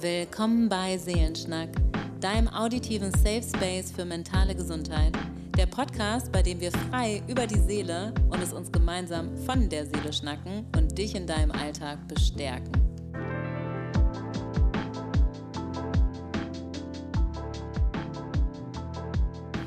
Willkommen 0.00 0.68
bei 0.68 0.96
Seelenschnack, 0.96 1.70
deinem 2.20 2.46
auditiven 2.46 3.10
Safe 3.10 3.42
Space 3.42 3.90
für 3.90 4.04
mentale 4.04 4.54
Gesundheit. 4.54 5.12
Der 5.56 5.66
Podcast, 5.66 6.30
bei 6.30 6.40
dem 6.40 6.60
wir 6.60 6.70
frei 6.70 7.20
über 7.26 7.48
die 7.48 7.58
Seele 7.58 8.14
und 8.30 8.40
es 8.40 8.52
uns 8.52 8.70
gemeinsam 8.70 9.36
von 9.38 9.68
der 9.68 9.86
Seele 9.86 10.12
schnacken 10.12 10.66
und 10.76 10.96
dich 10.96 11.16
in 11.16 11.26
deinem 11.26 11.50
Alltag 11.50 11.98
bestärken. 12.06 12.70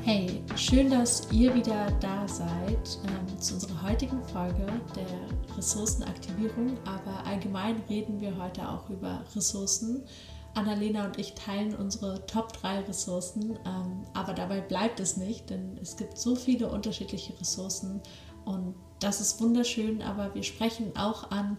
Hey, 0.02 0.42
schön, 0.56 0.90
dass 0.90 1.30
ihr 1.30 1.54
wieder 1.54 1.90
da 2.00 2.26
seid 2.26 2.98
ähm, 3.06 3.21
zu 3.42 3.54
unserer 3.54 3.82
heutigen 3.82 4.22
Folge 4.22 4.66
der 4.94 5.56
Ressourcenaktivierung. 5.56 6.78
Aber 6.84 7.26
allgemein 7.26 7.82
reden 7.88 8.20
wir 8.20 8.36
heute 8.38 8.68
auch 8.68 8.88
über 8.88 9.24
Ressourcen. 9.34 10.04
Annalena 10.54 11.06
und 11.06 11.18
ich 11.18 11.34
teilen 11.34 11.74
unsere 11.74 12.24
Top 12.26 12.52
3 12.52 12.80
Ressourcen, 12.80 13.58
ähm, 13.64 14.04
aber 14.12 14.34
dabei 14.34 14.60
bleibt 14.60 15.00
es 15.00 15.16
nicht, 15.16 15.48
denn 15.48 15.78
es 15.80 15.96
gibt 15.96 16.18
so 16.18 16.36
viele 16.36 16.68
unterschiedliche 16.68 17.32
Ressourcen 17.40 18.02
und 18.44 18.74
das 19.00 19.22
ist 19.22 19.40
wunderschön, 19.40 20.02
aber 20.02 20.34
wir 20.34 20.42
sprechen 20.42 20.94
auch 20.94 21.30
an, 21.30 21.56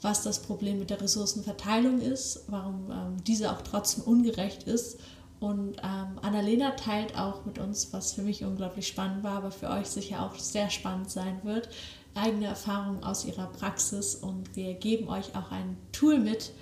was 0.00 0.22
das 0.22 0.40
Problem 0.40 0.78
mit 0.78 0.88
der 0.88 1.02
Ressourcenverteilung 1.02 2.00
ist, 2.00 2.44
warum 2.48 2.90
ähm, 2.90 3.22
diese 3.24 3.52
auch 3.52 3.60
trotzdem 3.60 4.04
ungerecht 4.04 4.62
ist 4.62 4.98
und 5.40 5.78
ähm, 5.82 6.18
Annalena 6.20 6.72
teilt 6.72 7.16
auch 7.16 7.46
mit 7.46 7.58
uns, 7.58 7.92
was 7.94 8.12
für 8.12 8.22
mich 8.22 8.44
unglaublich 8.44 8.86
spannend 8.86 9.24
war, 9.24 9.38
aber 9.38 9.50
für 9.50 9.70
euch 9.70 9.86
sicher 9.86 10.22
auch 10.22 10.38
sehr 10.38 10.68
spannend 10.68 11.10
sein 11.10 11.40
wird, 11.44 11.70
eigene 12.14 12.46
Erfahrungen 12.46 13.02
aus 13.02 13.24
ihrer 13.24 13.46
Praxis. 13.46 14.14
Und 14.14 14.54
wir 14.54 14.74
geben 14.74 15.08
euch 15.08 15.34
auch 15.34 15.50
ein 15.50 15.78
Tool 15.92 16.18
mit, 16.18 16.52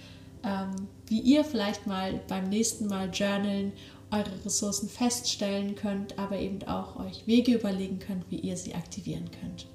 ähm, 0.44 0.70
wie 1.08 1.18
ihr 1.18 1.44
vielleicht 1.44 1.88
mal 1.88 2.20
beim 2.28 2.48
nächsten 2.48 2.86
Mal 2.86 3.10
journalen 3.10 3.72
eure 4.12 4.44
Ressourcen 4.44 4.88
feststellen 4.88 5.74
könnt, 5.74 6.16
aber 6.16 6.38
eben 6.38 6.62
auch 6.68 6.96
euch 7.00 7.26
Wege 7.26 7.54
überlegen 7.54 7.98
könnt, 7.98 8.30
wie 8.30 8.38
ihr 8.38 8.56
sie 8.56 8.74
aktivieren 8.74 9.28
könnt. 9.40 9.66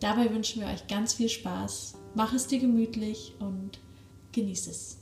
Dabei 0.00 0.32
wünschen 0.32 0.62
wir 0.62 0.68
euch 0.68 0.86
ganz 0.86 1.12
viel 1.12 1.28
Spaß. 1.28 1.94
Mach 2.14 2.32
es 2.32 2.46
dir 2.46 2.58
gemütlich 2.58 3.34
und 3.38 3.78
genieß 4.32 4.66
es. 4.66 4.99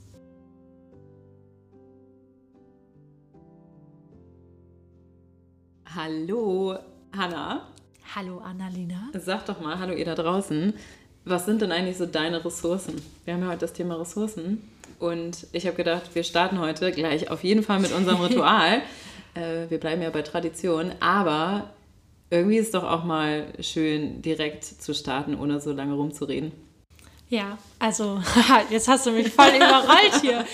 Hallo, 5.95 6.77
Hanna. 7.17 7.67
Hallo, 8.15 8.37
Annalena. 8.37 9.09
Sag 9.13 9.47
doch 9.47 9.59
mal, 9.59 9.79
hallo 9.79 9.93
ihr 9.93 10.05
da 10.05 10.13
draußen. 10.13 10.73
Was 11.25 11.47
sind 11.47 11.63
denn 11.63 11.71
eigentlich 11.71 11.97
so 11.97 12.05
deine 12.05 12.45
Ressourcen? 12.45 13.01
Wir 13.25 13.33
haben 13.33 13.41
ja 13.41 13.47
heute 13.47 13.61
das 13.61 13.73
Thema 13.73 13.95
Ressourcen. 13.95 14.69
Und 14.99 15.47
ich 15.51 15.65
habe 15.65 15.75
gedacht, 15.75 16.13
wir 16.13 16.23
starten 16.23 16.59
heute 16.59 16.91
gleich 16.91 17.31
auf 17.31 17.43
jeden 17.43 17.63
Fall 17.63 17.79
mit 17.79 17.91
unserem 17.91 18.21
Ritual. 18.21 18.83
äh, 19.33 19.67
wir 19.69 19.79
bleiben 19.79 20.03
ja 20.03 20.11
bei 20.11 20.21
Tradition. 20.21 20.91
Aber 20.99 21.71
irgendwie 22.29 22.57
ist 22.57 22.67
es 22.67 22.71
doch 22.71 22.83
auch 22.83 23.03
mal 23.03 23.47
schön, 23.59 24.21
direkt 24.21 24.63
zu 24.63 24.93
starten, 24.93 25.33
ohne 25.33 25.59
so 25.59 25.73
lange 25.73 25.95
rumzureden. 25.95 26.51
Ja, 27.29 27.57
also 27.79 28.21
jetzt 28.69 28.87
hast 28.87 29.07
du 29.07 29.11
mich 29.11 29.29
voll 29.29 29.55
überrollt 29.55 30.21
hier. 30.21 30.45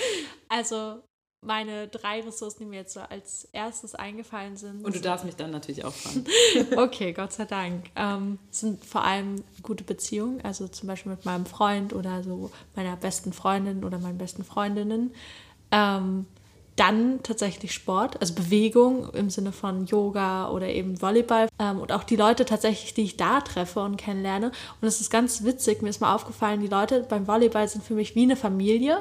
Also 0.48 1.02
meine 1.46 1.88
drei 1.88 2.20
Ressourcen, 2.20 2.58
die 2.60 2.64
mir 2.66 2.80
jetzt 2.80 2.94
so 2.94 3.00
als 3.00 3.48
erstes 3.52 3.94
eingefallen 3.94 4.56
sind. 4.56 4.84
Und 4.84 4.94
du 4.94 5.00
darfst 5.00 5.24
mich 5.24 5.36
dann 5.36 5.50
natürlich 5.50 5.84
auch 5.84 5.92
fragen. 5.92 6.24
okay, 6.76 7.12
Gott 7.12 7.32
sei 7.32 7.44
Dank. 7.44 7.86
Ähm, 7.94 8.38
sind 8.50 8.84
vor 8.84 9.04
allem 9.04 9.44
gute 9.62 9.84
Beziehungen, 9.84 10.40
also 10.42 10.68
zum 10.68 10.88
Beispiel 10.88 11.12
mit 11.12 11.24
meinem 11.24 11.46
Freund 11.46 11.92
oder 11.92 12.22
so 12.22 12.50
meiner 12.74 12.96
besten 12.96 13.32
Freundin 13.32 13.84
oder 13.84 13.98
meinen 13.98 14.18
besten 14.18 14.44
Freundinnen. 14.44 15.14
Ähm, 15.70 16.26
dann 16.76 17.22
tatsächlich 17.22 17.72
Sport, 17.72 18.20
also 18.20 18.34
Bewegung 18.34 19.08
im 19.14 19.30
Sinne 19.30 19.52
von 19.52 19.86
Yoga 19.86 20.50
oder 20.50 20.68
eben 20.68 21.00
Volleyball 21.00 21.48
ähm, 21.58 21.80
und 21.80 21.90
auch 21.90 22.04
die 22.04 22.16
Leute 22.16 22.44
tatsächlich, 22.44 22.92
die 22.92 23.02
ich 23.02 23.16
da 23.16 23.40
treffe 23.40 23.80
und 23.80 23.96
kennenlerne. 23.96 24.52
Und 24.80 24.88
es 24.88 25.00
ist 25.00 25.10
ganz 25.10 25.42
witzig, 25.42 25.80
mir 25.80 25.88
ist 25.88 26.02
mal 26.02 26.14
aufgefallen, 26.14 26.60
die 26.60 26.66
Leute 26.66 27.06
beim 27.08 27.26
Volleyball 27.26 27.66
sind 27.66 27.82
für 27.82 27.94
mich 27.94 28.14
wie 28.14 28.24
eine 28.24 28.36
Familie 28.36 28.98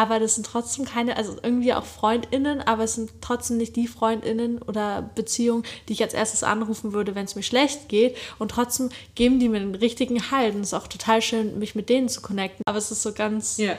aber 0.00 0.18
das 0.18 0.34
sind 0.34 0.46
trotzdem 0.46 0.86
keine, 0.86 1.18
also 1.18 1.36
irgendwie 1.42 1.74
auch 1.74 1.84
FreundInnen, 1.84 2.62
aber 2.62 2.84
es 2.84 2.94
sind 2.94 3.10
trotzdem 3.20 3.58
nicht 3.58 3.76
die 3.76 3.86
FreundInnen 3.86 4.62
oder 4.62 5.10
Beziehungen, 5.14 5.62
die 5.86 5.92
ich 5.92 6.02
als 6.02 6.14
erstes 6.14 6.42
anrufen 6.42 6.94
würde, 6.94 7.14
wenn 7.14 7.26
es 7.26 7.34
mir 7.34 7.42
schlecht 7.42 7.90
geht. 7.90 8.16
Und 8.38 8.50
trotzdem 8.50 8.88
geben 9.14 9.38
die 9.38 9.50
mir 9.50 9.60
den 9.60 9.74
richtigen 9.74 10.30
Halt. 10.30 10.54
Und 10.54 10.62
es 10.62 10.68
ist 10.68 10.74
auch 10.74 10.86
total 10.86 11.20
schön, 11.20 11.58
mich 11.58 11.74
mit 11.74 11.90
denen 11.90 12.08
zu 12.08 12.22
connecten. 12.22 12.62
Aber 12.64 12.78
es 12.78 12.90
ist 12.90 13.02
so 13.02 13.12
ganz, 13.12 13.58
ja. 13.58 13.76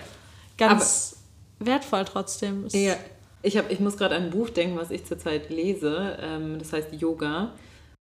ganz 0.59 1.17
aber, 1.59 1.71
wertvoll 1.71 2.05
trotzdem. 2.05 2.65
Es 2.65 2.73
ja, 2.73 2.97
ich, 3.41 3.57
hab, 3.57 3.71
ich 3.71 3.79
muss 3.79 3.97
gerade 3.97 4.15
an 4.15 4.25
ein 4.25 4.29
Buch 4.29 4.51
denken, 4.51 4.77
was 4.77 4.91
ich 4.91 5.05
zurzeit 5.05 5.49
lese. 5.49 6.19
Ähm, 6.21 6.59
das 6.59 6.71
heißt 6.71 6.93
Yoga 6.93 7.51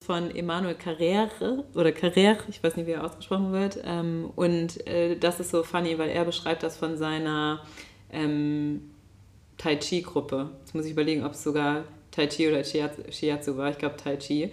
von 0.05 0.35
Emmanuel 0.37 0.75
Carrère 0.75 1.31
oder 1.75 1.91
Carrère, 1.91 2.37
ich 2.49 2.63
weiß 2.63 2.77
nicht, 2.77 2.87
wie 2.87 2.93
er 2.93 3.05
ausgesprochen 3.05 3.53
wird. 3.53 3.79
Ähm, 3.83 4.31
und 4.37 4.87
äh, 4.87 5.17
das 5.17 5.41
ist 5.41 5.53
so 5.53 5.63
funny, 5.63 5.97
weil 5.99 6.11
er 6.11 6.27
beschreibt 6.27 6.63
das 6.63 6.77
von 6.77 6.99
seiner 6.99 7.63
ähm, 8.13 8.91
Tai 9.59 9.77
Chi-Gruppe. 9.77 10.51
Jetzt 10.61 10.75
muss 10.75 10.87
ich 10.87 10.93
überlegen, 10.93 11.25
ob 11.25 11.33
es 11.33 11.43
sogar 11.43 11.85
Tai 12.11 12.27
Chi 12.27 12.49
oder 12.49 12.65
Shiatsu 12.65 13.57
war. 13.57 13.71
Ich 13.71 13.79
glaube 13.79 13.97
Tai 13.97 14.17
Chi. 14.17 14.53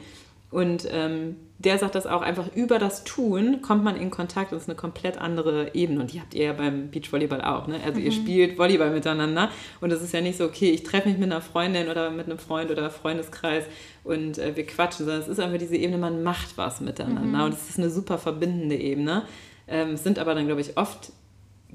Und 0.50 0.88
ähm, 0.92 1.36
der 1.60 1.78
sagt 1.78 1.96
das 1.96 2.08
auch 2.08 2.22
einfach, 2.22 2.56
über 2.56 2.80
das 2.80 3.04
Tun 3.04 3.62
kommt 3.62 3.84
man 3.84 3.98
in 3.98 4.12
Kontakt 4.12 4.52
und 4.52 4.58
es 4.58 4.64
ist 4.64 4.70
eine 4.70 4.78
komplett 4.78 5.18
andere 5.18 5.76
Ebene. 5.76 6.00
Und 6.00 6.14
die 6.14 6.22
habt 6.22 6.34
ihr 6.36 6.46
ja 6.46 6.54
beim 6.54 6.90
Beachvolleyball 6.90 7.42
auch. 7.42 7.68
Ne? 7.68 7.80
Also 7.84 8.00
mhm. 8.00 8.06
ihr 8.06 8.12
spielt 8.12 8.58
Volleyball 8.58 8.92
miteinander 8.92 9.50
und 9.82 9.92
es 9.92 10.02
ist 10.02 10.14
ja 10.14 10.22
nicht 10.22 10.38
so, 10.38 10.46
okay, 10.46 10.70
ich 10.70 10.84
treffe 10.84 11.10
mich 11.10 11.18
mit 11.18 11.32
einer 11.32 11.42
Freundin 11.42 11.90
oder 11.90 12.12
mit 12.12 12.28
einem 12.28 12.38
Freund 12.38 12.72
oder 12.72 12.90
Freundeskreis 12.90 13.66
und 14.04 14.38
äh, 14.38 14.56
wir 14.56 14.66
quatschen, 14.66 15.06
sondern 15.06 15.24
es 15.24 15.28
ist 15.28 15.40
einfach 15.40 15.58
diese 15.58 15.76
Ebene, 15.76 15.98
man 15.98 16.24
macht 16.24 16.58
was 16.58 16.80
miteinander. 16.80 17.40
Mhm. 17.40 17.46
Und 17.46 17.54
es 17.54 17.70
ist 17.70 17.80
eine 17.80 17.90
super 17.90 18.18
verbindende 18.18 18.78
Ebene. 18.78 19.24
Ähm, 19.68 19.92
es 19.92 20.04
sind 20.04 20.18
aber 20.18 20.34
dann, 20.34 20.46
glaube 20.46 20.62
ich, 20.62 20.78
oft 20.78 21.12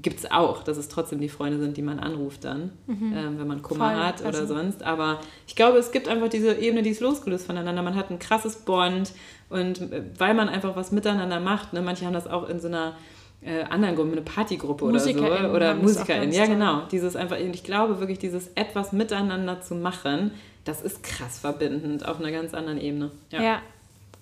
gibt 0.03 0.19
es 0.19 0.31
auch, 0.31 0.63
dass 0.63 0.77
es 0.77 0.89
trotzdem 0.89 1.19
die 1.19 1.29
Freunde 1.29 1.57
sind, 1.57 1.77
die 1.77 1.81
man 1.81 1.99
anruft 1.99 2.43
dann, 2.43 2.71
mhm. 2.85 3.13
ähm, 3.15 3.39
wenn 3.39 3.47
man 3.47 3.61
Kummer 3.61 3.91
Voll. 3.91 4.03
hat 4.03 4.21
oder 4.21 4.39
also. 4.39 4.53
sonst. 4.53 4.83
Aber 4.83 5.19
ich 5.47 5.55
glaube, 5.55 5.79
es 5.79 5.91
gibt 5.91 6.07
einfach 6.07 6.29
diese 6.29 6.53
Ebene, 6.53 6.83
die 6.83 6.91
ist 6.91 7.01
losgelöst 7.01 7.47
voneinander. 7.47 7.81
Man 7.81 7.95
hat 7.95 8.11
ein 8.11 8.19
krasses 8.19 8.57
Bond 8.57 9.13
und 9.49 9.81
äh, 9.81 10.03
weil 10.17 10.35
man 10.35 10.49
einfach 10.49 10.75
was 10.75 10.91
miteinander 10.91 11.39
macht, 11.39 11.73
ne, 11.73 11.81
manche 11.81 12.05
haben 12.05 12.13
das 12.13 12.27
auch 12.27 12.47
in 12.47 12.59
so 12.59 12.67
einer 12.67 12.95
äh, 13.41 13.63
anderen 13.63 13.95
Gruppe, 13.95 14.11
eine 14.11 14.21
Partygruppe 14.21 14.85
oder 14.85 14.99
so. 14.99 15.09
Oder 15.09 15.75
MusikerInnen, 15.75 16.33
ja 16.33 16.45
genau. 16.45 16.83
Dieses 16.91 17.15
einfach, 17.15 17.37
ich 17.37 17.63
glaube 17.63 17.99
wirklich, 17.99 18.19
dieses 18.19 18.49
etwas 18.55 18.91
miteinander 18.91 19.61
zu 19.61 19.75
machen, 19.75 20.31
das 20.65 20.81
ist 20.81 21.03
krass 21.03 21.39
verbindend 21.39 22.07
auf 22.07 22.19
einer 22.19 22.31
ganz 22.31 22.53
anderen 22.53 22.79
Ebene. 22.79 23.11
Ja, 23.31 23.41
ja 23.41 23.61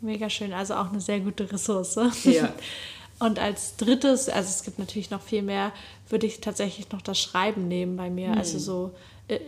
mega 0.02 0.30
schön. 0.30 0.54
Also 0.54 0.76
auch 0.76 0.92
eine 0.92 1.00
sehr 1.00 1.20
gute 1.20 1.52
Ressource. 1.52 2.00
Ja. 2.24 2.50
Und 3.22 3.38
als 3.38 3.76
drittes, 3.78 4.30
also 4.30 4.50
es 4.50 4.64
gibt 4.64 4.80
natürlich 4.80 5.12
noch 5.12 5.22
viel 5.22 5.44
mehr, 5.44 5.72
würde 6.10 6.26
ich 6.26 6.42
tatsächlich 6.42 6.92
noch 6.92 7.04
das 7.04 7.20
Schreiben 7.20 7.68
nehmen 7.68 7.96
bei 7.96 8.10
mir. 8.10 8.30
Mhm. 8.30 8.38
Also 8.38 8.58
so 8.58 8.96
äh, 9.28 9.40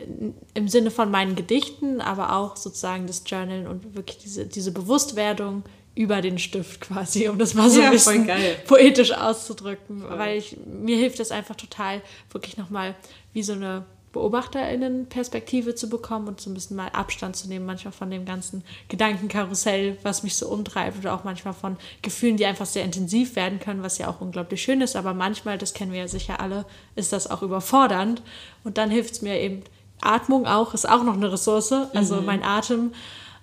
im 0.53 0.67
Sinne 0.67 0.91
von 0.91 1.09
meinen 1.09 1.35
Gedichten, 1.35 1.99
aber 1.99 2.35
auch 2.35 2.55
sozusagen 2.55 3.07
das 3.07 3.23
Journalen 3.25 3.65
und 3.65 3.95
wirklich 3.95 4.19
diese, 4.19 4.45
diese 4.45 4.71
Bewusstwerdung 4.71 5.63
über 5.95 6.21
den 6.21 6.37
Stift 6.37 6.81
quasi, 6.81 7.27
um 7.29 7.39
das 7.39 7.55
mal 7.55 7.67
so 7.67 7.79
ja, 7.79 7.87
ein 7.87 7.91
bisschen 7.93 8.29
poetisch 8.67 9.11
auszudrücken. 9.11 10.01
Voll. 10.01 10.19
Weil 10.19 10.37
ich, 10.37 10.55
mir 10.67 10.97
hilft 10.97 11.19
das 11.19 11.31
einfach 11.31 11.55
total, 11.55 12.01
wirklich 12.31 12.57
nochmal 12.57 12.93
wie 13.33 13.41
so 13.41 13.53
eine 13.53 13.85
BeobachterInnen-Perspektive 14.13 15.75
zu 15.75 15.89
bekommen 15.89 16.27
und 16.27 16.39
so 16.39 16.49
ein 16.49 16.53
bisschen 16.53 16.77
mal 16.77 16.89
Abstand 16.89 17.35
zu 17.35 17.47
nehmen, 17.47 17.65
manchmal 17.65 17.91
von 17.91 18.09
dem 18.09 18.25
ganzen 18.25 18.63
Gedankenkarussell, 18.87 19.97
was 20.03 20.23
mich 20.23 20.37
so 20.37 20.47
umtreibt, 20.47 20.99
oder 20.99 21.13
auch 21.13 21.23
manchmal 21.23 21.53
von 21.53 21.77
Gefühlen, 22.01 22.37
die 22.37 22.45
einfach 22.45 22.65
sehr 22.65 22.85
intensiv 22.85 23.35
werden 23.35 23.59
können, 23.59 23.83
was 23.83 23.97
ja 23.97 24.07
auch 24.07 24.21
unglaublich 24.21 24.61
schön 24.61 24.81
ist, 24.81 24.95
aber 24.95 25.13
manchmal, 25.13 25.57
das 25.57 25.73
kennen 25.73 25.91
wir 25.91 25.99
ja 25.99 26.07
sicher 26.07 26.39
alle, 26.39 26.65
ist 26.95 27.11
das 27.11 27.29
auch 27.29 27.41
überfordernd. 27.41 28.21
Und 28.63 28.77
dann 28.77 28.89
hilft 28.89 29.15
es 29.15 29.21
mir 29.21 29.39
eben, 29.39 29.63
Atmung 30.01 30.45
auch, 30.45 30.73
ist 30.73 30.87
auch 30.87 31.03
noch 31.03 31.15
eine 31.15 31.31
Ressource, 31.31 31.73
also 31.93 32.17
mhm. 32.17 32.25
mein 32.25 32.43
Atem. 32.43 32.93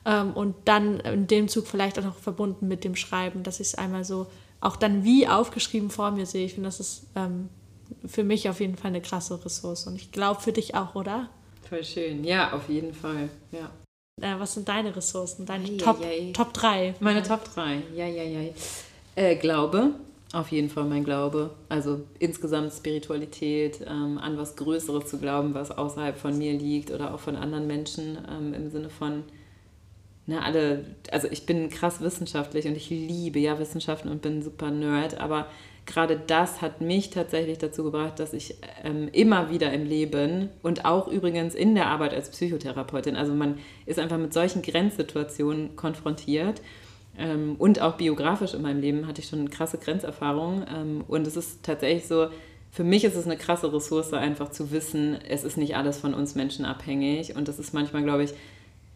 Ähm, 0.05 0.33
und 0.33 0.55
dann 0.65 1.01
in 1.01 1.27
dem 1.27 1.49
Zug 1.49 1.67
vielleicht 1.67 1.99
auch 1.99 2.05
noch 2.05 2.17
verbunden 2.17 2.69
mit 2.69 2.85
dem 2.85 2.97
Schreiben, 2.97 3.43
dass 3.43 3.61
ich 3.61 3.69
es 3.69 3.75
einmal 3.75 4.05
so 4.05 4.27
auch 4.61 4.77
dann 4.77 5.05
wie 5.05 5.27
aufgeschrieben 5.27 5.91
vor 5.91 6.11
mir 6.11 6.27
sehe. 6.27 6.45
Ich 6.45 6.55
finde, 6.55 6.69
das 6.69 6.81
ist 6.81 7.07
ähm, 7.17 7.49
für 8.07 8.25
mich 8.25 8.49
auf 8.49 8.61
jeden 8.61 8.77
Fall 8.77 8.89
eine 8.89 9.01
krasse 9.01 9.45
Ressource. 9.45 9.87
Und 9.87 9.97
ich 9.97 10.13
glaube 10.13 10.41
für 10.41 10.53
dich 10.53 10.75
auch, 10.75 10.95
oder? 10.95 11.29
Voll 11.69 11.85
schön. 11.85 12.25
Ja, 12.25 12.53
auf 12.53 12.69
jeden 12.69 12.93
Fall. 12.95 13.29
Ja. 13.53 13.71
Äh, 14.21 14.39
was 14.39 14.55
sind 14.55 14.69
deine 14.69 14.95
Ressourcen? 14.95 15.47
Deine 15.47 15.71
ja, 15.71 15.85
Top, 15.85 16.01
ja, 16.01 16.11
ja. 16.11 16.33
Top 16.33 16.53
3? 16.53 16.97
Meine 17.01 17.23
Top 17.23 17.45
3. 17.55 17.83
Ja, 17.95 18.07
ja, 18.07 18.23
ja. 18.23 18.41
Äh, 19.15 19.37
Glaube. 19.37 19.95
Auf 20.33 20.53
jeden 20.53 20.69
Fall 20.69 20.85
mein 20.85 21.03
Glaube. 21.03 21.51
Also 21.69 22.03
insgesamt 22.21 22.73
Spiritualität, 22.73 23.81
ähm, 23.87 24.19
an 24.19 24.39
was 24.39 24.55
Größeres 24.55 25.07
zu 25.07 25.19
glauben, 25.19 25.55
was 25.55 25.73
außerhalb 25.73 26.17
von 26.17 26.39
mir 26.39 26.53
liegt 26.53 26.93
oder 26.93 27.13
auch 27.15 27.19
von 27.19 27.35
anderen 27.35 27.67
Menschen 27.67 28.17
ähm, 28.31 28.55
im 28.55 28.71
Sinne 28.71 28.91
von, 28.91 29.25
ne, 30.27 30.41
alle, 30.41 30.85
also 31.11 31.27
ich 31.29 31.47
bin 31.47 31.69
krass 31.69 32.01
wissenschaftlich 32.01 32.67
und 32.67 32.77
ich 32.77 32.91
liebe 32.91 33.41
ja 33.41 33.59
Wissenschaften 33.59 34.09
und 34.09 34.23
bin 34.23 34.41
super 34.41 34.71
Nerd, 34.71 35.19
aber 35.19 35.49
gerade 35.87 36.21
das 36.27 36.63
hat 36.63 36.81
mich 36.81 37.11
tatsächlich 37.11 37.59
dazu 37.59 37.85
gebracht, 37.85 38.19
dass 38.19 38.33
ich 38.33 38.57
ähm, 38.85 39.09
immer 39.13 39.51
wieder 39.51 39.73
im 39.73 39.85
Leben 39.85 40.49
und 40.63 40.85
auch 40.85 41.09
übrigens 41.09 41.55
in 41.55 41.75
der 41.75 41.87
Arbeit 41.87 42.15
als 42.15 42.31
Psychotherapeutin, 42.31 43.17
also 43.17 43.35
man 43.35 43.59
ist 43.87 43.99
einfach 43.99 44.19
mit 44.19 44.33
solchen 44.33 44.63
Grenzsituationen 44.63 45.77
konfrontiert. 45.77 46.63
Ähm, 47.19 47.57
und 47.59 47.81
auch 47.81 47.97
biografisch 47.97 48.55
in 48.55 48.63
meinem 48.63 48.81
Leben 48.81 49.07
hatte 49.07 49.21
ich 49.21 49.29
schon 49.29 49.51
krasse 49.51 49.79
Grenzerfahrungen. 49.79 50.65
Ähm, 50.75 51.05
und 51.07 51.27
es 51.27 51.37
ist 51.37 51.63
tatsächlich 51.63 52.07
so, 52.07 52.29
für 52.71 52.85
mich 52.85 53.05
ist 53.05 53.17
es 53.17 53.27
eine 53.27 53.37
krasse 53.37 53.73
Ressource, 53.73 54.13
einfach 54.13 54.51
zu 54.51 54.71
wissen, 54.71 55.19
es 55.29 55.43
ist 55.43 55.57
nicht 55.57 55.77
alles 55.77 55.99
von 55.99 56.15
uns 56.15 56.35
Menschen 56.35 56.65
abhängig. 56.65 57.37
Und 57.37 57.49
das 57.49 57.59
ist 57.59 57.75
manchmal, 57.75 58.05
glaube 58.05 58.25
ich, 58.25 58.31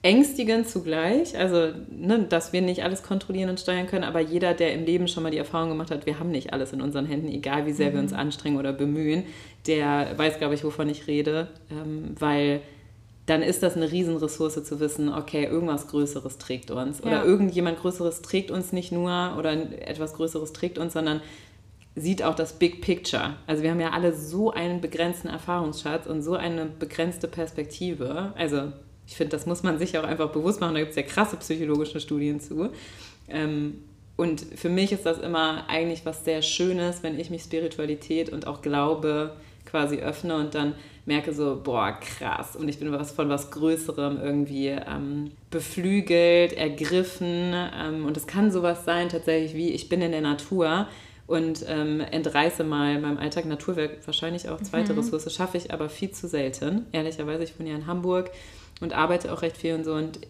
ängstigend 0.05 0.69
zugleich, 0.69 1.37
also 1.37 1.73
ne, 1.91 2.27
dass 2.29 2.53
wir 2.53 2.61
nicht 2.61 2.85
alles 2.85 3.03
kontrollieren 3.03 3.49
und 3.49 3.59
steuern 3.59 3.87
können, 3.87 4.05
aber 4.05 4.21
jeder, 4.21 4.53
der 4.53 4.75
im 4.75 4.85
Leben 4.85 5.09
schon 5.09 5.23
mal 5.23 5.31
die 5.31 5.39
Erfahrung 5.39 5.71
gemacht 5.71 5.91
hat, 5.91 6.05
wir 6.05 6.21
haben 6.21 6.31
nicht 6.31 6.53
alles 6.53 6.75
in 6.75 6.83
unseren 6.83 7.07
Händen, 7.07 7.29
egal 7.29 7.65
wie 7.65 7.73
sehr 7.73 7.89
mhm. 7.89 7.95
wir 7.95 8.01
uns 8.01 8.13
mhm. 8.13 8.19
anstrengen 8.19 8.59
oder 8.59 8.75
bemühen, 8.75 9.25
der 9.67 10.13
weiß, 10.15 10.37
glaube 10.37 10.55
ich, 10.55 10.63
wovon 10.63 10.91
ich 10.91 11.07
rede, 11.07 11.49
ähm, 11.71 12.15
weil 12.19 12.61
dann 13.25 13.41
ist 13.41 13.63
das 13.63 13.77
eine 13.77 13.91
Riesenressource 13.91 14.63
zu 14.63 14.79
wissen, 14.79 15.09
okay, 15.09 15.45
irgendwas 15.45 15.89
Größeres 15.89 16.37
trägt 16.37 16.71
uns 16.71 17.03
oder 17.03 17.13
ja. 17.13 17.25
irgendjemand 17.25 17.81
Größeres 17.81 18.21
trägt 18.21 18.51
uns 18.51 18.75
nicht 18.75 18.93
nur 18.93 19.37
oder 19.39 19.53
etwas 19.89 20.13
Größeres 20.13 20.53
trägt 20.53 20.77
uns, 20.77 20.93
sondern 20.93 21.23
sieht 21.97 22.23
auch 22.23 22.35
das 22.35 22.59
Big 22.59 22.83
Picture. 22.83 23.37
Also 23.47 23.63
wir 23.63 23.71
haben 23.71 23.81
ja 23.81 23.93
alle 23.93 24.13
so 24.13 24.51
einen 24.51 24.83
begrenzten 24.83 25.29
Erfahrungsschatz 25.29 26.07
und 26.07 26.21
so 26.21 26.35
eine 26.35 26.67
begrenzte 26.67 27.27
Perspektive. 27.27 28.35
Also 28.37 28.73
ich 29.07 29.17
finde, 29.17 29.31
das 29.37 29.47
muss 29.47 29.63
man 29.63 29.79
sich 29.79 29.99
auch 29.99 30.05
einfach 30.05 30.31
bewusst 30.31 30.61
machen. 30.61 30.75
Da 30.75 30.81
gibt 30.81 30.91
es 30.91 30.97
ja 30.97 31.03
krasse 31.03 31.37
psychologische 31.37 32.01
Studien 32.01 32.41
zu. 32.41 32.71
Ähm, 33.29 33.83
und 34.17 34.41
für 34.41 34.69
mich 34.69 34.93
ist 34.93 35.07
das 35.07 35.19
immer 35.19 35.69
eigentlich 35.69 36.07
was 36.07 36.25
sehr 36.25 36.43
Schönes, 36.43 37.03
wenn 37.03 37.19
ich 37.19 37.31
mich 37.31 37.43
Spiritualität 37.43 38.31
und 38.31 38.47
auch 38.47 38.63
Glaube 38.63 39.37
quasi 39.67 39.97
öffne 39.97 40.37
und 40.37 40.55
dann 40.55 40.75
merke 41.05 41.35
so, 41.35 41.61
boah, 41.63 41.99
krass. 42.01 42.55
Und 42.57 42.69
ich 42.69 42.79
bin 42.79 42.93
was 42.93 43.13
von 43.13 43.29
was 43.29 43.51
Größerem 43.51 44.21
irgendwie 44.23 44.69
ähm, 44.69 45.33
beflügelt, 45.51 46.53
ergriffen. 46.53 47.53
Ähm, 47.53 48.07
und 48.07 48.17
es 48.17 48.27
kann 48.27 48.51
sowas 48.53 48.85
sein 48.85 49.09
tatsächlich 49.09 49.55
wie, 49.55 49.71
ich 49.71 49.89
bin 49.89 50.01
in 50.01 50.13
der 50.13 50.21
Natur 50.21 50.87
und 51.27 51.65
ähm, 51.69 52.01
entreiße 52.01 52.65
mal 52.65 53.01
meinem 53.01 53.19
Alltag 53.19 53.47
Naturwerk, 53.47 54.07
wahrscheinlich 54.07 54.49
auch 54.49 54.61
zweite 54.61 54.93
mhm. 54.93 55.01
Ressource, 55.01 55.35
schaffe 55.35 55.57
ich 55.57 55.73
aber 55.73 55.89
viel 55.89 56.11
zu 56.11 56.29
selten. 56.29 56.87
Ehrlicherweise, 56.93 57.45
ich 57.45 57.59
wohne 57.59 57.71
ja 57.71 57.77
in 57.77 57.87
Hamburg 57.87 58.31
und 58.81 58.93
arbeite 58.93 59.33
auch 59.33 59.43
recht 59.43 59.57
viel 59.57 59.75
und 59.75 59.85
so. 59.85 59.95
Und 59.95 60.21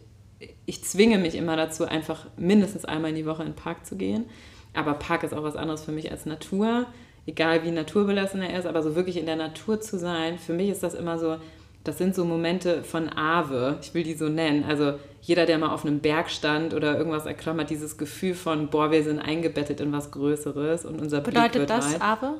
ich 0.66 0.84
zwinge 0.84 1.18
mich 1.18 1.34
immer 1.34 1.56
dazu, 1.56 1.84
einfach 1.84 2.26
mindestens 2.36 2.84
einmal 2.84 3.10
in 3.10 3.16
die 3.16 3.26
Woche 3.26 3.42
in 3.42 3.50
den 3.50 3.56
Park 3.56 3.86
zu 3.86 3.96
gehen. 3.96 4.26
Aber 4.74 4.94
Park 4.94 5.22
ist 5.22 5.32
auch 5.32 5.42
was 5.42 5.56
anderes 5.56 5.84
für 5.84 5.92
mich 5.92 6.10
als 6.10 6.26
Natur. 6.26 6.86
Egal 7.26 7.64
wie 7.64 7.70
naturbelassen 7.70 8.42
er 8.42 8.58
ist, 8.58 8.66
aber 8.66 8.82
so 8.82 8.96
wirklich 8.96 9.16
in 9.16 9.26
der 9.26 9.36
Natur 9.36 9.80
zu 9.80 9.98
sein, 9.98 10.38
für 10.38 10.52
mich 10.52 10.68
ist 10.68 10.82
das 10.82 10.94
immer 10.94 11.18
so, 11.18 11.36
das 11.84 11.96
sind 11.98 12.14
so 12.14 12.24
Momente 12.24 12.82
von 12.82 13.08
Ave, 13.10 13.78
ich 13.80 13.94
will 13.94 14.02
die 14.02 14.14
so 14.14 14.28
nennen. 14.28 14.64
Also 14.64 14.94
jeder, 15.22 15.46
der 15.46 15.58
mal 15.58 15.70
auf 15.70 15.86
einem 15.86 16.00
Berg 16.00 16.30
stand 16.30 16.74
oder 16.74 16.98
irgendwas 16.98 17.24
erklammert, 17.24 17.70
dieses 17.70 17.96
Gefühl 17.96 18.34
von, 18.34 18.68
boah, 18.68 18.90
wir 18.90 19.02
sind 19.02 19.20
eingebettet 19.20 19.80
in 19.80 19.92
was 19.92 20.10
Größeres 20.10 20.84
und 20.84 21.00
unser 21.00 21.20
Bedeutet 21.20 21.52
Blick 21.52 21.60
wird 21.60 21.70
das 21.70 21.94
weit. 21.94 22.02
Ave? 22.02 22.34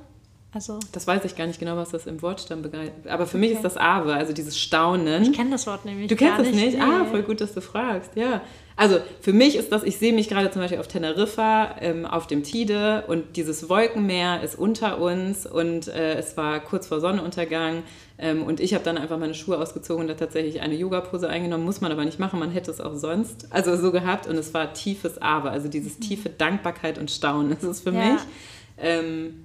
Also 0.55 0.79
das 0.93 1.07
weiß 1.07 1.25
ich 1.25 1.35
gar 1.35 1.49
nicht 1.49 1.59
genau, 1.59 1.77
was 1.77 1.91
das 1.91 2.07
im 2.07 2.23
Wortstamm 2.23 2.63
begleitet. 2.63 3.09
Aber 3.09 3.27
für 3.27 3.39
mich 3.39 3.51
ist 3.51 3.63
das 3.63 3.77
Ave, 3.77 4.15
also 4.15 4.33
dieses 4.33 4.57
Staunen. 4.57 5.25
Ich 5.25 5.33
kenne 5.33 5.51
das 5.51 5.67
Wort 5.67 5.85
nämlich. 5.85 6.07
Du 6.07 6.15
kennst 6.15 6.39
es 6.41 6.55
nicht? 6.55 6.65
nicht? 6.65 6.79
Nee. 6.79 6.85
Ah, 6.85 7.05
voll 7.05 7.23
gut, 7.23 7.41
dass 7.41 7.55
du 7.55 7.61
fragst. 7.61 8.13
Ja. 8.15 8.41
Also 8.77 8.99
für 9.21 9.33
mich 9.33 9.57
ist 9.57 9.71
das, 9.73 9.83
ich 9.83 9.99
sehe 9.99 10.13
mich 10.13 10.29
gerade 10.29 10.51
zum 10.51 10.63
Beispiel 10.63 10.79
auf 10.79 10.89
Teneriffa, 10.89 11.77
ähm, 11.81 12.07
auf 12.07 12.27
dem 12.27 12.43
Tide 12.43 13.05
und 13.07 13.37
dieses 13.37 13.69
Wolkenmeer 13.69 14.43
ist 14.43 14.57
unter 14.59 15.01
uns 15.01 15.47
und 15.47 15.89
äh, 15.89 16.15
es 16.15 16.37
war 16.37 16.59
kurz 16.61 16.89
vor 16.89 17.01
Sonnenuntergang 17.01 17.85
ähm, 18.19 18.43
und 18.43 18.59
ich 18.59 18.75
habe 18.75 18.83
dann 18.83 18.99
einfach 18.99 19.19
meine 19.19 19.35
Schuhe 19.35 19.59
ausgezogen 19.59 20.03
und 20.03 20.09
da 20.09 20.15
tatsächlich 20.15 20.61
eine 20.61 20.75
Yoga-Pose 20.75 21.29
eingenommen, 21.29 21.65
muss 21.65 21.81
man 21.81 21.93
aber 21.93 22.05
nicht 22.05 22.19
machen, 22.19 22.41
man 22.41 22.51
hätte 22.51 22.73
es 22.73 22.81
auch 22.81 22.97
sonst, 22.97 23.47
also 23.51 23.77
so 23.77 23.93
gehabt 23.93 24.27
und 24.27 24.37
es 24.37 24.53
war 24.55 24.73
tiefes 24.73 25.23
Ave, 25.23 25.51
also 25.51 25.69
dieses 25.69 25.99
mhm. 25.99 26.03
tiefe 26.03 26.31
Dankbarkeit 26.31 26.99
und 26.99 27.13
Staunen, 27.13 27.57
ist 27.63 27.85
für 27.85 27.93
ja. 27.93 28.13
mich. 28.13 28.21
Ähm, 28.77 29.45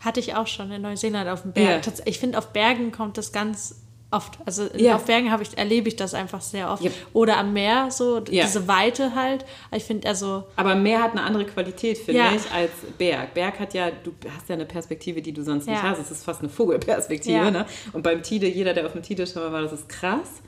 hatte 0.00 0.20
ich 0.20 0.34
auch 0.34 0.46
schon 0.46 0.70
in 0.70 0.82
Neuseeland 0.82 1.28
auf 1.28 1.42
dem 1.42 1.52
Berg. 1.52 1.86
Ja. 1.86 1.92
Ich 2.04 2.18
finde, 2.18 2.38
auf 2.38 2.52
Bergen 2.52 2.92
kommt 2.92 3.18
das 3.18 3.32
ganz 3.32 3.82
oft. 4.10 4.38
Also 4.46 4.68
ja. 4.74 4.96
auf 4.96 5.04
Bergen 5.04 5.30
ich, 5.40 5.58
erlebe 5.58 5.88
ich 5.88 5.96
das 5.96 6.14
einfach 6.14 6.40
sehr 6.40 6.70
oft. 6.70 6.82
Ja. 6.82 6.90
Oder 7.12 7.36
am 7.36 7.52
Meer, 7.52 7.90
so 7.90 8.20
diese 8.20 8.66
Weite 8.66 9.14
halt. 9.14 9.44
Ich 9.74 9.84
finde 9.84 10.08
also. 10.08 10.44
Aber 10.56 10.74
Meer 10.74 11.02
hat 11.02 11.12
eine 11.12 11.22
andere 11.22 11.44
Qualität, 11.44 11.98
finde 11.98 12.22
ich, 12.36 12.50
als 12.52 12.70
Berg. 12.96 13.34
Berg 13.34 13.58
hat 13.60 13.74
ja, 13.74 13.90
du 13.90 14.12
hast 14.34 14.48
ja 14.48 14.54
eine 14.54 14.66
Perspektive, 14.66 15.20
die 15.20 15.32
du 15.32 15.42
sonst 15.42 15.66
nicht 15.66 15.82
hast. 15.82 16.00
Es 16.00 16.10
ist 16.10 16.24
fast 16.24 16.40
eine 16.40 16.48
Vogelperspektive. 16.48 17.50
Ne? 17.50 17.66
Und 17.92 18.02
beim 18.02 18.22
Tide, 18.22 18.48
jeder, 18.48 18.74
der 18.74 18.86
auf 18.86 18.92
dem 18.92 19.02
Tide 19.02 19.26
schon 19.26 19.42
mal 19.42 19.52
war, 19.52 19.62
das 19.62 19.72
ist 19.72 19.88
krass. 19.88 20.42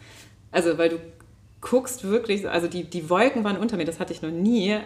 Also, 0.51 0.79
weil 0.79 0.89
du 0.89 1.01
guckst 1.61 2.05
wirklich, 2.05 2.49
also 2.49 2.67
die, 2.67 2.85
die 2.85 3.11
Wolken 3.11 3.45
waren 3.45 3.59
unter 3.59 3.77
mir, 3.77 3.85
das 3.85 4.01
hatte 4.01 4.13
ich 4.13 4.23
noch 4.23 4.31
nie 4.31 4.79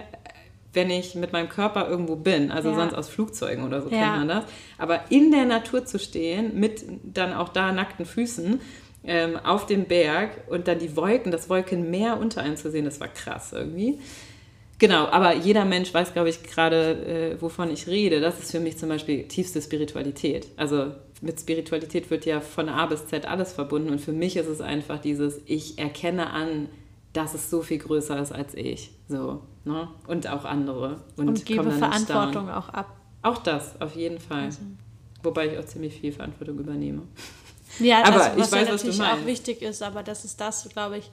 wenn 0.74 0.90
ich 0.90 1.14
mit 1.14 1.32
meinem 1.32 1.48
Körper 1.48 1.88
irgendwo 1.88 2.16
bin. 2.16 2.50
Also 2.50 2.70
ja. 2.70 2.76
sonst 2.76 2.94
aus 2.94 3.08
Flugzeugen 3.08 3.64
oder 3.64 3.82
so 3.82 3.88
ja. 3.88 3.98
kennt 3.98 4.16
man 4.16 4.28
das. 4.28 4.44
Aber 4.78 5.10
in 5.10 5.30
der 5.30 5.44
Natur 5.44 5.84
zu 5.86 5.98
stehen, 5.98 6.58
mit 6.58 6.84
dann 7.02 7.32
auch 7.32 7.48
da 7.48 7.72
nackten 7.72 8.04
Füßen 8.04 8.60
ähm, 9.04 9.36
auf 9.36 9.66
dem 9.66 9.84
Berg 9.84 10.30
und 10.48 10.68
dann 10.68 10.78
die 10.78 10.96
Wolken, 10.96 11.30
das 11.30 11.48
Wolkenmeer 11.48 12.18
unter 12.18 12.42
einem 12.42 12.56
zu 12.56 12.70
sehen, 12.70 12.84
das 12.84 13.00
war 13.00 13.08
krass 13.08 13.52
irgendwie. 13.52 13.98
Genau, 14.78 15.06
aber 15.06 15.34
jeder 15.34 15.64
Mensch 15.64 15.94
weiß, 15.94 16.12
glaube 16.12 16.30
ich, 16.30 16.42
gerade, 16.42 17.36
äh, 17.36 17.42
wovon 17.42 17.70
ich 17.70 17.86
rede. 17.86 18.20
Das 18.20 18.40
ist 18.40 18.50
für 18.50 18.60
mich 18.60 18.76
zum 18.76 18.88
Beispiel 18.88 19.28
tiefste 19.28 19.62
Spiritualität. 19.62 20.48
Also 20.56 20.92
mit 21.20 21.40
Spiritualität 21.40 22.10
wird 22.10 22.26
ja 22.26 22.40
von 22.40 22.68
A 22.68 22.86
bis 22.86 23.06
Z 23.06 23.26
alles 23.26 23.52
verbunden 23.52 23.90
und 23.90 24.00
für 24.00 24.12
mich 24.12 24.36
ist 24.36 24.48
es 24.48 24.60
einfach 24.60 25.00
dieses, 25.00 25.40
ich 25.46 25.78
erkenne 25.78 26.30
an, 26.30 26.68
dass 27.14 27.32
es 27.32 27.48
so 27.48 27.62
viel 27.62 27.78
größer 27.78 28.20
ist 28.20 28.32
als 28.32 28.54
ich. 28.54 28.90
So, 29.08 29.40
ne? 29.64 29.88
Und 30.06 30.28
auch 30.28 30.44
andere. 30.44 31.00
Und, 31.16 31.28
und 31.28 31.46
gebe 31.46 31.70
Verantwortung 31.70 32.50
auch 32.50 32.68
ab. 32.68 32.96
Auch 33.22 33.38
das, 33.38 33.80
auf 33.80 33.96
jeden 33.96 34.18
Fall. 34.18 34.44
Also. 34.44 34.60
Wobei 35.22 35.46
ich 35.46 35.58
auch 35.58 35.64
ziemlich 35.64 35.98
viel 35.98 36.12
Verantwortung 36.12 36.58
übernehme. 36.58 37.02
Ja, 37.78 38.04
aber 38.04 38.22
also, 38.24 38.38
was 38.38 38.46
ich 38.48 38.52
weiß, 38.52 38.68
natürlich 38.68 38.98
was 38.98 39.08
auch 39.08 39.26
wichtig 39.26 39.62
ist, 39.62 39.82
aber 39.82 40.02
das 40.02 40.24
ist 40.24 40.40
das, 40.40 40.68
glaube 40.68 40.98
ich, 40.98 41.10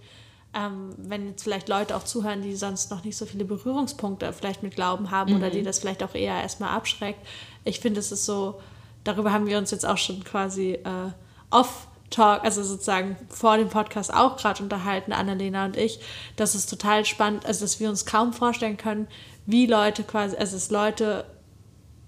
ähm, 0.53 0.89
wenn 0.97 1.27
jetzt 1.27 1.43
vielleicht 1.43 1.69
Leute 1.69 1.95
auch 1.95 2.03
zuhören, 2.03 2.41
die 2.41 2.55
sonst 2.55 2.91
noch 2.91 3.03
nicht 3.03 3.15
so 3.15 3.25
viele 3.25 3.45
Berührungspunkte 3.45 4.33
vielleicht 4.33 4.63
mit 4.63 4.75
Glauben 4.75 5.11
haben 5.11 5.31
mhm. 5.31 5.37
oder 5.37 5.49
die 5.49 5.63
das 5.63 5.79
vielleicht 5.79 6.03
auch 6.03 6.13
eher 6.13 6.41
erstmal 6.41 6.75
abschreckt. 6.75 7.25
Ich 7.63 7.79
finde, 7.79 7.99
es 7.99 8.11
ist 8.11 8.25
so, 8.25 8.59
darüber 9.03 9.31
haben 9.31 9.47
wir 9.47 9.57
uns 9.57 9.71
jetzt 9.71 9.85
auch 9.85 9.97
schon 9.97 10.23
quasi 10.23 10.73
äh, 10.73 11.11
off 11.51 11.87
Talk, 12.11 12.43
also 12.43 12.61
sozusagen 12.61 13.15
vor 13.29 13.57
dem 13.57 13.69
Podcast 13.69 14.13
auch 14.13 14.37
gerade 14.37 14.61
unterhalten, 14.61 15.13
Annalena 15.13 15.65
und 15.65 15.77
ich, 15.77 15.99
dass 16.35 16.53
es 16.53 16.67
total 16.67 17.05
spannend, 17.05 17.45
also 17.45 17.61
dass 17.61 17.79
wir 17.79 17.89
uns 17.89 18.05
kaum 18.05 18.33
vorstellen 18.33 18.77
können, 18.77 19.07
wie 19.45 19.65
Leute 19.65 20.03
quasi, 20.03 20.37
also 20.37 20.55
dass 20.55 20.69
Leute 20.69 21.25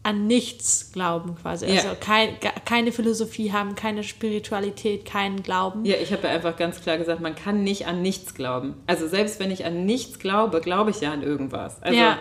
an 0.03 0.27
nichts 0.27 0.91
glauben 0.91 1.36
quasi. 1.41 1.65
Also 1.65 1.88
ja. 1.88 1.95
kein, 1.95 2.38
keine 2.65 2.91
Philosophie 2.91 3.53
haben, 3.53 3.75
keine 3.75 4.03
Spiritualität, 4.03 5.05
keinen 5.05 5.41
Glauben. 5.43 5.86
Ja, 5.86 5.95
ich 5.95 6.12
habe 6.12 6.27
ja 6.27 6.33
einfach 6.33 6.57
ganz 6.57 6.81
klar 6.81 6.98
gesagt, 6.98 7.22
man 7.22 7.36
kann 7.36 7.63
nicht 7.63 7.88
an 7.88 8.01
nichts 8.01 8.36
glauben. 8.36 8.75
Also 8.86 9.07
selbst 9.07 9.39
wenn 9.39 9.50
ich 9.50 9.65
an 9.65 9.86
nichts 9.86 10.19
glaube, 10.19 10.60
glaube 10.60 10.91
ich 10.91 11.00
ja 11.00 11.13
an 11.13 11.24
irgendwas. 11.24 11.81
Also, 11.81 11.98
ja. 11.98 12.19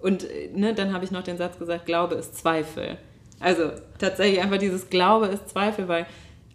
Und 0.00 0.26
ne, 0.54 0.74
dann 0.74 0.92
habe 0.92 1.04
ich 1.04 1.12
noch 1.12 1.22
den 1.22 1.38
Satz 1.38 1.58
gesagt, 1.58 1.86
Glaube 1.86 2.16
ist 2.16 2.36
Zweifel. 2.36 2.98
Also 3.38 3.70
tatsächlich 3.98 4.42
einfach 4.42 4.58
dieses 4.58 4.90
Glaube 4.90 5.26
ist 5.26 5.48
Zweifel, 5.48 5.86
weil 5.86 6.06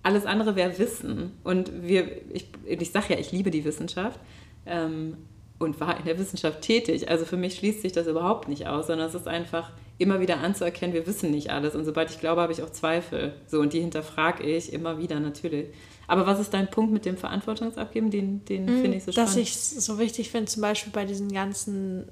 alles 0.06 0.26
andere 0.28 0.56
wäre 0.56 0.78
Wissen. 0.78 1.32
Und 1.44 1.72
wir, 1.82 2.22
ich, 2.32 2.48
ich 2.66 2.92
sage 2.92 3.16
ja, 3.16 3.20
ich 3.20 3.32
liebe 3.32 3.50
die 3.50 3.66
Wissenschaft 3.66 4.20
ähm, 4.68 5.18
und 5.58 5.80
war 5.80 5.98
in 5.98 6.06
der 6.06 6.20
Wissenschaft 6.20 6.62
tätig. 6.62 7.10
Also 7.10 7.26
für 7.26 7.38
mich 7.38 7.56
schließt 7.56 7.82
sich 7.82 7.92
das 7.92 8.06
überhaupt 8.06 8.48
nicht 8.48 8.68
aus, 8.68 8.86
sondern 8.86 9.08
es 9.08 9.16
ist 9.16 9.28
einfach 9.28 9.72
immer 9.98 10.20
wieder 10.20 10.42
anzuerkennen, 10.42 10.94
wir 10.94 11.08
wissen 11.08 11.32
nicht 11.32 11.50
alles. 11.50 11.74
Und 11.74 11.86
sobald 11.86 12.12
ich 12.12 12.20
glaube, 12.20 12.42
habe 12.42 12.54
ich 12.54 12.62
auch 12.62 12.70
Zweifel. 12.70 13.34
So, 13.48 13.60
und 13.62 13.74
die 13.74 13.80
hinterfrage 13.80 14.44
ich 14.44 14.72
immer 14.72 15.00
wieder 15.00 15.20
natürlich. 15.20 15.70
Aber 16.08 16.28
was 16.28 16.40
ist 16.40 16.54
dein 16.54 16.70
Punkt 16.70 16.94
mit 16.94 17.06
dem 17.06 17.18
Verantwortungsabgeben? 17.18 18.12
Den, 18.12 18.46
den 18.46 18.66
mm, 18.66 18.82
finde 18.82 18.98
ich 18.98 19.06
so 19.06 19.12
spannend. 19.12 19.30
Dass 19.30 19.38
ich 19.38 19.56
es 19.56 19.72
so 19.72 19.98
wichtig 19.98 20.30
finde, 20.30 20.52
zum 20.52 20.62
Beispiel 20.62 20.94
bei 20.94 21.06
diesen 21.06 21.32
ganzen, 21.32 22.06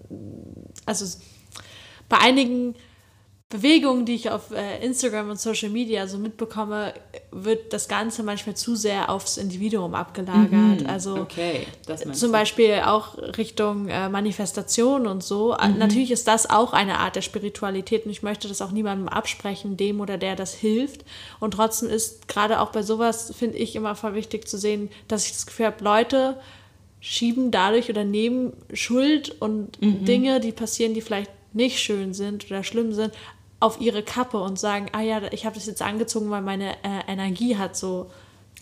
also 0.88 1.06
bei 2.10 2.18
einigen 2.18 2.74
Bewegungen, 3.54 4.04
die 4.04 4.16
ich 4.16 4.32
auf 4.32 4.50
äh, 4.50 4.84
Instagram 4.84 5.30
und 5.30 5.40
Social 5.40 5.70
Media 5.70 6.08
so 6.08 6.18
mitbekomme, 6.18 6.92
wird 7.30 7.72
das 7.72 7.88
Ganze 7.88 8.24
manchmal 8.24 8.56
zu 8.56 8.76
sehr 8.76 9.12
aufs 9.12 9.38
Individuum 9.38 9.94
abgelagert. 9.94 10.82
Mhm, 10.82 10.88
also 10.88 11.18
okay, 11.18 11.68
zum 12.14 12.32
Beispiel 12.32 12.82
auch 12.84 13.16
Richtung 13.38 13.90
äh, 13.90 14.10
Manifestation 14.10 15.06
und 15.06 15.24
so. 15.24 15.54
Mhm. 15.54 15.78
Natürlich 15.78 16.10
ist 16.10 16.28
das 16.28 16.50
auch 16.50 16.74
eine 16.74 16.98
Art 16.98 17.16
der 17.16 17.22
Spiritualität 17.22 18.06
und 18.06 18.12
ich 18.12 18.24
möchte 18.24 18.48
das 18.48 18.60
auch 18.60 18.72
niemandem 18.72 19.08
absprechen, 19.08 19.78
dem 19.78 20.02
oder 20.02 20.18
der 20.18 20.36
das 20.36 20.56
hilft. 20.56 21.06
Und 21.40 21.52
trotzdem 21.52 21.90
ist 21.90 22.28
gerade 22.28 22.60
auch 22.60 22.72
bei 22.72 22.82
sowas, 22.82 23.32
finde 23.38 23.58
ich, 23.60 23.76
immer 23.76 23.94
voll 23.94 24.16
wichtig 24.16 24.48
zu 24.48 24.58
sehen, 24.58 24.90
dass 25.08 25.28
ich 25.28 25.32
das 25.34 25.46
Gefühl 25.46 25.68
habe, 25.68 25.84
Leute 25.84 26.40
schieben 27.02 27.52
dadurch 27.52 27.88
oder 27.88 28.04
nehmen 28.04 28.54
Schuld 28.74 29.40
und 29.40 29.80
mhm. 29.80 30.06
Dinge, 30.06 30.40
die 30.40 30.54
passieren, 30.54 30.96
die 30.96 31.02
vielleicht 31.02 31.30
nicht 31.54 31.80
schön 31.80 32.16
sind 32.16 32.48
oder 32.48 32.64
schlimm 32.64 32.94
sind, 32.94 33.14
auf 33.64 33.80
ihre 33.80 34.04
Kappe 34.04 34.38
und 34.40 34.60
sagen, 34.60 34.88
ah 34.92 35.00
ja, 35.00 35.22
ich 35.32 35.46
habe 35.46 35.56
das 35.56 35.66
jetzt 35.68 35.82
angezogen, 35.82 36.30
weil 36.30 36.42
meine 36.42 36.74
äh, 36.84 37.08
Energie 37.08 37.56
hat 37.56 37.78
so 37.78 38.12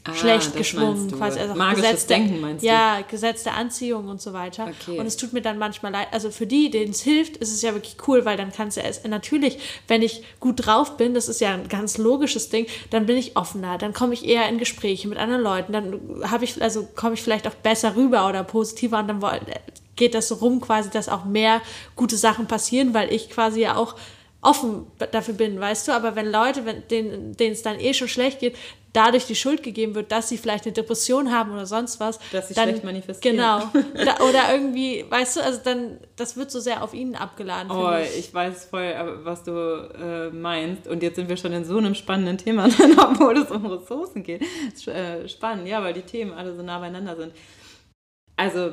ah, 0.04 0.14
schlecht 0.14 0.56
geschwungen, 0.56 1.12
quasi 1.12 1.40
also 1.40 1.56
Magisches 1.56 1.86
Gesetz 1.86 2.06
Denken 2.06 2.40
meinst 2.40 2.64
du? 2.64 2.68
Ja, 2.68 3.02
Gesetz 3.02 3.42
der 3.42 3.56
Anziehung 3.56 4.10
und 4.10 4.22
so 4.22 4.32
weiter. 4.34 4.68
Okay. 4.68 5.00
Und 5.00 5.08
es 5.08 5.18
tut 5.18 5.34
mir 5.34 5.42
dann 5.42 5.58
manchmal 5.58 5.92
leid. 5.92 6.10
Also 6.12 6.30
für 6.30 6.46
die, 6.46 6.70
denen 6.70 6.92
es 6.92 7.02
hilft, 7.02 7.38
ist 7.38 7.52
es 7.52 7.64
ja 7.64 7.74
wirklich 7.74 7.98
cool, 8.08 8.26
weil 8.26 8.38
dann 8.38 8.52
kannst 8.52 8.78
du 8.78 8.82
es 8.82 9.04
natürlich, 9.04 9.58
wenn 9.88 10.04
ich 10.04 10.24
gut 10.40 10.68
drauf 10.68 10.98
bin, 10.98 11.16
das 11.16 11.28
ist 11.28 11.42
ja 11.42 11.56
ein 11.56 11.68
ganz 11.68 11.98
logisches 11.98 12.50
Ding, 12.50 12.68
dann 12.92 13.08
bin 13.08 13.18
ich 13.18 13.36
offener, 13.36 13.80
dann 13.80 13.94
komme 13.94 14.14
ich 14.14 14.24
eher 14.24 14.48
in 14.50 14.60
Gespräche 14.60 15.08
mit 15.08 15.18
anderen 15.18 15.42
Leuten, 15.42 15.74
dann 15.74 16.00
habe 16.30 16.46
ich 16.46 16.62
also 16.62 16.88
komme 16.96 17.16
ich 17.16 17.24
vielleicht 17.24 17.48
auch 17.48 17.56
besser 17.56 17.96
rüber 17.96 18.30
oder 18.30 18.44
positiver 18.44 19.00
und 19.00 19.08
dann 19.08 19.20
geht 19.96 20.14
das 20.14 20.28
so 20.28 20.36
rum 20.36 20.62
quasi, 20.62 20.92
dass 20.92 21.10
auch 21.10 21.26
mehr 21.26 21.60
gute 21.96 22.18
Sachen 22.18 22.46
passieren, 22.46 22.94
weil 22.94 23.12
ich 23.12 23.32
quasi 23.32 23.62
ja 23.62 23.76
auch 23.76 23.96
offen 24.42 24.88
dafür 25.12 25.36
bin, 25.36 25.60
weißt 25.60 25.88
du, 25.88 25.92
aber 25.92 26.16
wenn 26.16 26.32
Leute, 26.32 26.66
wenn, 26.66 26.88
denen, 26.88 27.38
denen 27.38 27.54
es 27.54 27.62
dann 27.62 27.80
eh 27.80 27.94
schon 27.94 28.08
schlecht 28.08 28.40
geht, 28.40 28.56
dadurch 28.94 29.26
die 29.26 29.36
Schuld 29.36 29.64
gegeben 29.64 29.96
wird, 29.96 30.12
dass 30.12 30.30
sie 30.30 30.38
vielleicht 30.38 30.66
eine 30.66 30.74
Depression 30.74 31.32
haben 31.32 31.54
oder 31.54 31.66
sonst 31.66 32.00
was. 32.00 32.20
Dass 32.32 32.48
sie 32.48 32.54
dann, 32.54 32.70
schlecht 32.70 32.84
manifestieren. 32.84 33.38
Genau. 33.38 33.60
da, 34.06 34.24
oder 34.26 34.52
irgendwie, 34.52 35.06
weißt 35.08 35.38
du, 35.38 35.44
also 35.44 35.60
dann, 35.64 36.00
das 36.16 36.36
wird 36.36 36.52
so 36.52 36.60
sehr 36.60 36.84
auf 36.84 36.94
ihnen 36.94 37.16
abgeladen. 37.16 37.72
Oh, 37.72 37.94
ich. 38.02 38.18
ich. 38.18 38.34
weiß 38.34 38.66
voll, 38.66 38.94
was 39.24 39.44
du 39.44 39.52
äh, 39.52 40.30
meinst. 40.32 40.88
Und 40.88 41.04
jetzt 41.04 41.16
sind 41.16 41.30
wir 41.30 41.38
schon 41.38 41.54
in 41.54 41.64
so 41.64 41.78
einem 41.78 41.96
spannenden 41.96 42.38
Thema 42.38 42.66
obwohl 42.98 43.38
es 43.38 43.52
um 43.52 43.66
Ressourcen 43.66 44.24
geht. 44.24 44.42
Äh, 44.88 45.28
spannend, 45.28 45.68
ja, 45.68 45.82
weil 45.84 45.94
die 45.94 46.02
Themen 46.02 46.34
alle 46.34 46.56
so 46.56 46.64
nah 46.64 46.80
beieinander 46.80 47.16
sind. 47.16 47.34
Also, 48.36 48.72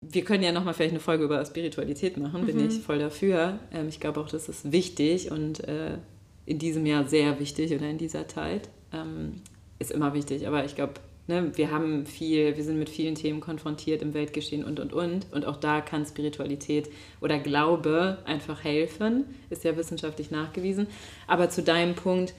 wir 0.00 0.24
können 0.24 0.42
ja 0.42 0.52
nochmal 0.52 0.74
vielleicht 0.74 0.92
eine 0.92 1.00
Folge 1.00 1.24
über 1.24 1.44
Spiritualität 1.44 2.16
machen, 2.16 2.46
bin 2.46 2.56
mhm. 2.58 2.68
ich 2.68 2.80
voll 2.80 2.98
dafür. 2.98 3.58
Ähm, 3.72 3.88
ich 3.88 4.00
glaube 4.00 4.20
auch, 4.20 4.28
das 4.28 4.48
ist 4.48 4.72
wichtig 4.72 5.30
und 5.30 5.66
äh, 5.66 5.98
in 6.44 6.58
diesem 6.58 6.86
Jahr 6.86 7.06
sehr 7.08 7.40
wichtig 7.40 7.72
oder 7.72 7.88
in 7.88 7.98
dieser 7.98 8.28
Zeit. 8.28 8.68
Ähm, 8.92 9.40
ist 9.78 9.90
immer 9.90 10.14
wichtig, 10.14 10.46
aber 10.46 10.64
ich 10.64 10.74
glaube, 10.74 10.94
ne, 11.26 11.52
wir 11.54 11.70
haben 11.70 12.06
viel, 12.06 12.56
wir 12.56 12.64
sind 12.64 12.78
mit 12.78 12.88
vielen 12.88 13.14
Themen 13.14 13.40
konfrontiert 13.40 14.00
im 14.00 14.14
Weltgeschehen 14.14 14.64
und 14.64 14.80
und 14.80 14.92
und. 14.92 15.26
Und 15.32 15.44
auch 15.44 15.56
da 15.56 15.80
kann 15.80 16.06
Spiritualität 16.06 16.88
oder 17.20 17.38
Glaube 17.38 18.18
einfach 18.24 18.64
helfen, 18.64 19.24
ist 19.50 19.64
ja 19.64 19.76
wissenschaftlich 19.76 20.30
nachgewiesen. 20.30 20.86
Aber 21.26 21.50
zu 21.50 21.62
deinem 21.62 21.94
Punkt, 21.94 22.32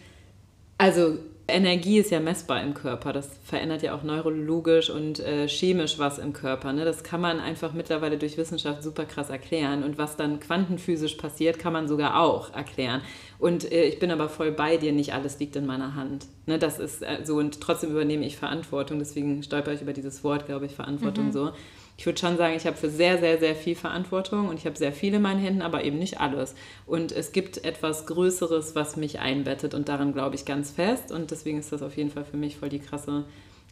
also 0.78 1.18
Energie 1.50 1.98
ist 1.98 2.12
ja 2.12 2.20
messbar 2.20 2.62
im 2.62 2.74
Körper. 2.74 3.14
Das 3.14 3.30
verändert 3.44 3.82
ja 3.82 3.96
auch 3.96 4.04
neurologisch 4.04 4.90
und 4.90 5.20
äh, 5.20 5.48
chemisch 5.48 5.98
was 5.98 6.20
im 6.20 6.34
Körper. 6.34 6.74
Ne? 6.74 6.84
Das 6.84 7.04
kann 7.04 7.22
man 7.22 7.40
einfach 7.40 7.72
mittlerweile 7.74 8.18
durch 8.18 8.38
Wissenschaft 8.38 8.84
super 8.84 9.06
krass 9.06 9.30
erklären. 9.30 9.84
Und 9.84 9.98
was 9.98 10.18
dann 10.18 10.42
quantenphysisch 10.42 11.16
passiert, 11.16 11.58
kann 11.58 11.72
man 11.72 11.88
sogar 11.88 12.20
auch 12.20 12.54
erklären. 12.54 13.02
Und 13.40 13.72
äh, 13.72 13.84
ich 13.84 14.00
bin 14.00 14.12
aber 14.12 14.30
voll 14.30 14.52
bei 14.52 14.78
dir, 14.78 14.92
nicht 14.92 15.14
alles 15.14 15.40
liegt 15.40 15.56
in 15.56 15.66
meiner 15.66 15.96
Hand. 15.96 16.26
Ne? 16.46 16.58
Das 16.58 16.80
ist 16.80 17.04
äh, 17.04 17.20
so 17.24 17.36
und 17.38 17.62
trotzdem 17.62 17.92
übernehme 17.92 18.26
ich 18.26 18.38
Verantwortung. 18.38 19.00
Deswegen 19.00 19.44
stolper 19.44 19.74
ich 19.74 19.82
über 19.82 19.94
dieses 19.94 20.24
Wort, 20.24 20.46
glaube 20.46 20.66
ich, 20.66 20.74
Verantwortung 20.76 21.28
mhm. 21.28 21.32
so 21.32 21.52
ich 21.98 22.06
würde 22.06 22.20
schon 22.20 22.38
sagen, 22.38 22.56
ich 22.56 22.68
habe 22.68 22.78
für 22.78 22.92
sehr, 22.92 23.18
sehr, 23.18 23.40
sehr 23.40 23.56
viel 23.56 23.76
Verantwortung 23.76 24.50
und 24.50 24.60
ich 24.60 24.68
habe 24.68 24.78
sehr 24.78 24.94
viel 24.94 25.16
in 25.16 25.22
meinen 25.24 25.40
Händen, 25.40 25.64
aber 25.64 25.84
eben 25.84 25.98
nicht 25.98 26.20
alles. 26.22 26.54
Und 26.86 27.12
es 27.12 27.32
gibt 27.32 27.66
etwas 27.66 28.06
Größeres, 28.06 28.76
was 28.76 28.98
mich 28.98 29.20
einbettet 29.20 29.74
und 29.74 29.90
daran 29.90 30.14
glaube 30.14 30.36
ich 30.36 30.46
ganz 30.46 30.70
fest. 30.70 31.12
Und 31.12 31.32
deswegen 31.32 31.58
ist 31.58 31.72
das 31.72 31.82
auf 31.82 31.98
jeden 31.98 32.12
Fall 32.12 32.24
für 32.24 32.38
mich 32.38 32.58
voll 32.58 32.70
die 32.70 32.80
krasse 32.80 33.26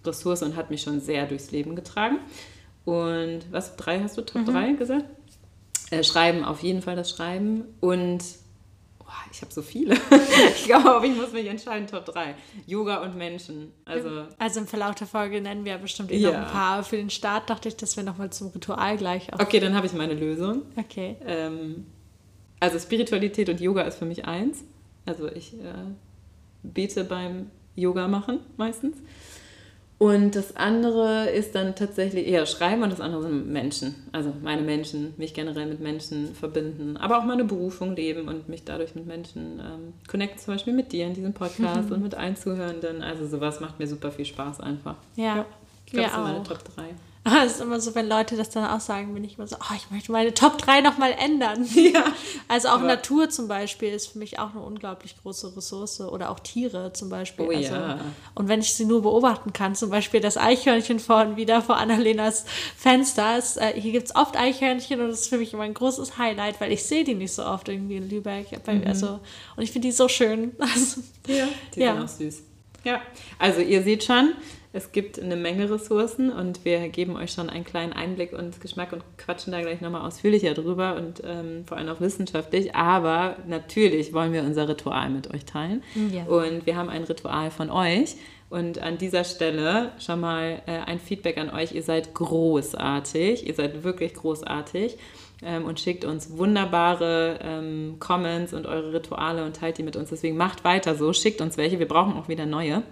Ressource 0.04 0.42
und 0.42 0.56
hat 0.56 0.72
mich 0.72 0.82
schon 0.82 1.00
sehr 1.00 1.28
durchs 1.28 1.52
Leben 1.52 1.76
getragen. 1.76 2.18
Und 2.84 3.42
was, 3.52 3.76
drei 3.76 4.00
hast 4.00 4.18
du, 4.18 4.24
Top 4.24 4.42
mhm. 4.42 4.46
drei 4.52 4.72
gesagt? 4.72 5.06
Äh, 5.92 6.04
Schreiben, 6.04 6.44
auf 6.44 6.64
jeden 6.64 6.82
Fall 6.82 6.96
das 6.96 7.12
Schreiben 7.12 7.64
und 7.80 8.24
ich 9.32 9.42
habe 9.42 9.52
so 9.52 9.62
viele. 9.62 9.96
ich 10.56 10.66
glaube, 10.66 11.06
ich 11.08 11.16
muss 11.16 11.32
mich 11.32 11.48
entscheiden, 11.48 11.88
Top 11.88 12.06
3. 12.06 12.36
Yoga 12.66 13.02
und 13.04 13.18
Menschen. 13.18 13.72
Also, 13.86 14.26
also 14.38 14.60
im 14.60 14.68
Verlauf 14.68 14.96
der 14.96 15.08
Folge 15.08 15.42
nennen 15.42 15.66
wir 15.66 15.78
bestimmt 15.78 16.12
eh 16.12 16.18
ja. 16.18 16.32
noch 16.32 16.38
ein 16.40 16.52
paar. 16.52 16.84
Für 16.84 16.98
den 16.98 17.10
Start 17.10 17.50
dachte 17.50 17.68
ich, 17.68 17.76
dass 17.76 17.98
wir 17.98 18.04
nochmal 18.04 18.32
zum 18.32 18.48
Ritual 18.50 18.98
gleich 18.98 19.34
auch. 19.34 19.40
Okay, 19.40 19.60
dann 19.60 19.76
habe 19.76 19.88
ich 19.88 19.94
meine 19.94 20.14
Lösung. 20.14 20.64
Okay. 20.76 21.18
Ähm, 21.26 21.86
also 22.60 22.80
Spiritualität 22.80 23.50
und 23.50 23.60
Yoga 23.60 23.82
ist 23.84 23.98
für 23.98 24.06
mich 24.06 24.26
eins. 24.26 24.64
Also 25.06 25.28
ich 25.28 25.54
äh, 25.54 25.74
bete 26.64 27.04
beim 27.04 27.52
Yoga 27.76 28.08
machen 28.08 28.40
meistens. 28.58 28.98
Und 29.98 30.36
das 30.36 30.58
andere 30.58 31.30
ist 31.30 31.56
dann 31.56 31.74
tatsächlich 31.76 32.28
eher 32.28 32.46
Schreiben 32.46 32.84
und 32.84 32.92
das 32.92 33.00
andere 33.00 33.24
sind 33.24 33.48
Menschen. 33.48 33.96
Also 34.12 34.34
meine 34.44 34.62
Menschen, 34.62 35.14
mich 35.18 35.34
generell 35.34 35.68
mit 35.68 35.80
Menschen 35.80 36.36
verbinden, 36.36 36.98
aber 36.98 37.20
auch 37.20 37.24
meine 37.24 37.46
Berufung 37.46 37.96
leben 37.96 38.28
und 38.28 38.50
mich 38.50 38.66
dadurch 38.66 38.94
mit 38.96 39.06
Menschen 39.06 39.60
ähm, 39.60 39.94
connecten, 40.10 40.40
zum 40.40 40.54
Beispiel 40.54 40.74
mit 40.74 40.92
dir 40.92 41.08
in 41.08 41.14
diesem 41.14 41.34
Podcast 41.34 41.92
und 41.92 42.04
mit 42.04 42.14
allen 42.14 42.36
Zuhörenden. 42.36 43.02
Also 43.02 43.26
sowas 43.26 43.62
macht 43.62 43.80
mir 43.80 43.88
super 43.88 44.12
viel 44.12 44.26
Spaß 44.26 44.60
einfach. 44.60 44.96
Ja, 45.16 45.24
ja. 45.24 45.46
ich 45.86 45.94
glaube, 45.94 46.08
das 46.08 46.16
sind 46.16 46.24
meine 46.24 46.44
Top 46.44 46.60
3. 46.76 46.84
Es 47.26 47.54
ist 47.54 47.62
immer 47.62 47.80
so, 47.80 47.96
wenn 47.96 48.08
Leute 48.08 48.38
das 48.38 48.52
dann 48.52 48.70
auch 48.70 48.80
sagen, 48.80 49.14
bin 49.16 49.24
ich 49.24 49.38
immer 49.38 49.48
so, 49.48 49.56
oh, 49.56 49.74
ich 49.76 49.90
möchte 49.90 50.12
meine 50.12 50.34
Top 50.36 50.60
3 50.60 50.82
nochmal 50.82 51.12
ändern. 51.12 51.68
Ja. 51.76 52.06
Also 52.48 52.70
auch 52.70 52.82
Natur 52.82 53.30
zum 53.30 53.48
Beispiel 53.48 53.90
ist 53.90 54.08
für 54.08 54.20
mich 54.20 54.40
auch 54.40 54.52
eine 54.52 54.62
unglaublich 54.62 55.16
große 55.22 55.56
Ressource 55.56 56.02
oder 56.02 56.32
auch 56.32 56.40
Tiere 56.40 56.94
zum 56.94 57.10
Beispiel. 57.10 57.46
Oh, 57.46 57.52
also, 57.52 57.74
ja. 57.74 58.00
Und 58.34 58.48
wenn 58.48 58.60
ich 58.60 58.74
sie 58.74 58.86
nur 58.86 59.02
beobachten 59.04 59.54
kann, 59.54 59.76
zum 59.76 59.90
Beispiel 59.90 60.20
das 60.20 60.36
Eichhörnchen 60.38 61.00
vorhin 61.00 61.36
wieder 61.38 61.62
vor 61.62 61.78
Annalenas 61.78 62.46
Fenster. 62.76 63.38
Ist, 63.38 63.58
äh, 63.58 63.80
hier 63.80 63.92
gibt 63.92 64.08
es 64.08 64.16
oft 64.16 64.36
Eichhörnchen 64.36 65.00
und 65.00 65.10
das 65.10 65.22
ist 65.22 65.28
für 65.30 65.38
mich 65.38 65.54
immer 65.54 65.64
ein 65.64 65.74
großes 65.74 66.18
Highlight, 66.18 66.60
weil 66.60 66.72
ich 66.72 66.84
sehe 66.84 67.04
die 67.04 67.16
nicht 67.16 67.34
so 67.34 67.46
oft 67.46 67.70
irgendwie 67.70 67.98
in 67.98 68.10
Lübeck. 68.10 68.52
Mhm. 68.68 68.84
Also, 68.88 69.20
und 69.56 69.64
ich 69.64 69.72
finde 69.72 69.88
die 69.88 69.92
so 69.92 70.08
schön. 70.08 70.54
Also, 70.76 71.02
ja, 71.28 71.48
die 71.74 71.80
ja. 71.80 71.94
sind 71.94 72.04
auch 72.04 72.08
süß. 72.08 72.44
Ja, 72.84 73.02
also 73.40 73.62
ihr 73.62 73.82
seht 73.82 74.04
schon, 74.04 74.34
es 74.76 74.92
gibt 74.92 75.22
eine 75.22 75.38
Menge 75.38 75.72
Ressourcen 75.72 76.30
und 76.30 76.66
wir 76.66 76.90
geben 76.90 77.16
euch 77.16 77.32
schon 77.32 77.50
einen 77.50 77.64
kleinen 77.64 77.94
Einblick 77.94 78.34
und 78.34 78.60
Geschmack 78.60 78.92
und 78.92 79.04
quatschen 79.18 79.54
da 79.54 79.62
gleich 79.62 79.80
nochmal 79.80 80.02
ausführlicher 80.02 80.54
drüber 80.54 80.98
und 80.98 81.22
ähm, 81.26 81.64
vor 81.66 81.78
allem 81.78 81.88
auch 81.88 82.02
wissenschaftlich. 82.02 82.76
Aber 82.76 83.38
natürlich 83.48 84.12
wollen 84.12 84.34
wir 84.34 84.44
unser 84.44 84.68
Ritual 84.68 85.10
mit 85.10 85.34
euch 85.34 85.46
teilen. 85.46 85.82
Ja. 86.12 86.26
Und 86.26 86.66
wir 86.66 86.76
haben 86.76 86.90
ein 86.90 87.06
Ritual 87.06 87.52
von 87.52 87.70
euch. 87.70 88.18
Und 88.50 88.80
an 88.80 88.98
dieser 88.98 89.24
Stelle 89.24 89.94
schon 89.98 90.20
mal 90.20 90.62
äh, 90.66 90.80
ein 90.86 91.00
Feedback 91.00 91.38
an 91.38 91.50
euch. 91.52 91.72
Ihr 91.72 91.84
seid 91.84 92.14
großartig. 92.14 93.48
Ihr 93.48 93.54
seid 93.54 93.86
wirklich 93.86 94.14
großartig. 94.14 94.98
Ähm, 95.42 95.64
und 95.64 95.80
schickt 95.80 96.04
uns 96.04 96.38
wunderbare 96.38 97.40
ähm, 97.42 97.96
Comments 98.00 98.54
und 98.54 98.66
eure 98.66 98.92
Rituale 98.92 99.46
und 99.46 99.56
teilt 99.56 99.78
die 99.78 99.84
mit 99.84 99.96
uns. 99.96 100.10
Deswegen 100.10 100.36
macht 100.36 100.66
weiter 100.66 100.96
so. 100.96 101.14
Schickt 101.14 101.40
uns 101.40 101.56
welche. 101.56 101.80
Wir 101.80 101.88
brauchen 101.88 102.14
auch 102.14 102.28
wieder 102.28 102.46
neue. 102.46 102.84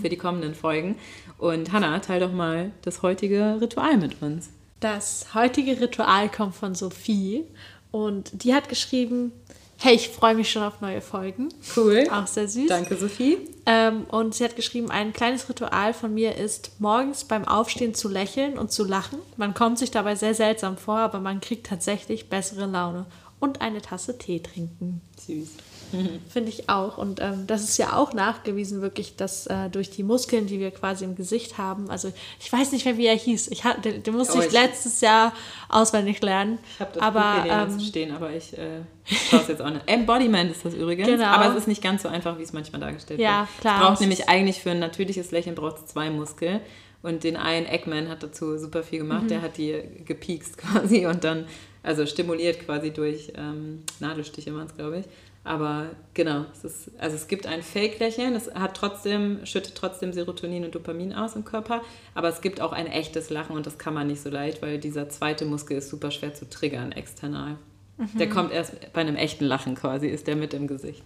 Für 0.00 0.08
die 0.08 0.16
kommenden 0.16 0.54
Folgen. 0.54 0.96
Und 1.38 1.72
Hanna, 1.72 1.98
teil 2.00 2.20
doch 2.20 2.32
mal 2.32 2.70
das 2.82 3.02
heutige 3.02 3.58
Ritual 3.60 3.96
mit 3.96 4.20
uns. 4.22 4.50
Das 4.80 5.34
heutige 5.34 5.80
Ritual 5.80 6.30
kommt 6.30 6.54
von 6.54 6.74
Sophie 6.74 7.44
und 7.90 8.44
die 8.44 8.54
hat 8.54 8.68
geschrieben, 8.68 9.32
hey, 9.78 9.94
ich 9.94 10.10
freue 10.10 10.34
mich 10.34 10.50
schon 10.50 10.62
auf 10.62 10.80
neue 10.80 11.00
Folgen. 11.00 11.48
Cool. 11.76 12.06
Auch 12.10 12.26
sehr 12.26 12.48
süß. 12.48 12.68
Danke, 12.68 12.96
Sophie. 12.96 13.38
Ähm, 13.66 14.04
und 14.10 14.34
sie 14.34 14.44
hat 14.44 14.56
geschrieben, 14.56 14.90
ein 14.90 15.12
kleines 15.12 15.48
Ritual 15.48 15.94
von 15.94 16.12
mir 16.12 16.36
ist, 16.36 16.72
morgens 16.80 17.24
beim 17.24 17.46
Aufstehen 17.46 17.94
zu 17.94 18.08
lächeln 18.08 18.58
und 18.58 18.70
zu 18.72 18.84
lachen. 18.84 19.18
Man 19.36 19.54
kommt 19.54 19.78
sich 19.78 19.90
dabei 19.90 20.14
sehr 20.16 20.34
seltsam 20.34 20.76
vor, 20.76 20.98
aber 20.98 21.20
man 21.20 21.40
kriegt 21.40 21.66
tatsächlich 21.66 22.28
bessere 22.28 22.66
Laune. 22.66 23.06
Und 23.38 23.62
eine 23.62 23.80
Tasse 23.80 24.18
Tee 24.18 24.40
trinken. 24.40 25.00
Süß. 25.18 25.48
Finde 26.28 26.48
ich 26.48 26.68
auch. 26.68 26.98
Und 26.98 27.20
ähm, 27.20 27.46
das 27.46 27.62
ist 27.62 27.76
ja 27.78 27.96
auch 27.96 28.12
nachgewiesen, 28.12 28.82
wirklich, 28.82 29.16
dass 29.16 29.46
äh, 29.46 29.68
durch 29.70 29.90
die 29.90 30.02
Muskeln, 30.02 30.46
die 30.46 30.60
wir 30.60 30.70
quasi 30.70 31.04
im 31.04 31.14
Gesicht 31.14 31.58
haben, 31.58 31.90
also 31.90 32.12
ich 32.38 32.52
weiß 32.52 32.72
nicht 32.72 32.84
mehr, 32.84 32.96
wie 32.96 33.06
er 33.06 33.16
hieß. 33.16 33.48
Ich 33.48 33.64
hab, 33.64 33.82
den, 33.82 34.02
den 34.02 34.14
musste 34.14 34.38
oh, 34.38 34.40
ich, 34.40 34.46
ich, 34.46 34.52
letztes 34.52 35.00
Jahr 35.00 35.32
auswendig 35.68 36.20
lernen. 36.22 36.58
Ich 36.74 36.80
habe 36.80 36.90
das 36.94 37.02
aber, 37.02 37.42
Buch 37.42 37.74
ähm, 37.74 37.80
stehen, 37.80 38.14
aber 38.14 38.30
ich 38.32 38.56
äh, 38.56 38.80
schaue 39.04 39.40
es 39.40 39.48
jetzt 39.48 39.62
auch 39.62 39.70
nicht. 39.70 39.82
Embodiment 39.86 40.50
ist 40.50 40.64
das 40.64 40.74
übrigens. 40.74 41.08
Genau. 41.08 41.26
Aber 41.26 41.50
es 41.50 41.56
ist 41.56 41.68
nicht 41.68 41.82
ganz 41.82 42.02
so 42.02 42.08
einfach, 42.08 42.38
wie 42.38 42.42
es 42.42 42.52
manchmal 42.52 42.80
dargestellt 42.80 43.20
ja, 43.20 43.40
wird. 43.40 43.60
Klar, 43.60 43.80
es 43.80 43.86
braucht 43.86 44.00
nämlich 44.00 44.28
eigentlich 44.28 44.60
für 44.60 44.70
ein 44.70 44.78
natürliches 44.78 45.30
Lächeln 45.30 45.54
braucht 45.54 45.88
zwei 45.88 46.10
Muskeln. 46.10 46.60
Und 47.02 47.24
den 47.24 47.36
einen 47.36 47.66
Eggman 47.66 48.08
hat 48.08 48.22
dazu 48.22 48.58
super 48.58 48.82
viel 48.82 48.98
gemacht. 48.98 49.24
Mhm. 49.24 49.28
Der 49.28 49.42
hat 49.42 49.56
die 49.56 49.80
gepiekst 50.04 50.58
quasi 50.58 51.06
und 51.06 51.24
dann, 51.24 51.46
also 51.82 52.06
stimuliert 52.06 52.60
quasi 52.60 52.90
durch 52.90 53.32
ähm, 53.36 53.82
Nadelstiche 54.00 54.54
waren 54.54 54.66
es, 54.66 54.76
glaube 54.76 54.98
ich. 54.98 55.06
Aber 55.50 55.86
genau, 56.14 56.44
es 56.52 56.62
ist, 56.62 56.90
also 57.00 57.16
es 57.16 57.26
gibt 57.26 57.44
ein 57.48 57.64
Fake-Lächeln, 57.64 58.36
es 58.36 58.54
hat 58.54 58.76
trotzdem, 58.76 59.44
schüttet 59.44 59.74
trotzdem 59.74 60.12
Serotonin 60.12 60.64
und 60.64 60.76
Dopamin 60.76 61.12
aus 61.12 61.34
im 61.34 61.44
Körper, 61.44 61.82
aber 62.14 62.28
es 62.28 62.40
gibt 62.40 62.60
auch 62.60 62.70
ein 62.70 62.86
echtes 62.86 63.30
Lachen 63.30 63.56
und 63.56 63.66
das 63.66 63.76
kann 63.76 63.92
man 63.92 64.06
nicht 64.06 64.22
so 64.22 64.30
leicht, 64.30 64.62
weil 64.62 64.78
dieser 64.78 65.08
zweite 65.08 65.46
Muskel 65.46 65.78
ist 65.78 65.90
super 65.90 66.12
schwer 66.12 66.34
zu 66.34 66.48
triggern 66.48 66.92
external. 66.92 67.56
Mhm. 67.96 68.16
Der 68.16 68.28
kommt 68.28 68.52
erst 68.52 68.92
bei 68.92 69.00
einem 69.00 69.16
echten 69.16 69.44
Lachen 69.44 69.74
quasi, 69.74 70.06
ist 70.06 70.28
der 70.28 70.36
mit 70.36 70.54
im 70.54 70.68
Gesicht. 70.68 71.02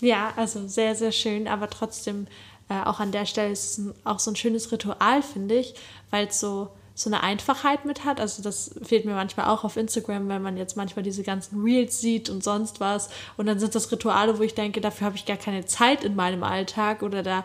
Ja, 0.00 0.32
also 0.36 0.66
sehr, 0.66 0.94
sehr 0.94 1.12
schön, 1.12 1.46
aber 1.46 1.68
trotzdem 1.68 2.28
äh, 2.70 2.80
auch 2.82 2.98
an 2.98 3.12
der 3.12 3.26
Stelle 3.26 3.52
ist 3.52 3.72
es 3.72 3.78
ein, 3.78 3.94
auch 4.04 4.20
so 4.20 4.30
ein 4.30 4.36
schönes 4.36 4.72
Ritual, 4.72 5.20
finde 5.20 5.56
ich, 5.56 5.74
weil 6.08 6.28
es 6.28 6.40
so 6.40 6.70
so 7.00 7.08
eine 7.08 7.22
Einfachheit 7.22 7.86
mit 7.86 8.04
hat. 8.04 8.20
Also 8.20 8.42
das 8.42 8.72
fehlt 8.82 9.06
mir 9.06 9.14
manchmal 9.14 9.46
auch 9.46 9.64
auf 9.64 9.76
Instagram, 9.76 10.28
wenn 10.28 10.42
man 10.42 10.56
jetzt 10.56 10.76
manchmal 10.76 11.02
diese 11.02 11.22
ganzen 11.22 11.62
Reels 11.62 12.00
sieht 12.00 12.28
und 12.28 12.44
sonst 12.44 12.78
was. 12.78 13.08
Und 13.36 13.46
dann 13.46 13.58
sind 13.58 13.74
das 13.74 13.90
Rituale, 13.90 14.38
wo 14.38 14.42
ich 14.42 14.54
denke, 14.54 14.80
dafür 14.80 15.06
habe 15.06 15.16
ich 15.16 15.24
gar 15.24 15.38
keine 15.38 15.64
Zeit 15.64 16.04
in 16.04 16.14
meinem 16.14 16.42
Alltag 16.42 17.02
oder 17.02 17.22
da 17.22 17.44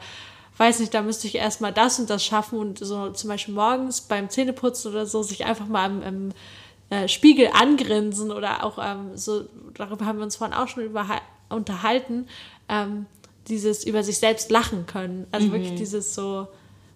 weiß 0.57 0.79
nicht, 0.79 0.93
da 0.93 1.01
müsste 1.01 1.27
ich 1.27 1.35
erstmal 1.35 1.71
das 1.71 1.99
und 1.99 2.09
das 2.09 2.23
schaffen 2.23 2.59
und 2.59 2.79
so 2.79 3.11
zum 3.11 3.29
Beispiel 3.29 3.53
morgens 3.53 4.01
beim 4.01 4.29
Zähneputzen 4.29 4.91
oder 4.91 5.05
so 5.05 5.23
sich 5.23 5.45
einfach 5.45 5.67
mal 5.67 5.89
im, 5.89 6.01
im 6.01 6.31
äh, 6.89 7.07
Spiegel 7.07 7.49
angrinsen 7.53 8.31
oder 8.31 8.63
auch 8.63 8.77
ähm, 8.81 9.15
so, 9.15 9.45
darüber 9.73 10.05
haben 10.05 10.17
wir 10.17 10.23
uns 10.23 10.35
vorhin 10.35 10.55
auch 10.55 10.67
schon 10.67 10.83
über, 10.83 11.05
unterhalten, 11.49 12.27
ähm, 12.67 13.05
dieses 13.47 13.85
über 13.85 14.03
sich 14.03 14.17
selbst 14.17 14.51
lachen 14.51 14.85
können. 14.85 15.27
Also 15.31 15.47
mhm. 15.47 15.51
wirklich 15.53 15.75
dieses 15.75 16.13
so 16.13 16.47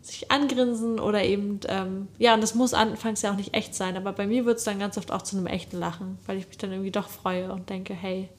sich 0.01 0.31
angrinsen 0.31 0.99
oder 0.99 1.23
eben, 1.23 1.59
ähm, 1.67 2.07
ja, 2.17 2.33
und 2.33 2.41
das 2.41 2.55
muss 2.55 2.73
anfangs 2.73 3.21
ja 3.21 3.31
auch 3.31 3.35
nicht 3.35 3.53
echt 3.53 3.75
sein, 3.75 3.97
aber 3.97 4.13
bei 4.13 4.27
mir 4.27 4.45
wird 4.45 4.57
es 4.57 4.63
dann 4.63 4.79
ganz 4.79 4.97
oft 4.97 5.11
auch 5.11 5.21
zu 5.21 5.37
einem 5.37 5.47
echten 5.47 5.77
Lachen, 5.77 6.17
weil 6.25 6.37
ich 6.37 6.47
mich 6.47 6.57
dann 6.57 6.71
irgendwie 6.71 6.91
doch 6.91 7.09
freue 7.09 7.51
und 7.51 7.69
denke, 7.69 7.93
hey, 7.93 8.29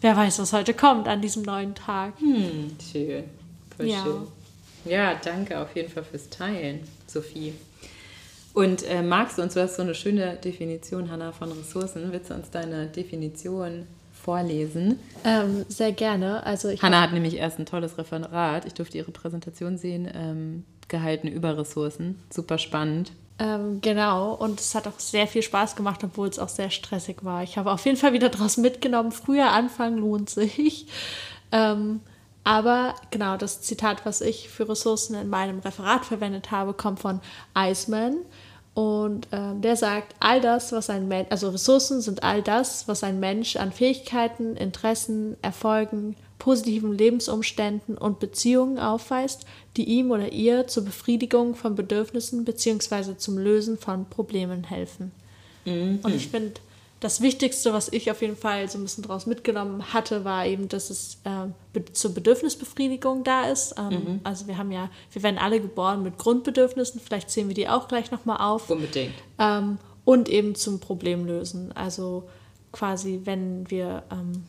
wer 0.00 0.16
weiß, 0.16 0.38
was 0.38 0.52
heute 0.52 0.74
kommt 0.74 1.08
an 1.08 1.22
diesem 1.22 1.42
neuen 1.42 1.74
Tag. 1.74 2.18
Hm, 2.20 2.76
schön. 2.92 3.24
Voll 3.76 3.86
ja. 3.86 4.02
schön. 4.02 4.26
Ja, 4.84 5.14
danke 5.14 5.58
auf 5.58 5.74
jeden 5.74 5.90
Fall 5.90 6.04
fürs 6.04 6.28
Teilen, 6.28 6.80
Sophie. 7.06 7.54
Und 8.52 8.84
äh, 8.84 9.02
magst 9.02 9.38
du 9.38 9.42
uns, 9.42 9.54
du 9.54 9.62
hast 9.62 9.76
so 9.76 9.82
eine 9.82 9.94
schöne 9.94 10.36
Definition, 10.36 11.10
Hanna, 11.10 11.32
von 11.32 11.50
Ressourcen. 11.50 12.12
Willst 12.12 12.30
du 12.30 12.34
uns 12.34 12.50
deine 12.50 12.86
Definition 12.86 13.86
vorlesen? 14.12 14.98
Ähm, 15.24 15.64
sehr 15.68 15.92
gerne. 15.92 16.44
Also 16.46 16.70
Hanna 16.70 17.00
hat 17.00 17.12
nämlich 17.12 17.36
erst 17.36 17.58
ein 17.58 17.66
tolles 17.66 17.98
Referat. 17.98 18.64
Ich 18.64 18.74
durfte 18.74 18.96
ihre 18.96 19.10
Präsentation 19.10 19.76
sehen, 19.76 20.08
ähm, 20.14 20.64
gehalten 20.88 21.28
über 21.28 21.56
Ressourcen. 21.56 22.18
Super 22.30 22.58
spannend. 22.58 23.12
Ähm, 23.38 23.80
genau, 23.80 24.32
und 24.34 24.60
es 24.60 24.74
hat 24.74 24.86
auch 24.86 24.98
sehr 24.98 25.26
viel 25.26 25.42
Spaß 25.42 25.74
gemacht, 25.74 26.04
obwohl 26.04 26.28
es 26.28 26.38
auch 26.38 26.48
sehr 26.48 26.70
stressig 26.70 27.24
war. 27.24 27.42
Ich 27.42 27.58
habe 27.58 27.72
auf 27.72 27.84
jeden 27.84 27.96
Fall 27.96 28.12
wieder 28.12 28.28
daraus 28.28 28.56
mitgenommen, 28.56 29.10
früher 29.10 29.50
anfangen 29.50 29.98
lohnt 29.98 30.30
sich. 30.30 30.86
Ähm, 31.50 32.00
aber 32.44 32.94
genau, 33.10 33.36
das 33.36 33.62
Zitat, 33.62 34.04
was 34.04 34.20
ich 34.20 34.50
für 34.50 34.68
Ressourcen 34.68 35.14
in 35.14 35.28
meinem 35.28 35.60
Referat 35.60 36.04
verwendet 36.04 36.50
habe, 36.50 36.74
kommt 36.74 37.00
von 37.00 37.20
Eisman. 37.54 38.18
Und 38.74 39.32
äh, 39.32 39.54
der 39.54 39.76
sagt, 39.76 40.14
all 40.20 40.40
das, 40.40 40.72
was 40.72 40.90
ein 40.90 41.08
Mensch, 41.08 41.28
also 41.30 41.48
Ressourcen 41.50 42.00
sind 42.00 42.22
all 42.22 42.42
das, 42.42 42.86
was 42.86 43.04
ein 43.04 43.20
Mensch 43.20 43.56
an 43.56 43.72
Fähigkeiten, 43.72 44.56
Interessen, 44.56 45.36
Erfolgen, 45.42 46.16
positiven 46.44 46.92
Lebensumständen 46.92 47.96
und 47.96 48.20
Beziehungen 48.20 48.78
aufweist, 48.78 49.46
die 49.78 49.84
ihm 49.84 50.10
oder 50.10 50.30
ihr 50.30 50.66
zur 50.66 50.84
Befriedigung 50.84 51.54
von 51.54 51.74
Bedürfnissen 51.74 52.44
bzw. 52.44 53.16
zum 53.16 53.38
Lösen 53.38 53.78
von 53.78 54.04
Problemen 54.10 54.62
helfen. 54.62 55.10
Mhm. 55.64 56.00
Und 56.02 56.14
ich 56.14 56.28
finde, 56.28 56.52
das 57.00 57.22
Wichtigste, 57.22 57.72
was 57.72 57.90
ich 57.90 58.10
auf 58.10 58.20
jeden 58.20 58.36
Fall 58.36 58.68
so 58.68 58.76
ein 58.76 58.82
bisschen 58.82 59.04
daraus 59.04 59.24
mitgenommen 59.24 59.94
hatte, 59.94 60.26
war 60.26 60.44
eben, 60.44 60.68
dass 60.68 60.90
es 60.90 61.16
äh, 61.24 61.48
be 61.72 61.90
zur 61.94 62.12
Bedürfnisbefriedigung 62.12 63.24
da 63.24 63.46
ist. 63.46 63.76
Ähm, 63.78 63.88
mhm. 63.88 64.20
Also 64.22 64.46
wir 64.46 64.58
haben 64.58 64.70
ja, 64.70 64.90
wir 65.12 65.22
werden 65.22 65.38
alle 65.38 65.62
geboren 65.62 66.02
mit 66.02 66.18
Grundbedürfnissen, 66.18 67.00
vielleicht 67.00 67.30
zählen 67.30 67.48
wir 67.48 67.54
die 67.54 67.70
auch 67.70 67.88
gleich 67.88 68.10
nochmal 68.10 68.42
auf. 68.42 68.68
Unbedingt. 68.68 69.14
Ähm, 69.38 69.78
und 70.04 70.28
eben 70.28 70.54
zum 70.54 70.78
Problemlösen. 70.78 71.72
Also 71.72 72.24
quasi, 72.70 73.22
wenn 73.24 73.70
wir 73.70 74.02
ähm, 74.12 74.44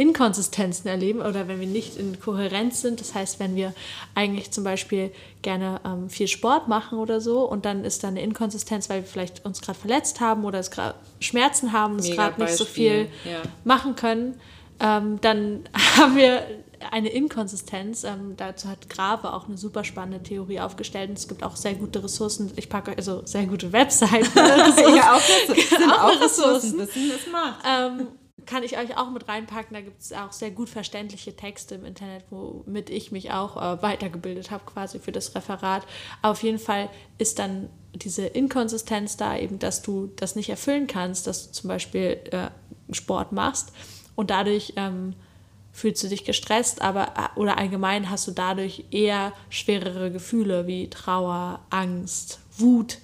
Inkonsistenzen 0.00 0.88
erleben 0.88 1.20
oder 1.20 1.46
wenn 1.46 1.60
wir 1.60 1.66
nicht 1.66 1.98
in 1.98 2.18
Kohärenz 2.18 2.80
sind. 2.80 3.00
Das 3.00 3.14
heißt, 3.14 3.38
wenn 3.38 3.54
wir 3.54 3.74
eigentlich 4.14 4.50
zum 4.50 4.64
Beispiel 4.64 5.12
gerne 5.42 5.78
ähm, 5.84 6.08
viel 6.08 6.26
Sport 6.26 6.68
machen 6.68 6.98
oder 6.98 7.20
so 7.20 7.42
und 7.42 7.66
dann 7.66 7.84
ist 7.84 8.02
da 8.02 8.08
eine 8.08 8.22
Inkonsistenz, 8.22 8.88
weil 8.88 9.02
wir 9.02 9.06
vielleicht 9.06 9.44
uns 9.44 9.60
gerade 9.60 9.78
verletzt 9.78 10.20
haben 10.20 10.46
oder 10.46 10.58
es 10.58 10.70
gerade 10.70 10.94
Schmerzen 11.20 11.72
haben 11.72 11.98
es 11.98 12.10
gerade 12.10 12.40
nicht 12.40 12.56
so 12.56 12.64
viel 12.64 13.08
ja. 13.26 13.42
machen 13.64 13.94
können, 13.94 14.40
ähm, 14.80 15.20
dann 15.20 15.64
haben 15.98 16.16
wir 16.16 16.46
eine 16.90 17.10
Inkonsistenz. 17.10 18.04
Ähm, 18.04 18.34
dazu 18.38 18.68
hat 18.68 18.88
Grave 18.88 19.34
auch 19.34 19.48
eine 19.48 19.58
super 19.58 19.84
spannende 19.84 20.22
Theorie 20.22 20.60
aufgestellt. 20.60 21.10
Und 21.10 21.18
es 21.18 21.28
gibt 21.28 21.42
auch 21.42 21.56
sehr 21.56 21.74
gute 21.74 22.02
Ressourcen. 22.02 22.50
Ich 22.56 22.70
packe 22.70 22.96
also 22.96 23.20
sehr 23.26 23.44
gute 23.44 23.72
Webseiten. 23.72 24.30
ja, 24.34 25.14
auch, 25.14 25.20
sind 25.46 25.92
auch, 25.92 26.04
auch 26.04 26.20
Ressourcen. 26.22 26.80
Ressourcen. 26.80 27.10
Das 27.10 27.32
macht. 27.32 27.64
Ähm, 27.68 28.06
kann 28.46 28.62
ich 28.62 28.78
euch 28.78 28.96
auch 28.96 29.10
mit 29.10 29.28
reinpacken. 29.28 29.74
Da 29.74 29.80
gibt 29.80 30.00
es 30.00 30.12
auch 30.12 30.32
sehr 30.32 30.50
gut 30.50 30.68
verständliche 30.68 31.34
Texte 31.36 31.76
im 31.76 31.84
Internet, 31.84 32.24
womit 32.30 32.90
ich 32.90 33.12
mich 33.12 33.30
auch 33.32 33.56
äh, 33.56 33.82
weitergebildet 33.82 34.50
habe, 34.50 34.64
quasi 34.64 34.98
für 34.98 35.12
das 35.12 35.34
Referat. 35.34 35.86
Auf 36.22 36.42
jeden 36.42 36.58
Fall 36.58 36.90
ist 37.18 37.38
dann 37.38 37.70
diese 37.94 38.26
Inkonsistenz 38.26 39.16
da, 39.16 39.36
eben, 39.36 39.58
dass 39.58 39.82
du 39.82 40.10
das 40.16 40.36
nicht 40.36 40.48
erfüllen 40.48 40.86
kannst, 40.86 41.26
dass 41.26 41.46
du 41.46 41.52
zum 41.52 41.68
Beispiel 41.68 42.20
äh, 42.30 42.48
Sport 42.92 43.32
machst 43.32 43.72
und 44.14 44.30
dadurch 44.30 44.74
ähm, 44.76 45.14
fühlst 45.72 46.02
du 46.02 46.08
dich 46.08 46.24
gestresst, 46.24 46.82
aber 46.82 47.08
äh, 47.16 47.38
oder 47.38 47.58
allgemein 47.58 48.10
hast 48.10 48.26
du 48.26 48.32
dadurch 48.32 48.84
eher 48.90 49.32
schwerere 49.48 50.10
Gefühle 50.10 50.66
wie 50.66 50.90
Trauer, 50.90 51.60
Angst, 51.70 52.40
Wut. 52.56 52.98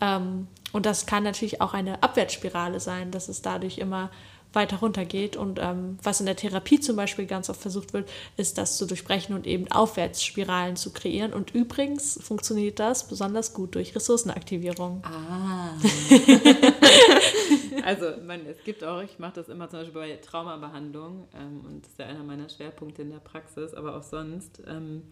Ähm, 0.00 0.48
und 0.72 0.86
das 0.86 1.06
kann 1.06 1.22
natürlich 1.22 1.60
auch 1.60 1.74
eine 1.74 2.02
Abwärtsspirale 2.02 2.80
sein, 2.80 3.10
dass 3.10 3.28
es 3.28 3.42
dadurch 3.42 3.78
immer 3.78 4.10
weiter 4.52 4.78
runtergeht. 4.78 5.36
Und 5.36 5.58
ähm, 5.60 5.98
was 6.02 6.20
in 6.20 6.26
der 6.26 6.36
Therapie 6.36 6.80
zum 6.80 6.96
Beispiel 6.96 7.26
ganz 7.26 7.50
oft 7.50 7.60
versucht 7.60 7.92
wird, 7.92 8.08
ist 8.36 8.58
das 8.58 8.76
zu 8.76 8.86
durchbrechen 8.86 9.34
und 9.34 9.46
eben 9.46 9.70
Aufwärtsspiralen 9.70 10.76
zu 10.76 10.92
kreieren. 10.92 11.32
Und 11.32 11.54
übrigens 11.54 12.18
funktioniert 12.22 12.78
das 12.78 13.08
besonders 13.08 13.52
gut 13.54 13.74
durch 13.74 13.94
Ressourcenaktivierung. 13.94 15.02
Ah. 15.04 15.70
also 17.84 18.06
man, 18.26 18.46
es 18.46 18.62
gibt 18.64 18.84
auch, 18.84 19.02
ich 19.02 19.18
mache 19.18 19.34
das 19.34 19.48
immer 19.48 19.68
zum 19.68 19.80
Beispiel 19.80 20.00
bei 20.00 20.16
Traumabehandlung 20.16 21.28
ähm, 21.34 21.60
und 21.66 21.84
das 21.84 21.92
ist 21.92 21.98
ja 21.98 22.06
einer 22.06 22.24
meiner 22.24 22.48
Schwerpunkte 22.48 23.02
in 23.02 23.10
der 23.10 23.18
Praxis, 23.18 23.74
aber 23.74 23.96
auch 23.96 24.02
sonst. 24.02 24.62
Ähm, 24.66 25.02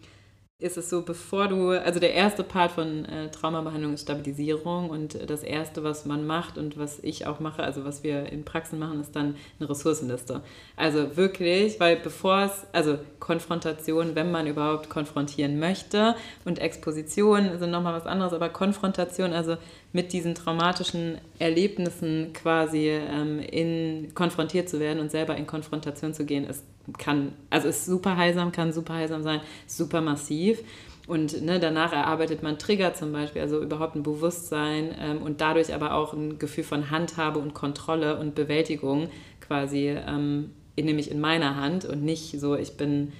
ist 0.59 0.75
es 0.75 0.89
so, 0.89 1.03
bevor 1.03 1.47
du, 1.49 1.69
also 1.69 1.99
der 1.99 2.15
erste 2.15 2.43
Part 2.43 2.71
von 2.71 3.05
äh, 3.05 3.29
Traumabehandlung 3.29 3.93
ist 3.93 4.01
Stabilisierung 4.01 4.89
und 4.89 5.29
das 5.29 5.43
erste, 5.43 5.83
was 5.83 6.07
man 6.07 6.25
macht 6.25 6.57
und 6.57 6.79
was 6.79 6.97
ich 7.03 7.27
auch 7.27 7.39
mache, 7.39 7.61
also 7.61 7.85
was 7.85 8.03
wir 8.03 8.31
in 8.31 8.43
Praxen 8.43 8.79
machen, 8.79 8.99
ist 8.99 9.15
dann 9.15 9.35
eine 9.59 9.69
Ressourcenliste. 9.69 10.41
Also 10.75 11.15
wirklich, 11.15 11.79
weil 11.79 11.97
bevor 11.97 12.45
es, 12.45 12.65
also 12.73 12.97
Konfrontation, 13.19 14.15
wenn 14.15 14.31
man 14.31 14.47
überhaupt 14.47 14.89
konfrontieren 14.89 15.59
möchte 15.59 16.15
und 16.43 16.57
Exposition 16.57 17.59
sind 17.59 17.69
nochmal 17.69 17.93
was 17.93 18.07
anderes, 18.07 18.33
aber 18.33 18.49
Konfrontation, 18.49 19.33
also 19.33 19.57
mit 19.93 20.11
diesen 20.11 20.33
traumatischen 20.33 21.19
Erlebnissen 21.37 22.33
quasi 22.33 22.89
ähm, 22.89 23.39
in, 23.39 24.15
konfrontiert 24.15 24.69
zu 24.69 24.79
werden 24.79 25.01
und 25.01 25.11
selber 25.11 25.37
in 25.37 25.45
Konfrontation 25.45 26.15
zu 26.15 26.25
gehen, 26.25 26.45
ist, 26.45 26.63
kann, 26.97 27.33
also 27.49 27.67
ist 27.67 27.85
super 27.85 28.17
heilsam, 28.17 28.51
kann 28.51 28.71
super 28.71 28.93
heilsam 28.93 29.23
sein, 29.23 29.41
super 29.65 30.01
massiv. 30.01 30.59
Und 31.07 31.41
ne, 31.41 31.59
danach 31.59 31.93
erarbeitet 31.93 32.43
man 32.43 32.59
Trigger 32.59 32.93
zum 32.93 33.13
Beispiel, 33.13 33.41
also 33.41 33.61
überhaupt 33.61 33.95
ein 33.95 34.03
Bewusstsein 34.03 34.93
ähm, 34.99 35.21
und 35.21 35.39
dadurch 35.39 35.73
aber 35.73 35.93
auch 35.93 36.13
ein 36.13 36.37
Gefühl 36.37 36.65
von 36.65 36.91
Handhabe 36.91 37.39
und 37.39 37.53
Kontrolle 37.53 38.19
und 38.19 38.35
Bewältigung 38.35 39.09
quasi, 39.39 39.87
ähm, 39.87 40.51
nämlich 40.77 41.09
in 41.09 41.21
meiner 41.21 41.55
Hand 41.55 41.85
und 41.85 42.03
nicht 42.03 42.37
so, 42.39 42.55
ich 42.55 42.75
bin 42.75 43.13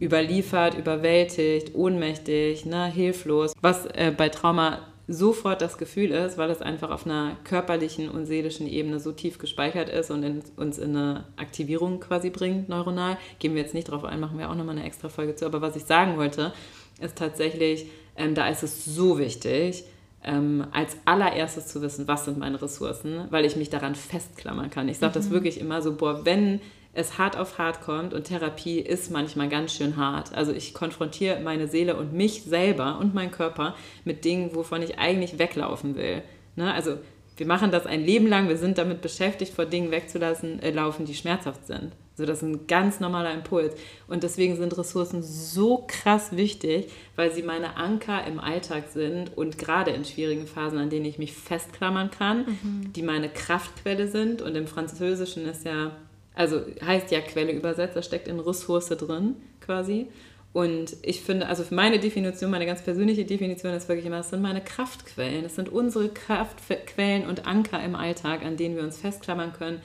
überliefert, 0.00 0.76
überwältigt, 0.76 1.74
ohnmächtig, 1.74 2.66
ne, 2.66 2.86
hilflos. 2.86 3.54
Was 3.62 3.86
äh, 3.86 4.12
bei 4.14 4.28
Trauma 4.28 4.80
sofort 5.06 5.60
das 5.60 5.76
Gefühl 5.76 6.10
ist, 6.10 6.38
weil 6.38 6.50
es 6.50 6.62
einfach 6.62 6.90
auf 6.90 7.04
einer 7.04 7.36
körperlichen 7.44 8.08
und 8.08 8.26
seelischen 8.26 8.66
Ebene 8.66 9.00
so 9.00 9.12
tief 9.12 9.38
gespeichert 9.38 9.88
ist 9.88 10.10
und 10.10 10.22
in, 10.22 10.42
uns 10.56 10.78
in 10.78 10.96
eine 10.96 11.24
Aktivierung 11.36 12.00
quasi 12.00 12.30
bringt, 12.30 12.68
neuronal. 12.68 13.18
Gehen 13.38 13.54
wir 13.54 13.62
jetzt 13.62 13.74
nicht 13.74 13.90
drauf 13.90 14.04
ein, 14.04 14.20
machen 14.20 14.38
wir 14.38 14.50
auch 14.50 14.54
nochmal 14.54 14.76
eine 14.76 14.86
extra 14.86 15.08
Folge 15.08 15.34
zu. 15.34 15.44
Aber 15.44 15.60
was 15.60 15.76
ich 15.76 15.84
sagen 15.84 16.16
wollte, 16.16 16.52
ist 17.00 17.18
tatsächlich, 17.18 17.86
ähm, 18.16 18.34
da 18.34 18.48
ist 18.48 18.62
es 18.62 18.84
so 18.84 19.18
wichtig, 19.18 19.84
ähm, 20.22 20.66
als 20.72 20.96
allererstes 21.04 21.66
zu 21.66 21.82
wissen, 21.82 22.08
was 22.08 22.24
sind 22.24 22.38
meine 22.38 22.60
Ressourcen, 22.60 23.26
weil 23.30 23.44
ich 23.44 23.56
mich 23.56 23.68
daran 23.68 23.94
festklammern 23.94 24.70
kann. 24.70 24.88
Ich 24.88 24.98
sage 24.98 25.10
mhm. 25.10 25.22
das 25.22 25.30
wirklich 25.30 25.60
immer 25.60 25.82
so, 25.82 25.94
boah, 25.96 26.24
wenn 26.24 26.60
es 26.94 27.18
hart 27.18 27.36
auf 27.36 27.58
hart 27.58 27.80
kommt 27.80 28.14
und 28.14 28.24
Therapie 28.24 28.78
ist 28.78 29.10
manchmal 29.10 29.48
ganz 29.48 29.74
schön 29.74 29.96
hart. 29.96 30.34
Also 30.34 30.52
ich 30.52 30.74
konfrontiere 30.74 31.40
meine 31.40 31.68
Seele 31.68 31.96
und 31.96 32.12
mich 32.12 32.42
selber 32.42 32.98
und 32.98 33.14
meinen 33.14 33.32
Körper 33.32 33.74
mit 34.04 34.24
Dingen, 34.24 34.54
wovon 34.54 34.82
ich 34.82 34.98
eigentlich 34.98 35.38
weglaufen 35.38 35.96
will. 35.96 36.22
Ne? 36.56 36.72
Also 36.72 36.98
wir 37.36 37.46
machen 37.46 37.72
das 37.72 37.86
ein 37.86 38.04
Leben 38.04 38.28
lang, 38.28 38.48
wir 38.48 38.56
sind 38.56 38.78
damit 38.78 39.00
beschäftigt, 39.00 39.52
vor 39.52 39.66
Dingen 39.66 39.90
wegzulassen, 39.90 40.62
äh, 40.62 40.70
laufen, 40.70 41.04
die 41.04 41.14
schmerzhaft 41.14 41.66
sind. 41.66 41.92
Also 42.12 42.26
das 42.26 42.42
ist 42.42 42.48
ein 42.48 42.68
ganz 42.68 43.00
normaler 43.00 43.34
Impuls. 43.34 43.74
Und 44.06 44.22
deswegen 44.22 44.56
sind 44.56 44.78
Ressourcen 44.78 45.24
so 45.24 45.84
krass 45.88 46.36
wichtig, 46.36 46.92
weil 47.16 47.32
sie 47.32 47.42
meine 47.42 47.76
Anker 47.76 48.24
im 48.24 48.38
Alltag 48.38 48.84
sind 48.92 49.36
und 49.36 49.58
gerade 49.58 49.90
in 49.90 50.04
schwierigen 50.04 50.46
Phasen, 50.46 50.78
an 50.78 50.90
denen 50.90 51.06
ich 51.06 51.18
mich 51.18 51.32
festklammern 51.32 52.12
kann, 52.12 52.46
mhm. 52.62 52.92
die 52.92 53.02
meine 53.02 53.28
Kraftquelle 53.28 54.06
sind. 54.06 54.42
Und 54.42 54.54
im 54.54 54.68
Französischen 54.68 55.44
ist 55.46 55.64
ja 55.64 55.90
also 56.34 56.62
heißt 56.84 57.10
ja 57.10 57.20
Quelle 57.20 57.52
übersetzt, 57.52 57.96
da 57.96 58.02
steckt 58.02 58.28
in 58.28 58.40
Ressource 58.40 58.88
drin 58.88 59.36
quasi. 59.60 60.08
Und 60.52 60.96
ich 61.02 61.20
finde, 61.20 61.48
also 61.48 61.64
für 61.64 61.74
meine 61.74 61.98
Definition, 61.98 62.50
meine 62.50 62.66
ganz 62.66 62.82
persönliche 62.82 63.24
Definition 63.24 63.74
ist 63.74 63.88
wirklich 63.88 64.06
immer, 64.06 64.18
das 64.18 64.30
sind 64.30 64.40
meine 64.40 64.60
Kraftquellen. 64.60 65.42
Das 65.42 65.56
sind 65.56 65.68
unsere 65.68 66.08
Kraftquellen 66.08 67.26
und 67.26 67.44
Anker 67.44 67.82
im 67.82 67.96
Alltag, 67.96 68.44
an 68.44 68.56
denen 68.56 68.76
wir 68.76 68.84
uns 68.84 68.98
festklammern 68.98 69.52
können. 69.52 69.80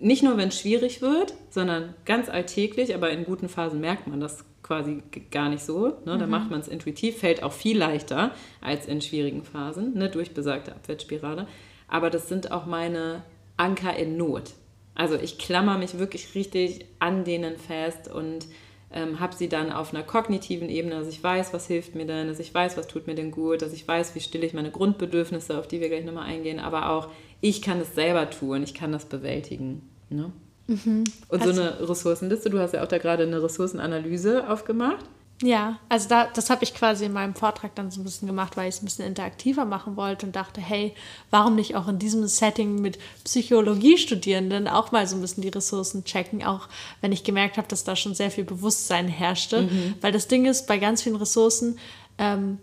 Nicht 0.00 0.24
nur, 0.24 0.36
wenn 0.36 0.48
es 0.48 0.58
schwierig 0.58 1.02
wird, 1.02 1.34
sondern 1.50 1.94
ganz 2.04 2.28
alltäglich, 2.28 2.96
aber 2.96 3.10
in 3.10 3.24
guten 3.24 3.48
Phasen 3.48 3.80
merkt 3.80 4.08
man 4.08 4.20
das 4.20 4.44
quasi 4.62 5.02
gar 5.30 5.48
nicht 5.48 5.62
so. 5.62 5.88
Ne? 6.04 6.16
Mhm. 6.16 6.18
Da 6.18 6.26
macht 6.26 6.50
man 6.50 6.60
es 6.60 6.68
intuitiv, 6.68 7.18
fällt 7.18 7.44
auch 7.44 7.52
viel 7.52 7.78
leichter 7.78 8.32
als 8.60 8.86
in 8.86 9.00
schwierigen 9.00 9.44
Phasen, 9.44 9.94
ne? 9.94 10.08
durch 10.08 10.34
besagte 10.34 10.72
Abwärtsspirale. 10.72 11.46
Aber 11.86 12.10
das 12.10 12.28
sind 12.28 12.50
auch 12.50 12.66
meine 12.66 13.22
Anker 13.56 13.96
in 13.96 14.16
Not. 14.16 14.52
Also 14.98 15.14
ich 15.14 15.38
klammer 15.38 15.78
mich 15.78 15.96
wirklich 15.98 16.34
richtig 16.34 16.84
an 16.98 17.22
denen 17.22 17.56
fest 17.56 18.12
und 18.12 18.46
ähm, 18.92 19.20
habe 19.20 19.34
sie 19.36 19.48
dann 19.48 19.70
auf 19.70 19.94
einer 19.94 20.02
kognitiven 20.02 20.68
Ebene, 20.68 20.96
dass 20.96 21.06
ich 21.06 21.22
weiß, 21.22 21.52
was 21.52 21.68
hilft 21.68 21.94
mir 21.94 22.04
denn, 22.04 22.26
dass 22.26 22.40
ich 22.40 22.52
weiß, 22.52 22.76
was 22.76 22.88
tut 22.88 23.06
mir 23.06 23.14
denn 23.14 23.30
gut, 23.30 23.62
dass 23.62 23.72
ich 23.72 23.86
weiß, 23.86 24.16
wie 24.16 24.20
stille 24.20 24.44
ich 24.44 24.54
meine 24.54 24.72
Grundbedürfnisse, 24.72 25.56
auf 25.56 25.68
die 25.68 25.80
wir 25.80 25.88
gleich 25.88 26.04
nochmal 26.04 26.26
eingehen, 26.26 26.58
aber 26.58 26.90
auch 26.90 27.10
ich 27.40 27.62
kann 27.62 27.80
es 27.80 27.94
selber 27.94 28.28
tun, 28.28 28.64
ich 28.64 28.74
kann 28.74 28.90
das 28.90 29.04
bewältigen. 29.04 29.88
Ne? 30.10 30.32
Mhm. 30.66 31.04
Und 31.28 31.42
also, 31.42 31.52
so 31.52 31.60
eine 31.60 31.88
Ressourcenliste, 31.88 32.50
du 32.50 32.58
hast 32.58 32.74
ja 32.74 32.82
auch 32.82 32.88
da 32.88 32.98
gerade 32.98 33.22
eine 33.22 33.40
Ressourcenanalyse 33.40 34.50
aufgemacht. 34.50 35.04
Ja, 35.40 35.78
also 35.88 36.08
da, 36.08 36.26
das 36.26 36.50
habe 36.50 36.64
ich 36.64 36.74
quasi 36.74 37.04
in 37.04 37.12
meinem 37.12 37.34
Vortrag 37.34 37.72
dann 37.76 37.92
so 37.92 38.00
ein 38.00 38.04
bisschen 38.04 38.26
gemacht, 38.26 38.56
weil 38.56 38.68
ich 38.68 38.74
es 38.74 38.82
ein 38.82 38.86
bisschen 38.86 39.06
interaktiver 39.06 39.64
machen 39.64 39.96
wollte 39.96 40.26
und 40.26 40.34
dachte, 40.34 40.60
hey, 40.60 40.94
warum 41.30 41.54
nicht 41.54 41.76
auch 41.76 41.86
in 41.86 42.00
diesem 42.00 42.26
Setting 42.26 42.80
mit 42.80 42.98
Psychologiestudierenden 43.22 44.66
auch 44.66 44.90
mal 44.90 45.06
so 45.06 45.14
ein 45.14 45.20
bisschen 45.20 45.42
die 45.42 45.48
Ressourcen 45.48 46.04
checken, 46.04 46.42
auch 46.44 46.68
wenn 47.00 47.12
ich 47.12 47.22
gemerkt 47.22 47.56
habe, 47.56 47.68
dass 47.68 47.84
da 47.84 47.94
schon 47.94 48.14
sehr 48.14 48.32
viel 48.32 48.44
Bewusstsein 48.44 49.06
herrschte. 49.06 49.62
Mhm. 49.62 49.94
Weil 50.00 50.10
das 50.10 50.26
Ding 50.26 50.44
ist, 50.44 50.66
bei 50.66 50.78
ganz 50.78 51.02
vielen 51.02 51.16
Ressourcen, 51.16 51.78
ähm, 52.18 52.58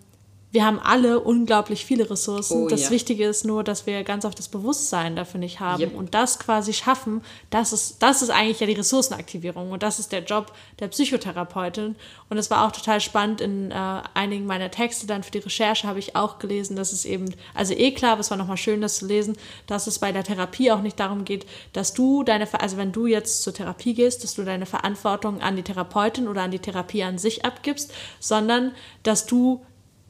wir 0.51 0.65
haben 0.65 0.79
alle 0.79 1.19
unglaublich 1.19 1.85
viele 1.85 2.09
Ressourcen. 2.09 2.63
Oh, 2.63 2.67
das 2.69 2.83
ja. 2.83 2.89
Wichtige 2.91 3.25
ist 3.25 3.43
nur, 3.43 3.61
dass 3.61 3.85
wir 3.85 4.05
ganz 4.05 4.23
oft 4.23 4.39
das 4.39 4.47
Bewusstsein 4.47 5.17
dafür 5.17 5.39
nicht 5.39 5.59
haben 5.59 5.81
yep. 5.81 5.93
und 5.93 6.13
das 6.13 6.39
quasi 6.39 6.71
schaffen. 6.71 7.21
Das 7.49 7.73
ist, 7.73 8.01
das 8.01 8.21
ist 8.21 8.29
eigentlich 8.29 8.61
ja 8.61 8.67
die 8.67 8.73
Ressourcenaktivierung 8.73 9.71
und 9.71 9.83
das 9.83 9.99
ist 9.99 10.13
der 10.13 10.23
Job 10.23 10.53
der 10.79 10.87
Psychotherapeutin. 10.87 11.97
Und 12.29 12.37
es 12.37 12.49
war 12.49 12.65
auch 12.65 12.71
total 12.71 13.01
spannend. 13.01 13.41
In 13.41 13.71
äh, 13.71 14.01
einigen 14.13 14.45
meiner 14.45 14.71
Texte 14.71 15.05
dann 15.07 15.23
für 15.23 15.31
die 15.31 15.39
Recherche 15.39 15.87
habe 15.89 15.99
ich 15.99 16.15
auch 16.15 16.39
gelesen, 16.39 16.77
dass 16.77 16.93
es 16.93 17.03
eben, 17.03 17.35
also 17.53 17.73
eh 17.73 17.91
klar, 17.91 18.13
aber 18.13 18.21
es 18.21 18.31
war 18.31 18.37
nochmal 18.37 18.55
schön, 18.55 18.79
das 18.79 18.95
zu 18.95 19.07
lesen, 19.07 19.35
dass 19.67 19.87
es 19.87 19.99
bei 19.99 20.13
der 20.13 20.23
Therapie 20.23 20.71
auch 20.71 20.81
nicht 20.81 20.99
darum 21.01 21.25
geht, 21.25 21.45
dass 21.73 21.93
du 21.93 22.23
deine, 22.23 22.47
also 22.61 22.77
wenn 22.77 22.93
du 22.93 23.07
jetzt 23.07 23.43
zur 23.43 23.53
Therapie 23.53 23.93
gehst, 23.93 24.23
dass 24.23 24.35
du 24.35 24.43
deine 24.43 24.65
Verantwortung 24.65 25.41
an 25.41 25.57
die 25.57 25.63
Therapeutin 25.63 26.29
oder 26.29 26.43
an 26.43 26.51
die 26.51 26.59
Therapie 26.59 27.03
an 27.03 27.17
sich 27.17 27.43
abgibst, 27.43 27.93
sondern 28.21 28.71
dass 29.03 29.25
du 29.25 29.65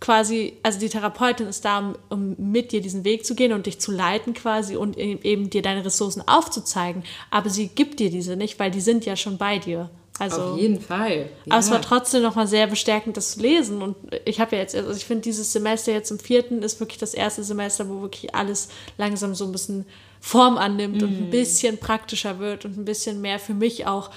quasi, 0.05 0.53
also 0.61 0.77
die 0.77 0.89
Therapeutin 0.89 1.47
ist 1.47 1.65
da, 1.65 1.79
um, 1.79 1.95
um, 2.09 2.35
mit 2.37 2.71
dir 2.71 2.79
diesen 2.79 3.03
Weg 3.03 3.25
zu 3.25 3.33
gehen 3.33 3.53
und 3.53 3.65
dich 3.65 3.79
zu 3.79 3.91
leiten 3.91 4.35
quasi 4.35 4.75
und 4.75 4.99
e-, 4.99 5.17
eben 5.23 5.49
dir 5.49 5.63
deine 5.63 5.83
Ressourcen 5.83 6.21
aufzuzeigen. 6.27 7.03
Aber 7.31 7.49
sie 7.49 7.69
gibt 7.69 7.99
dir 7.99 8.11
diese 8.11 8.35
nicht, 8.35 8.59
weil 8.59 8.69
die 8.69 8.81
sind 8.81 9.03
ja 9.05 9.15
schon 9.15 9.39
bei 9.39 9.57
dir. 9.57 9.89
Also, 10.19 10.41
Auf 10.41 10.59
jeden 10.59 10.79
Fall. 10.79 11.29
Ja. 11.45 11.53
Aber 11.53 11.59
es 11.59 11.71
war 11.71 11.81
trotzdem 11.81 12.21
nochmal 12.21 12.45
sehr 12.45 12.67
bestärkend, 12.67 13.17
das 13.17 13.31
zu 13.31 13.41
lesen. 13.41 13.81
Und 13.81 13.95
ich 14.25 14.39
habe 14.39 14.55
ja 14.55 14.61
jetzt, 14.61 14.75
also 14.75 14.91
ich 14.91 15.05
finde, 15.05 15.23
dieses 15.23 15.51
Semester 15.51 15.91
jetzt 15.91 16.11
im 16.11 16.19
vierten 16.19 16.61
ist 16.61 16.79
wirklich 16.79 16.99
das 16.99 17.15
erste 17.15 17.43
Semester, 17.43 17.89
wo 17.89 18.01
wirklich 18.01 18.35
alles 18.35 18.69
langsam 18.99 19.33
so 19.33 19.45
ein 19.45 19.51
bisschen 19.51 19.87
Form 20.21 20.59
annimmt 20.59 20.97
mhm. 20.97 21.07
und 21.07 21.17
ein 21.17 21.25
mhm. 21.25 21.31
bisschen 21.31 21.79
praktischer 21.79 22.37
wird 22.37 22.63
und 22.63 22.77
ein 22.77 22.85
bisschen 22.85 23.21
mehr 23.21 23.39
für 23.39 23.55
mich 23.55 23.87
auch 23.87 24.11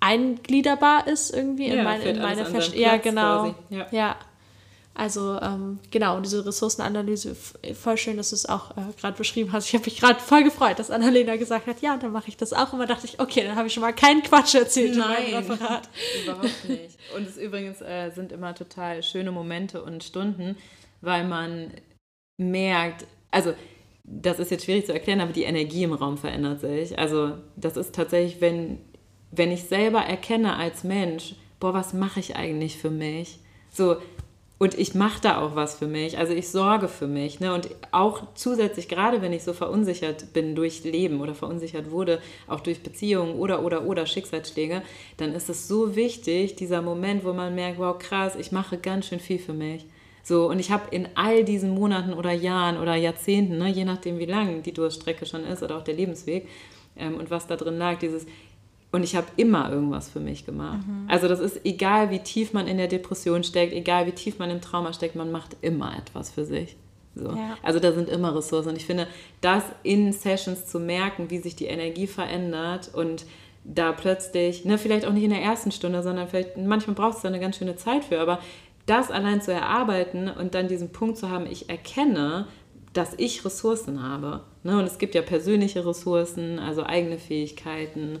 eingliederbar 0.00 1.06
ist 1.06 1.34
irgendwie 1.34 1.68
ja, 1.68 1.74
in, 1.74 1.84
mein, 1.84 2.02
in 2.02 2.18
meine 2.20 2.44
Verständnis. 2.44 2.84
Ja, 2.84 2.96
genau. 2.96 3.54
Ja. 3.70 3.86
ja. 3.90 4.16
Also 4.98 5.38
ähm, 5.40 5.78
genau, 5.92 6.16
und 6.16 6.26
diese 6.26 6.44
Ressourcenanalyse, 6.44 7.36
voll 7.36 7.96
schön, 7.96 8.16
dass 8.16 8.30
du 8.30 8.34
es 8.34 8.48
auch 8.48 8.72
äh, 8.72 8.80
gerade 9.00 9.16
beschrieben 9.16 9.52
hast. 9.52 9.68
Ich 9.68 9.74
habe 9.74 9.84
mich 9.84 10.00
gerade 10.00 10.18
voll 10.18 10.42
gefreut, 10.42 10.80
dass 10.80 10.90
Annalena 10.90 11.36
gesagt 11.36 11.68
hat, 11.68 11.80
ja, 11.80 11.96
dann 11.96 12.10
mache 12.10 12.26
ich 12.26 12.36
das 12.36 12.52
auch. 12.52 12.72
Und 12.72 12.80
dann 12.80 12.88
dachte 12.88 13.06
ich, 13.06 13.20
okay, 13.20 13.44
dann 13.44 13.54
habe 13.54 13.68
ich 13.68 13.74
schon 13.74 13.82
mal 13.82 13.92
keinen 13.92 14.24
Quatsch 14.24 14.56
erzählt 14.56 14.96
Nein, 14.96 15.26
in 15.26 15.32
meinem 15.34 15.50
Referat. 15.52 15.88
überhaupt 16.24 16.68
nicht. 16.68 16.98
Und 17.16 17.28
es 17.28 17.36
übrigens 17.36 17.80
äh, 17.80 18.10
sind 18.10 18.32
immer 18.32 18.56
total 18.56 19.04
schöne 19.04 19.30
Momente 19.30 19.84
und 19.84 20.02
Stunden, 20.02 20.56
weil 21.00 21.24
man 21.28 21.70
merkt, 22.36 23.06
also 23.30 23.54
das 24.02 24.40
ist 24.40 24.50
jetzt 24.50 24.64
schwierig 24.64 24.86
zu 24.86 24.92
erklären, 24.92 25.20
aber 25.20 25.32
die 25.32 25.44
Energie 25.44 25.84
im 25.84 25.92
Raum 25.92 26.18
verändert 26.18 26.60
sich. 26.60 26.98
Also 26.98 27.34
das 27.54 27.76
ist 27.76 27.94
tatsächlich, 27.94 28.40
wenn, 28.40 28.80
wenn 29.30 29.52
ich 29.52 29.62
selber 29.62 30.00
erkenne 30.00 30.56
als 30.56 30.82
Mensch, 30.82 31.36
boah, 31.60 31.72
was 31.72 31.92
mache 31.92 32.18
ich 32.18 32.34
eigentlich 32.34 32.78
für 32.78 32.90
mich? 32.90 33.38
So, 33.70 33.98
und 34.58 34.76
ich 34.76 34.94
mache 34.94 35.20
da 35.20 35.40
auch 35.40 35.54
was 35.54 35.76
für 35.76 35.86
mich. 35.86 36.18
Also 36.18 36.32
ich 36.32 36.48
sorge 36.48 36.88
für 36.88 37.06
mich. 37.06 37.38
Ne? 37.38 37.54
Und 37.54 37.68
auch 37.92 38.22
zusätzlich, 38.34 38.88
gerade 38.88 39.22
wenn 39.22 39.32
ich 39.32 39.44
so 39.44 39.52
verunsichert 39.52 40.32
bin 40.32 40.56
durch 40.56 40.82
Leben 40.82 41.20
oder 41.20 41.34
verunsichert 41.34 41.92
wurde, 41.92 42.20
auch 42.48 42.60
durch 42.60 42.82
Beziehungen 42.82 43.36
oder, 43.36 43.64
oder, 43.64 43.84
oder 43.84 44.04
Schicksalsschläge, 44.04 44.82
dann 45.16 45.32
ist 45.32 45.48
es 45.48 45.68
so 45.68 45.94
wichtig, 45.94 46.56
dieser 46.56 46.82
Moment, 46.82 47.24
wo 47.24 47.32
man 47.32 47.54
merkt, 47.54 47.78
wow, 47.78 47.96
krass, 47.96 48.34
ich 48.34 48.50
mache 48.50 48.78
ganz 48.78 49.06
schön 49.06 49.20
viel 49.20 49.38
für 49.38 49.54
mich. 49.54 49.86
So, 50.24 50.50
und 50.50 50.58
ich 50.58 50.72
habe 50.72 50.94
in 50.94 51.08
all 51.14 51.44
diesen 51.44 51.70
Monaten 51.70 52.12
oder 52.12 52.32
Jahren 52.32 52.78
oder 52.78 52.96
Jahrzehnten, 52.96 53.58
ne, 53.58 53.68
je 53.68 53.84
nachdem, 53.84 54.18
wie 54.18 54.26
lang 54.26 54.62
die 54.62 54.74
Durststrecke 54.74 55.24
schon 55.24 55.44
ist 55.44 55.62
oder 55.62 55.78
auch 55.78 55.84
der 55.84 55.94
Lebensweg 55.94 56.48
ähm, 56.96 57.14
und 57.16 57.30
was 57.30 57.46
da 57.46 57.56
drin 57.56 57.78
lag, 57.78 57.98
dieses, 57.98 58.26
und 58.90 59.02
ich 59.02 59.16
habe 59.16 59.26
immer 59.36 59.70
irgendwas 59.70 60.08
für 60.08 60.20
mich 60.20 60.46
gemacht. 60.46 60.86
Mhm. 60.86 61.06
Also 61.08 61.28
das 61.28 61.40
ist 61.40 61.64
egal, 61.64 62.10
wie 62.10 62.20
tief 62.20 62.52
man 62.52 62.66
in 62.66 62.78
der 62.78 62.88
Depression 62.88 63.44
steckt, 63.44 63.72
egal 63.72 64.06
wie 64.06 64.12
tief 64.12 64.38
man 64.38 64.50
im 64.50 64.60
Trauma 64.60 64.92
steckt, 64.92 65.14
man 65.14 65.30
macht 65.30 65.56
immer 65.60 65.96
etwas 65.96 66.30
für 66.30 66.44
sich. 66.44 66.76
So. 67.14 67.30
Ja. 67.30 67.56
Also 67.62 67.80
da 67.80 67.92
sind 67.92 68.08
immer 68.08 68.34
Ressourcen. 68.34 68.70
Und 68.70 68.76
ich 68.76 68.86
finde, 68.86 69.06
das 69.40 69.64
in 69.82 70.12
Sessions 70.12 70.66
zu 70.66 70.80
merken, 70.80 71.30
wie 71.30 71.38
sich 71.38 71.56
die 71.56 71.66
Energie 71.66 72.06
verändert 72.06 72.90
und 72.94 73.26
da 73.64 73.92
plötzlich, 73.92 74.64
ne, 74.64 74.78
vielleicht 74.78 75.04
auch 75.04 75.12
nicht 75.12 75.24
in 75.24 75.30
der 75.30 75.42
ersten 75.42 75.72
Stunde, 75.72 76.02
sondern 76.02 76.28
vielleicht, 76.28 76.56
manchmal 76.56 76.94
braucht 76.94 77.16
es 77.16 77.22
da 77.22 77.28
eine 77.28 77.40
ganz 77.40 77.58
schöne 77.58 77.76
Zeit 77.76 78.04
für, 78.04 78.20
aber 78.20 78.38
das 78.86 79.10
allein 79.10 79.42
zu 79.42 79.52
erarbeiten 79.52 80.28
und 80.28 80.54
dann 80.54 80.68
diesen 80.68 80.90
Punkt 80.90 81.18
zu 81.18 81.28
haben, 81.28 81.44
ich 81.44 81.68
erkenne, 81.68 82.46
dass 82.94 83.12
ich 83.18 83.44
Ressourcen 83.44 84.02
habe. 84.02 84.40
Ne? 84.62 84.78
Und 84.78 84.84
es 84.84 84.96
gibt 84.96 85.14
ja 85.14 85.20
persönliche 85.20 85.86
Ressourcen, 85.86 86.58
also 86.58 86.84
eigene 86.84 87.18
Fähigkeiten, 87.18 88.20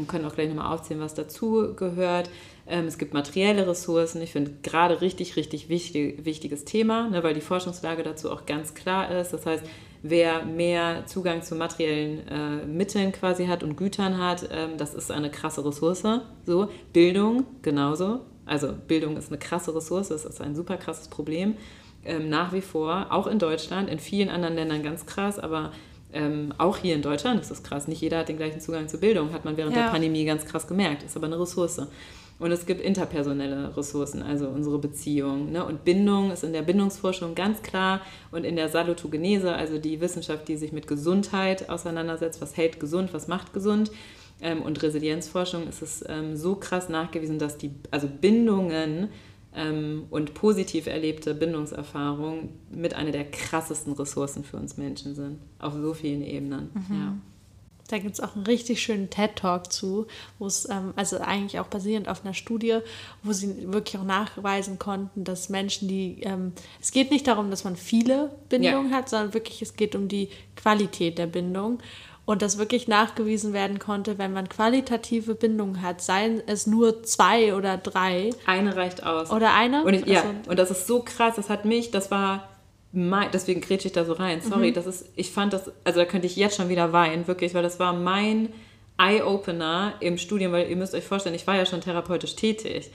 wir 0.00 0.06
können 0.06 0.24
auch 0.24 0.34
gleich 0.34 0.48
nochmal 0.48 0.72
aufzählen, 0.72 1.00
was 1.00 1.14
dazu 1.14 1.74
gehört. 1.74 2.30
Ähm, 2.66 2.86
es 2.86 2.98
gibt 2.98 3.14
materielle 3.14 3.66
Ressourcen. 3.66 4.22
Ich 4.22 4.32
finde 4.32 4.52
gerade 4.62 5.00
richtig, 5.00 5.36
richtig 5.36 5.68
wichtig, 5.68 6.24
wichtiges 6.24 6.64
Thema, 6.64 7.08
ne, 7.08 7.22
weil 7.22 7.34
die 7.34 7.40
Forschungslage 7.40 8.02
dazu 8.02 8.30
auch 8.30 8.46
ganz 8.46 8.74
klar 8.74 9.10
ist. 9.10 9.32
Das 9.32 9.46
heißt, 9.46 9.64
wer 10.02 10.44
mehr 10.44 11.06
Zugang 11.06 11.42
zu 11.42 11.54
materiellen 11.54 12.26
äh, 12.28 12.66
Mitteln 12.66 13.12
quasi 13.12 13.46
hat 13.46 13.62
und 13.62 13.76
Gütern 13.76 14.18
hat, 14.18 14.48
ähm, 14.52 14.76
das 14.76 14.94
ist 14.94 15.10
eine 15.10 15.30
krasse 15.30 15.64
Ressource. 15.64 16.04
So, 16.44 16.68
Bildung 16.92 17.44
genauso. 17.62 18.20
Also 18.44 18.72
Bildung 18.72 19.16
ist 19.16 19.28
eine 19.28 19.38
krasse 19.38 19.74
Ressource, 19.74 20.08
das 20.08 20.24
ist 20.24 20.40
ein 20.40 20.54
super 20.54 20.76
krasses 20.76 21.08
Problem. 21.08 21.56
Ähm, 22.04 22.28
nach 22.28 22.52
wie 22.52 22.60
vor, 22.60 23.06
auch 23.10 23.28
in 23.28 23.38
Deutschland, 23.38 23.88
in 23.88 24.00
vielen 24.00 24.28
anderen 24.28 24.56
Ländern 24.56 24.82
ganz 24.82 25.06
krass, 25.06 25.38
aber 25.38 25.72
ähm, 26.12 26.52
auch 26.58 26.76
hier 26.76 26.94
in 26.94 27.02
Deutschland, 27.02 27.40
das 27.40 27.50
ist 27.50 27.64
krass, 27.64 27.88
nicht 27.88 28.00
jeder 28.00 28.18
hat 28.18 28.28
den 28.28 28.36
gleichen 28.36 28.60
Zugang 28.60 28.88
zur 28.88 29.00
Bildung, 29.00 29.32
hat 29.32 29.44
man 29.44 29.56
während 29.56 29.74
ja. 29.76 29.84
der 29.84 29.90
Pandemie 29.90 30.24
ganz 30.24 30.44
krass 30.44 30.66
gemerkt, 30.66 31.02
ist 31.02 31.16
aber 31.16 31.26
eine 31.26 31.40
Ressource. 31.40 31.80
Und 32.38 32.50
es 32.50 32.66
gibt 32.66 32.80
interpersonelle 32.80 33.76
Ressourcen, 33.76 34.20
also 34.20 34.48
unsere 34.48 34.78
Beziehung. 34.78 35.52
Ne? 35.52 35.64
Und 35.64 35.84
Bindung 35.84 36.32
ist 36.32 36.42
in 36.42 36.52
der 36.52 36.62
Bindungsforschung 36.62 37.36
ganz 37.36 37.62
klar 37.62 38.00
und 38.32 38.44
in 38.44 38.56
der 38.56 38.68
Salutogenese, 38.68 39.54
also 39.54 39.78
die 39.78 40.00
Wissenschaft, 40.00 40.48
die 40.48 40.56
sich 40.56 40.72
mit 40.72 40.88
Gesundheit 40.88 41.70
auseinandersetzt, 41.70 42.40
was 42.40 42.56
hält 42.56 42.80
gesund, 42.80 43.14
was 43.14 43.28
macht 43.28 43.52
gesund. 43.52 43.92
Ähm, 44.40 44.60
und 44.60 44.82
Resilienzforschung 44.82 45.68
ist 45.68 45.82
es 45.82 46.04
ähm, 46.08 46.36
so 46.36 46.56
krass 46.56 46.88
nachgewiesen, 46.88 47.38
dass 47.38 47.58
die, 47.58 47.70
also 47.92 48.08
Bindungen 48.08 49.10
ähm, 49.54 50.06
und 50.10 50.34
positiv 50.34 50.86
erlebte 50.86 51.34
Bindungserfahrungen 51.34 52.50
mit 52.70 52.94
einer 52.94 53.10
der 53.10 53.30
krassesten 53.30 53.92
Ressourcen 53.92 54.44
für 54.44 54.56
uns 54.56 54.76
Menschen 54.76 55.14
sind. 55.14 55.38
Auf 55.58 55.74
so 55.74 55.94
vielen 55.94 56.22
Ebenen. 56.22 56.70
Mhm. 56.74 56.94
Ja. 56.94 57.16
Da 57.88 57.98
gibt 57.98 58.14
es 58.14 58.20
auch 58.20 58.34
einen 58.34 58.46
richtig 58.46 58.80
schönen 58.80 59.10
TED-Talk 59.10 59.70
zu, 59.70 60.06
wo 60.38 60.46
es, 60.46 60.66
ähm, 60.70 60.94
also 60.96 61.18
eigentlich 61.18 61.60
auch 61.60 61.66
basierend 61.66 62.08
auf 62.08 62.24
einer 62.24 62.32
Studie, 62.32 62.78
wo 63.22 63.32
sie 63.32 63.70
wirklich 63.70 63.98
auch 63.98 64.06
nachweisen 64.06 64.78
konnten, 64.78 65.24
dass 65.24 65.50
Menschen, 65.50 65.88
die, 65.88 66.20
ähm, 66.22 66.52
es 66.80 66.90
geht 66.90 67.10
nicht 67.10 67.26
darum, 67.26 67.50
dass 67.50 67.64
man 67.64 67.76
viele 67.76 68.34
Bindungen 68.48 68.90
ja. 68.90 68.96
hat, 68.96 69.10
sondern 69.10 69.34
wirklich, 69.34 69.60
es 69.60 69.76
geht 69.76 69.94
um 69.94 70.08
die 70.08 70.30
Qualität 70.56 71.18
der 71.18 71.26
Bindung 71.26 71.80
und 72.24 72.42
das 72.42 72.58
wirklich 72.58 72.86
nachgewiesen 72.86 73.52
werden 73.52 73.78
konnte, 73.78 74.18
wenn 74.18 74.32
man 74.32 74.48
qualitative 74.48 75.34
Bindungen 75.34 75.82
hat, 75.82 76.00
seien 76.00 76.42
es 76.46 76.66
nur 76.66 77.02
zwei 77.02 77.54
oder 77.54 77.76
drei. 77.76 78.30
Eine 78.46 78.76
reicht 78.76 79.04
aus. 79.04 79.30
Oder 79.30 79.54
eine? 79.54 79.84
Und 79.84 79.94
ich, 79.94 80.06
ja, 80.06 80.20
also, 80.20 80.50
und 80.50 80.58
das 80.58 80.70
ist 80.70 80.86
so 80.86 81.02
krass, 81.02 81.34
das 81.36 81.48
hat 81.48 81.64
mich, 81.64 81.90
das 81.90 82.10
war, 82.10 82.48
mein, 82.92 83.28
deswegen 83.32 83.60
grätsche 83.60 83.88
ich 83.88 83.92
da 83.92 84.04
so 84.04 84.12
rein, 84.12 84.40
sorry, 84.40 84.70
mhm. 84.70 84.74
das 84.74 84.86
ist, 84.86 85.06
ich 85.16 85.32
fand 85.32 85.52
das, 85.52 85.70
also 85.82 85.98
da 85.98 86.06
könnte 86.06 86.26
ich 86.26 86.36
jetzt 86.36 86.56
schon 86.56 86.68
wieder 86.68 86.92
weinen, 86.92 87.26
wirklich, 87.26 87.54
weil 87.54 87.62
das 87.62 87.80
war 87.80 87.92
mein 87.92 88.50
Eye-Opener 88.98 89.94
im 90.00 90.16
Studium, 90.16 90.52
weil 90.52 90.68
ihr 90.68 90.76
müsst 90.76 90.94
euch 90.94 91.04
vorstellen, 91.04 91.34
ich 91.34 91.46
war 91.46 91.56
ja 91.56 91.66
schon 91.66 91.80
therapeutisch 91.80 92.36
tätig. 92.36 92.90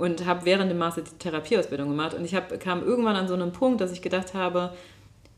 und 0.00 0.24
habe 0.24 0.46
während 0.46 0.70
dem 0.70 0.78
Master 0.78 1.02
die 1.02 1.10
Therapieausbildung 1.18 1.90
gemacht. 1.90 2.14
Und 2.14 2.24
ich 2.24 2.34
hab, 2.34 2.58
kam 2.58 2.82
irgendwann 2.82 3.16
an 3.16 3.28
so 3.28 3.34
einem 3.34 3.52
Punkt, 3.52 3.82
dass 3.82 3.92
ich 3.92 4.00
gedacht 4.00 4.32
habe, 4.32 4.72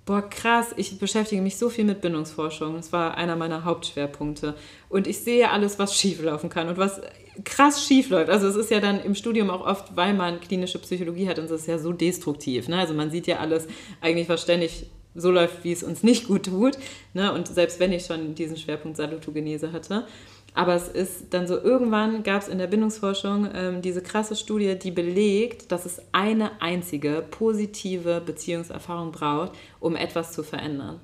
boah, 0.05 0.23
krass, 0.29 0.75
ich 0.77 0.99
beschäftige 0.99 1.43
mich 1.43 1.57
so 1.57 1.69
viel 1.69 1.85
mit 1.85 2.01
Bindungsforschung. 2.01 2.75
Das 2.75 2.93
war 2.93 3.17
einer 3.17 3.37
meiner 3.37 3.65
Hauptschwerpunkte. 3.65 4.55
Und 4.88 5.07
ich 5.07 5.19
sehe 5.21 5.51
alles, 5.51 5.79
was 5.79 5.97
schieflaufen 5.97 6.51
kann 6.51 6.69
und 6.69 6.79
was 6.79 7.01
krass 7.45 7.87
schief 7.87 8.11
läuft. 8.11 8.31
Also 8.31 8.49
es 8.49 8.57
ist 8.57 8.71
ja 8.71 8.81
dann 8.81 9.01
im 9.03 9.15
Studium 9.15 9.51
auch 9.51 9.65
oft, 9.67 9.97
weil 9.97 10.15
man 10.15 10.41
klinische 10.41 10.79
Psychologie 10.79 11.29
hat 11.29 11.38
und 11.38 11.47
es 11.47 11.62
ist 11.62 11.67
ja 11.67 11.79
so 11.79 11.93
destruktiv. 11.93 12.69
Ne? 12.69 12.79
Also 12.79 12.95
man 12.95 13.11
sieht 13.11 13.27
ja 13.27 13.38
alles 13.38 13.67
eigentlich, 14.01 14.29
was 14.29 14.43
ständig 14.43 14.87
so 15.14 15.31
läuft, 15.31 15.64
wie 15.64 15.72
es 15.72 15.83
uns 15.83 16.03
nicht 16.03 16.29
gut 16.29 16.46
tut. 16.46 16.79
Ne? 17.14 17.33
Und 17.33 17.48
selbst 17.48 17.81
wenn 17.81 17.92
ich 17.92 18.07
schon 18.07 18.35
diesen 18.35 18.57
Schwerpunkt 18.57 18.96
Salutogenese 18.96 19.72
hatte. 19.72 20.07
Aber 20.55 20.75
es 20.75 20.88
ist 20.88 21.33
dann 21.33 21.46
so, 21.46 21.59
irgendwann 21.59 22.22
gab 22.22 22.42
es 22.42 22.48
in 22.48 22.59
der 22.59 22.66
Bindungsforschung 22.66 23.48
ähm, 23.55 23.83
diese 23.83 24.03
krasse 24.03 24.37
Studie, 24.37 24.79
die 24.79 24.90
belegt, 24.90 25.72
dass 25.72 25.87
es 25.87 26.01
eine 26.12 26.61
einzige 26.61 27.25
positive 27.31 28.20
Beziehungserfahrung 28.20 29.12
braucht, 29.12 29.53
um 29.81 29.96
etwas 29.96 30.33
zu 30.33 30.42
verändern. 30.42 31.01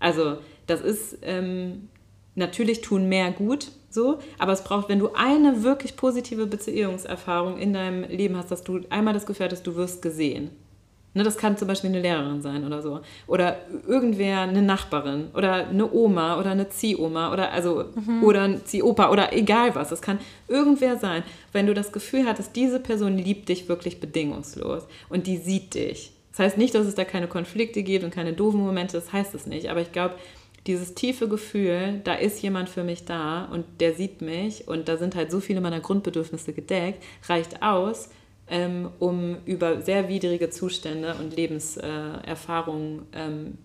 Also 0.00 0.38
das 0.66 0.80
ist, 0.80 1.18
ähm, 1.22 1.88
natürlich 2.34 2.80
tun 2.80 3.08
mehr 3.08 3.30
gut, 3.30 3.68
so, 3.90 4.18
aber 4.38 4.52
es 4.52 4.64
braucht, 4.64 4.88
wenn 4.88 4.98
du 4.98 5.10
eine 5.14 5.62
wirklich 5.62 5.96
positive 5.96 6.46
Beziehungserfahrung 6.46 7.58
in 7.58 7.72
deinem 7.72 8.04
Leben 8.04 8.36
hast, 8.36 8.50
dass 8.50 8.64
du 8.64 8.80
einmal 8.90 9.14
das 9.14 9.26
Gefühl 9.26 9.48
hast, 9.50 9.66
du 9.66 9.76
wirst 9.76 10.02
gesehen. 10.02 10.50
Ne, 11.18 11.24
das 11.24 11.36
kann 11.36 11.56
zum 11.56 11.66
Beispiel 11.66 11.90
eine 11.90 12.00
Lehrerin 12.00 12.42
sein 12.42 12.64
oder 12.64 12.80
so. 12.80 13.00
Oder 13.26 13.56
irgendwer, 13.88 14.42
eine 14.42 14.62
Nachbarin 14.62 15.30
oder 15.34 15.66
eine 15.66 15.92
Oma 15.92 16.38
oder 16.38 16.52
eine 16.52 16.68
Ziehoma 16.68 17.32
oder 17.32 17.50
also 17.50 17.86
mhm. 17.92 18.22
oder 18.22 18.42
ein 18.42 18.64
Ziehopa 18.64 19.10
oder 19.10 19.32
egal 19.32 19.74
was. 19.74 19.90
Es 19.90 20.00
kann 20.00 20.20
irgendwer 20.46 20.96
sein, 20.96 21.24
wenn 21.52 21.66
du 21.66 21.74
das 21.74 21.90
Gefühl 21.90 22.24
hattest, 22.24 22.54
diese 22.54 22.78
Person 22.78 23.18
liebt 23.18 23.48
dich 23.48 23.68
wirklich 23.68 23.98
bedingungslos 23.98 24.84
und 25.08 25.26
die 25.26 25.38
sieht 25.38 25.74
dich. 25.74 26.12
Das 26.30 26.38
heißt 26.38 26.56
nicht, 26.56 26.72
dass 26.76 26.86
es 26.86 26.94
da 26.94 27.04
keine 27.04 27.26
Konflikte 27.26 27.82
gibt 27.82 28.04
und 28.04 28.14
keine 28.14 28.32
doofen 28.32 28.60
Momente, 28.60 28.96
das 28.96 29.12
heißt 29.12 29.34
es 29.34 29.46
nicht. 29.46 29.70
Aber 29.70 29.80
ich 29.80 29.90
glaube, 29.90 30.14
dieses 30.68 30.94
tiefe 30.94 31.26
Gefühl, 31.26 32.00
da 32.04 32.14
ist 32.14 32.40
jemand 32.42 32.68
für 32.68 32.84
mich 32.84 33.06
da 33.06 33.46
und 33.46 33.64
der 33.80 33.94
sieht 33.94 34.22
mich 34.22 34.68
und 34.68 34.86
da 34.88 34.98
sind 34.98 35.16
halt 35.16 35.32
so 35.32 35.40
viele 35.40 35.60
meiner 35.60 35.80
Grundbedürfnisse 35.80 36.52
gedeckt, 36.52 37.02
reicht 37.28 37.60
aus, 37.60 38.08
ähm, 38.50 38.90
um 38.98 39.38
über 39.44 39.82
sehr 39.82 40.08
widrige 40.08 40.50
Zustände 40.50 41.14
und 41.14 41.36
Lebenserfahrungen 41.36 43.06
äh, 43.12 43.26
ähm, 43.26 43.58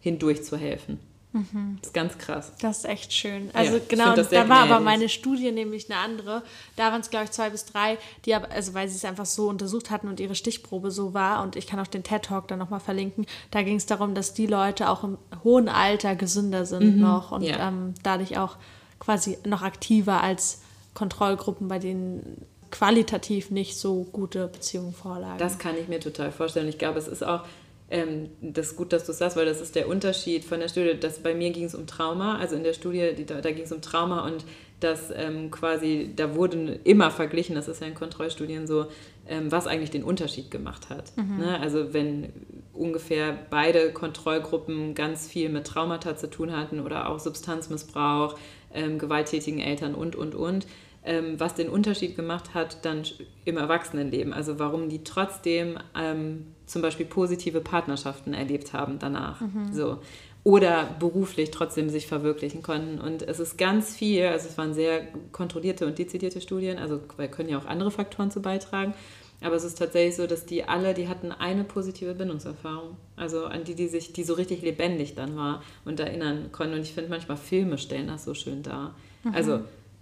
hindurch 0.00 0.44
zu 0.44 0.56
helfen. 0.56 0.98
Mhm. 1.32 1.78
Das 1.80 1.90
ist 1.90 1.94
ganz 1.94 2.18
krass. 2.18 2.52
Das 2.60 2.78
ist 2.78 2.84
echt 2.86 3.12
schön. 3.12 3.50
Also 3.52 3.76
ja, 3.76 3.82
genau, 3.88 4.16
da 4.16 4.16
war 4.16 4.24
gnädig. 4.24 4.50
aber 4.50 4.80
meine 4.80 5.08
Studie 5.08 5.52
nämlich 5.52 5.90
eine 5.90 6.00
andere. 6.00 6.42
Da 6.74 6.90
waren 6.90 7.00
es, 7.00 7.10
glaube 7.10 7.26
ich, 7.26 7.30
zwei 7.30 7.50
bis 7.50 7.66
drei, 7.66 7.98
die 8.24 8.34
aber, 8.34 8.50
also 8.50 8.74
weil 8.74 8.88
sie 8.88 8.96
es 8.96 9.04
einfach 9.04 9.26
so 9.26 9.48
untersucht 9.48 9.90
hatten 9.90 10.08
und 10.08 10.18
ihre 10.18 10.34
Stichprobe 10.34 10.90
so 10.90 11.14
war, 11.14 11.42
und 11.42 11.54
ich 11.54 11.68
kann 11.68 11.78
auch 11.78 11.86
den 11.86 12.02
TED-Talk 12.02 12.48
dann 12.48 12.58
nochmal 12.58 12.80
verlinken, 12.80 13.26
da 13.52 13.62
ging 13.62 13.76
es 13.76 13.86
darum, 13.86 14.14
dass 14.14 14.34
die 14.34 14.46
Leute 14.46 14.88
auch 14.88 15.04
im 15.04 15.18
hohen 15.44 15.68
Alter 15.68 16.16
gesünder 16.16 16.66
sind 16.66 16.96
mhm. 16.96 17.02
noch 17.02 17.30
und 17.30 17.42
ja. 17.42 17.68
ähm, 17.68 17.94
dadurch 18.02 18.36
auch 18.36 18.56
quasi 18.98 19.38
noch 19.46 19.62
aktiver 19.62 20.22
als 20.22 20.62
Kontrollgruppen, 20.94 21.68
bei 21.68 21.78
denen 21.78 22.44
qualitativ 22.70 23.50
nicht 23.50 23.76
so 23.76 24.04
gute 24.12 24.48
Beziehungen 24.48 24.92
vorlagen. 24.92 25.38
Das 25.38 25.58
kann 25.58 25.76
ich 25.76 25.88
mir 25.88 26.00
total 26.00 26.32
vorstellen. 26.32 26.68
Ich 26.68 26.78
glaube, 26.78 26.98
es 26.98 27.08
ist 27.08 27.24
auch 27.24 27.44
ähm, 27.90 28.30
das 28.40 28.68
ist 28.68 28.76
gut, 28.76 28.92
dass 28.92 29.04
du 29.04 29.12
sagst, 29.12 29.36
weil 29.36 29.46
das 29.46 29.60
ist 29.60 29.74
der 29.74 29.88
Unterschied 29.88 30.44
von 30.44 30.60
der 30.60 30.68
Studie. 30.68 30.98
Dass 30.98 31.18
bei 31.18 31.34
mir 31.34 31.50
ging 31.50 31.64
es 31.64 31.74
um 31.74 31.86
Trauma, 31.86 32.38
also 32.38 32.54
in 32.54 32.62
der 32.62 32.72
Studie, 32.72 33.14
die, 33.16 33.26
da, 33.26 33.40
da 33.40 33.50
ging 33.50 33.64
es 33.64 33.72
um 33.72 33.82
Trauma 33.82 34.24
und 34.26 34.44
das 34.78 35.12
ähm, 35.14 35.50
quasi, 35.50 36.12
da 36.14 36.34
wurden 36.34 36.78
immer 36.84 37.10
verglichen, 37.10 37.54
das 37.54 37.68
ist 37.68 37.80
ja 37.80 37.88
in 37.88 37.94
Kontrollstudien 37.94 38.66
so, 38.66 38.86
ähm, 39.28 39.50
was 39.52 39.66
eigentlich 39.66 39.90
den 39.90 40.04
Unterschied 40.04 40.50
gemacht 40.50 40.88
hat. 40.88 41.12
Mhm. 41.16 41.38
Ne? 41.38 41.60
Also 41.60 41.92
wenn 41.92 42.32
ungefähr 42.72 43.36
beide 43.50 43.92
Kontrollgruppen 43.92 44.94
ganz 44.94 45.26
viel 45.26 45.48
mit 45.48 45.66
Traumata 45.66 46.16
zu 46.16 46.30
tun 46.30 46.56
hatten 46.56 46.80
oder 46.80 47.10
auch 47.10 47.18
Substanzmissbrauch, 47.18 48.38
ähm, 48.72 48.98
gewalttätigen 48.98 49.60
Eltern 49.60 49.94
und, 49.94 50.16
und, 50.16 50.34
und, 50.34 50.66
ähm, 51.04 51.38
was 51.38 51.54
den 51.54 51.68
Unterschied 51.68 52.16
gemacht 52.16 52.54
hat 52.54 52.84
dann 52.84 53.02
im 53.44 53.56
Erwachsenenleben. 53.56 54.32
Also 54.32 54.58
warum 54.58 54.88
die 54.88 55.02
trotzdem 55.02 55.78
ähm, 55.98 56.46
zum 56.66 56.82
Beispiel 56.82 57.06
positive 57.06 57.60
Partnerschaften 57.60 58.34
erlebt 58.34 58.72
haben 58.72 58.98
danach. 58.98 59.40
Mhm. 59.40 59.72
So. 59.72 59.98
Oder 60.42 60.88
beruflich 60.98 61.50
trotzdem 61.50 61.90
sich 61.90 62.06
verwirklichen 62.06 62.62
konnten. 62.62 62.98
Und 62.98 63.22
es 63.22 63.40
ist 63.40 63.58
ganz 63.58 63.94
viel, 63.94 64.26
also 64.26 64.48
es 64.48 64.56
waren 64.56 64.72
sehr 64.72 65.08
kontrollierte 65.32 65.86
und 65.86 65.98
dezidierte 65.98 66.40
Studien, 66.40 66.78
also 66.78 67.00
weil 67.16 67.28
können 67.28 67.50
ja 67.50 67.58
auch 67.58 67.66
andere 67.66 67.90
Faktoren 67.90 68.30
zu 68.30 68.40
beitragen. 68.40 68.94
Aber 69.42 69.54
es 69.54 69.64
ist 69.64 69.78
tatsächlich 69.78 70.16
so, 70.16 70.26
dass 70.26 70.44
die 70.44 70.64
alle, 70.64 70.92
die 70.92 71.08
hatten 71.08 71.32
eine 71.32 71.64
positive 71.64 72.14
Bindungserfahrung. 72.14 72.96
Also 73.16 73.46
an 73.46 73.64
die, 73.64 73.74
die 73.74 73.88
sich, 73.88 74.12
die 74.12 74.22
so 74.22 74.34
richtig 74.34 74.60
lebendig 74.60 75.14
dann 75.14 75.34
war 75.36 75.62
und 75.86 75.98
erinnern 75.98 76.50
konnten. 76.52 76.74
Und 76.74 76.82
ich 76.82 76.92
finde 76.92 77.08
manchmal 77.10 77.38
Filme 77.38 77.78
stellen 77.78 78.08
das 78.08 78.24
so 78.24 78.34
schön 78.34 78.62
dar. 78.62 78.94
Mhm. 79.24 79.34
Also 79.34 79.60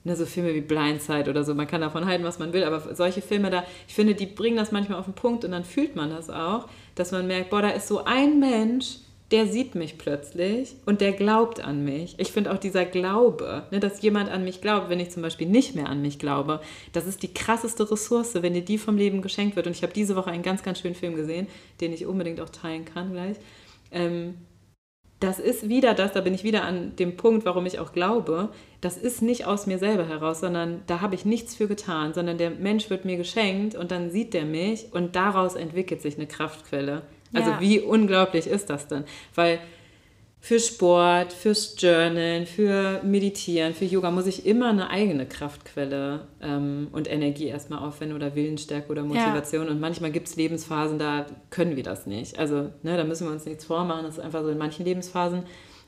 ne, 0.09 0.17
so 0.17 0.27
Filme 0.27 0.55
wie 0.55 0.61
Blindside 0.61 1.31
oder 1.31 1.45
so, 1.45 1.55
man 1.55 1.67
kann 1.67 1.81
davon 1.81 2.07
halten, 2.07 2.25
was 2.25 2.39
man 2.39 2.53
will, 2.53 2.65
aber 2.65 2.95
solche 2.95 3.23
Filme 3.23 3.51
da, 3.51 3.65
ich 3.87 3.95
finde, 3.95 4.15
die 4.15 4.27
bringen 4.27 4.57
das 4.57 4.73
manchmal 4.73 4.99
auf 4.99 5.05
den 5.05 5.15
Punkt 5.15 5.45
und 5.45 5.53
dann 5.53 5.65
fühlt 5.65 5.95
man 5.95 6.11
das 6.11 6.31
auch, 6.31 6.69
dass 6.95 7.13
man 7.13 7.27
merkt, 7.27 7.51
boah, 7.51 7.63
da 7.63 7.71
ist 7.71 7.89
so 7.89 8.05
ein 8.05 8.41
Mensch, 8.41 8.97
der 9.31 9.47
sieht 9.47 9.75
mich 9.75 9.99
plötzlich 9.99 10.75
und 10.87 11.03
der 11.03 11.13
glaubt 11.13 11.63
an 11.63 11.85
mich. 11.85 12.15
Ich 12.19 12.33
finde 12.33 12.51
auch 12.51 12.57
dieser 12.57 12.87
Glaube, 12.87 13.65
ne, 13.71 13.79
dass 13.79 14.01
jemand 14.01 14.31
an 14.31 14.43
mich 14.43 14.63
glaubt, 14.63 14.89
wenn 14.89 15.01
ich 15.01 15.11
zum 15.11 15.23
Beispiel 15.23 15.47
nicht 15.47 15.75
mehr 15.75 15.89
an 15.89 16.01
mich 16.01 16.19
glaube, 16.19 16.61
das 16.95 17.07
ist 17.07 17.23
die 17.23 17.35
krasseste 17.35 17.91
Ressource, 17.91 18.35
wenn 18.35 18.55
dir 18.55 18.65
die 18.65 18.79
vom 18.79 18.97
Leben 18.97 19.21
geschenkt 19.21 19.55
wird. 19.55 19.67
Und 19.67 19.77
ich 19.77 19.83
habe 19.83 19.93
diese 19.93 20.17
Woche 20.17 20.31
einen 20.31 20.43
ganz, 20.43 20.63
ganz 20.63 20.81
schönen 20.81 20.95
Film 20.95 21.15
gesehen, 21.15 21.47
den 21.83 21.93
ich 21.93 22.07
unbedingt 22.07 22.41
auch 22.41 22.49
teilen 22.49 22.87
kann 22.87 23.13
gleich. 23.13 23.37
Ähm, 23.91 24.35
das 25.21 25.41
ist 25.41 25.69
wieder 25.69 25.95
das, 25.95 26.13
da 26.13 26.21
bin 26.21 26.35
ich 26.35 26.45
wieder 26.45 26.65
an 26.65 26.95
dem 26.97 27.17
Punkt, 27.17 27.45
warum 27.45 27.67
ich 27.67 27.81
auch 27.81 27.93
glaube, 27.93 28.51
das 28.81 28.97
ist 28.97 29.21
nicht 29.21 29.47
aus 29.47 29.67
mir 29.67 29.79
selber 29.79 30.07
heraus, 30.07 30.41
sondern 30.41 30.83
da 30.87 31.01
habe 31.01 31.17
ich 31.17 31.25
nichts 31.25 31.57
für 31.57 31.67
getan, 31.67 32.15
sondern 32.15 32.39
der 32.39 32.51
Mensch 32.51 32.89
wird 32.89 33.05
mir 33.05 33.17
geschenkt 33.17 33.75
und 33.75 33.91
dann 33.91 34.11
sieht 34.11 34.33
der 34.33 34.45
mich 34.45 34.87
und 34.93 35.17
daraus 35.17 35.57
entwickelt 35.57 36.03
sich 36.03 36.17
eine 36.17 36.27
Kraftquelle. 36.27 37.03
Also 37.33 37.51
ja. 37.51 37.61
wie 37.61 37.81
unglaublich 37.81 38.47
ist 38.47 38.71
das 38.71 38.87
denn? 38.87 39.05
Weil 39.35 39.59
für 40.41 40.61
Sport, 40.61 41.33
fürs 41.33 41.75
Journalen, 41.79 42.47
für 42.47 43.03
Meditieren, 43.03 43.75
für 43.75 43.85
Yoga 43.85 44.11
muss 44.11 44.27
ich 44.27 44.47
immer 44.47 44.71
eine 44.71 44.89
eigene 44.89 45.27
Kraftquelle 45.27 46.29
ähm, 46.41 46.89
und 46.93 47.11
Energie 47.11 47.47
erstmal 47.47 47.81
aufwenden 47.81 48.17
oder 48.17 48.35
Willensstärke 48.35 48.91
oder 48.91 49.03
Motivation. 49.03 49.67
Ja. 49.67 49.73
Und 49.73 49.81
manchmal 49.81 50.13
gibt 50.13 50.29
es 50.29 50.37
Lebensphasen, 50.37 50.99
da 50.99 51.27
können 51.51 51.77
wir 51.77 51.83
das 51.83 52.07
nicht. 52.07 52.39
Also 52.39 52.71
ne, 52.83 52.97
da 52.97 53.05
müssen 53.05 53.27
wir 53.27 53.33
uns 53.33 53.47
nichts 53.47 53.65
vormachen. 53.65 54.05
Das 54.05 54.19
ist 54.19 54.25
einfach 54.25 54.43
so 54.43 54.49
in 54.49 54.59
manchen 54.59 54.85
Lebensphasen, 54.85 55.43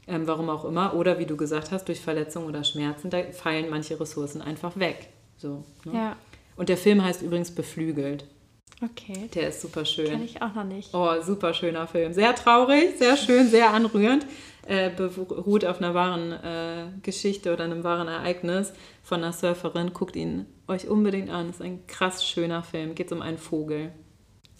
ähm, 0.08 0.26
warum 0.26 0.50
auch 0.50 0.64
immer. 0.64 0.94
Oder 0.94 1.18
wie 1.20 1.26
du 1.26 1.36
gesagt 1.36 1.70
hast, 1.70 1.86
durch 1.86 2.00
Verletzungen 2.00 2.46
oder 2.46 2.64
Schmerzen, 2.64 3.08
da 3.08 3.22
fallen 3.30 3.70
manche 3.70 3.98
Ressourcen 4.00 4.42
einfach 4.42 4.78
weg. 4.78 5.10
So, 5.36 5.64
ne? 5.84 5.94
ja. 5.94 6.16
Und 6.56 6.68
der 6.68 6.76
Film 6.76 7.02
heißt 7.02 7.22
übrigens 7.22 7.52
Beflügelt. 7.52 8.26
Okay. 8.82 9.28
Der 9.34 9.48
ist 9.48 9.60
super 9.60 9.84
schön. 9.84 10.06
Kenne 10.06 10.24
ich 10.24 10.40
auch 10.40 10.54
noch 10.54 10.64
nicht. 10.64 10.94
Oh, 10.94 11.20
super 11.22 11.52
schöner 11.52 11.86
Film. 11.86 12.12
Sehr 12.12 12.34
traurig, 12.34 12.96
sehr 12.98 13.16
schön, 13.16 13.48
sehr 13.48 13.70
anrührend. 13.72 14.26
Äh, 14.66 14.90
beruht 14.90 15.64
auf 15.64 15.78
einer 15.78 15.94
wahren 15.94 16.32
äh, 16.32 16.86
Geschichte 17.02 17.52
oder 17.52 17.64
einem 17.64 17.82
wahren 17.82 18.08
Ereignis 18.08 18.72
von 19.02 19.22
einer 19.22 19.32
Surferin. 19.32 19.92
Guckt 19.92 20.16
ihn 20.16 20.46
euch 20.68 20.88
unbedingt 20.88 21.30
an. 21.30 21.50
Ist 21.50 21.60
ein 21.60 21.86
krass 21.86 22.24
schöner 22.24 22.62
Film. 22.62 22.94
Geht 22.94 23.12
um 23.12 23.20
einen 23.20 23.38
Vogel. 23.38 23.92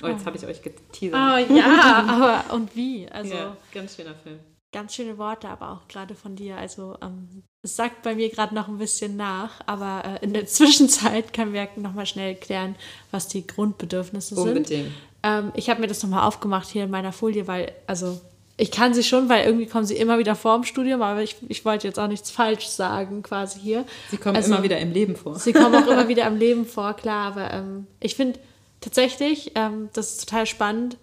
Oh, 0.03 0.07
jetzt 0.07 0.23
oh. 0.23 0.27
habe 0.27 0.37
ich 0.37 0.47
euch 0.47 0.63
geteasert. 0.63 1.15
Oh 1.15 1.55
ja, 1.55 2.05
aber 2.09 2.55
und 2.55 2.75
wie? 2.75 3.09
Also, 3.09 3.35
ja, 3.35 3.57
ganz 3.73 3.97
schöner 3.97 4.15
Film. 4.15 4.41
Ganz 4.73 4.95
schöne 4.95 5.19
Worte, 5.19 5.49
aber 5.49 5.73
auch 5.73 5.89
gerade 5.89 6.15
von 6.15 6.37
dir. 6.37 6.57
Also 6.57 6.97
ähm, 7.03 7.43
es 7.63 7.75
sagt 7.75 8.03
bei 8.03 8.15
mir 8.15 8.31
gerade 8.31 8.55
noch 8.55 8.69
ein 8.69 8.79
bisschen 8.79 9.17
nach, 9.17 9.61
aber 9.67 10.05
äh, 10.05 10.25
in 10.25 10.33
der 10.33 10.47
Zwischenzeit 10.47 11.33
können 11.33 11.53
wir 11.53 11.69
nochmal 11.77 12.07
schnell 12.07 12.37
klären, 12.37 12.77
was 13.11 13.27
die 13.29 13.47
Grundbedürfnisse 13.47 14.37
Unbedingt. 14.37 14.69
sind. 14.69 14.79
Unbedingt. 14.79 15.01
Ähm, 15.23 15.53
ich 15.55 15.69
habe 15.69 15.81
mir 15.81 15.87
das 15.87 16.03
nochmal 16.03 16.27
aufgemacht 16.27 16.69
hier 16.69 16.85
in 16.85 16.91
meiner 16.91 17.13
Folie, 17.13 17.47
weil, 17.47 17.73
also 17.87 18.21
ich 18.57 18.71
kann 18.71 18.95
sie 18.95 19.03
schon, 19.03 19.29
weil 19.29 19.45
irgendwie 19.45 19.67
kommen 19.67 19.87
sie 19.87 19.97
immer 19.97 20.19
wieder 20.19 20.37
vor 20.37 20.57
im 20.57 20.65
Studium, 20.65 21.03
aber 21.03 21.23
ich, 21.23 21.37
ich 21.49 21.65
wollte 21.65 21.87
jetzt 21.89 21.99
auch 21.99 22.09
nichts 22.09 22.31
falsch 22.31 22.67
sagen 22.67 23.23
quasi 23.23 23.59
hier. 23.59 23.87
Sie 24.11 24.19
kommen 24.19 24.37
also, 24.37 24.53
immer 24.53 24.63
wieder 24.63 24.79
im 24.79 24.93
Leben 24.93 25.17
vor. 25.17 25.39
Sie 25.39 25.53
kommen 25.53 25.75
auch 25.75 25.87
immer 25.87 26.09
wieder 26.09 26.27
im 26.27 26.37
Leben 26.37 26.67
vor, 26.67 26.95
klar, 26.95 27.29
aber 27.29 27.53
ähm, 27.53 27.87
ich 28.01 28.17
finde 28.17 28.39
tatsächlich, 28.81 29.53
ähm, 29.55 29.89
das 29.95 30.11
ist 30.11 30.29
total 30.29 30.47
spannend, 30.47 30.97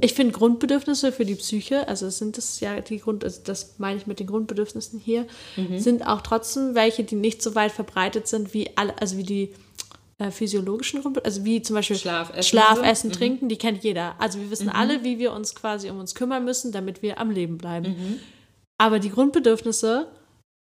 ich 0.00 0.14
finde 0.14 0.32
Grundbedürfnisse 0.32 1.12
für 1.12 1.24
die 1.24 1.36
Psyche, 1.36 1.86
also 1.86 2.10
sind 2.10 2.36
das 2.36 2.58
ja 2.60 2.80
die 2.80 2.98
Grund, 2.98 3.22
also 3.22 3.40
das 3.44 3.78
meine 3.78 3.96
ich 3.96 4.06
mit 4.06 4.18
den 4.18 4.26
Grundbedürfnissen 4.26 4.98
hier, 4.98 5.26
mhm. 5.56 5.78
sind 5.78 6.06
auch 6.06 6.20
trotzdem 6.20 6.74
welche, 6.74 7.04
die 7.04 7.14
nicht 7.14 7.42
so 7.42 7.54
weit 7.54 7.72
verbreitet 7.72 8.26
sind 8.26 8.54
wie 8.54 8.70
alle, 8.76 9.00
also 9.00 9.16
wie 9.16 9.22
die 9.22 9.54
äh, 10.18 10.30
physiologischen 10.30 11.00
Grundbedürfnisse, 11.00 11.42
also 11.42 11.44
wie 11.44 11.62
zum 11.62 11.74
Beispiel 11.74 11.96
Schlaf, 11.96 12.30
Essen, 12.30 12.42
Schlaf, 12.42 12.82
Essen 12.82 13.08
mhm. 13.08 13.14
Trinken, 13.14 13.48
die 13.48 13.56
kennt 13.56 13.84
jeder. 13.84 14.16
Also 14.18 14.40
wir 14.40 14.50
wissen 14.50 14.66
mhm. 14.66 14.72
alle, 14.72 15.04
wie 15.04 15.18
wir 15.18 15.32
uns 15.32 15.54
quasi 15.54 15.90
um 15.90 16.00
uns 16.00 16.14
kümmern 16.14 16.44
müssen, 16.44 16.72
damit 16.72 17.02
wir 17.02 17.20
am 17.20 17.30
Leben 17.30 17.56
bleiben. 17.58 17.90
Mhm. 17.90 18.20
Aber 18.78 18.98
die 18.98 19.10
Grundbedürfnisse 19.10 20.08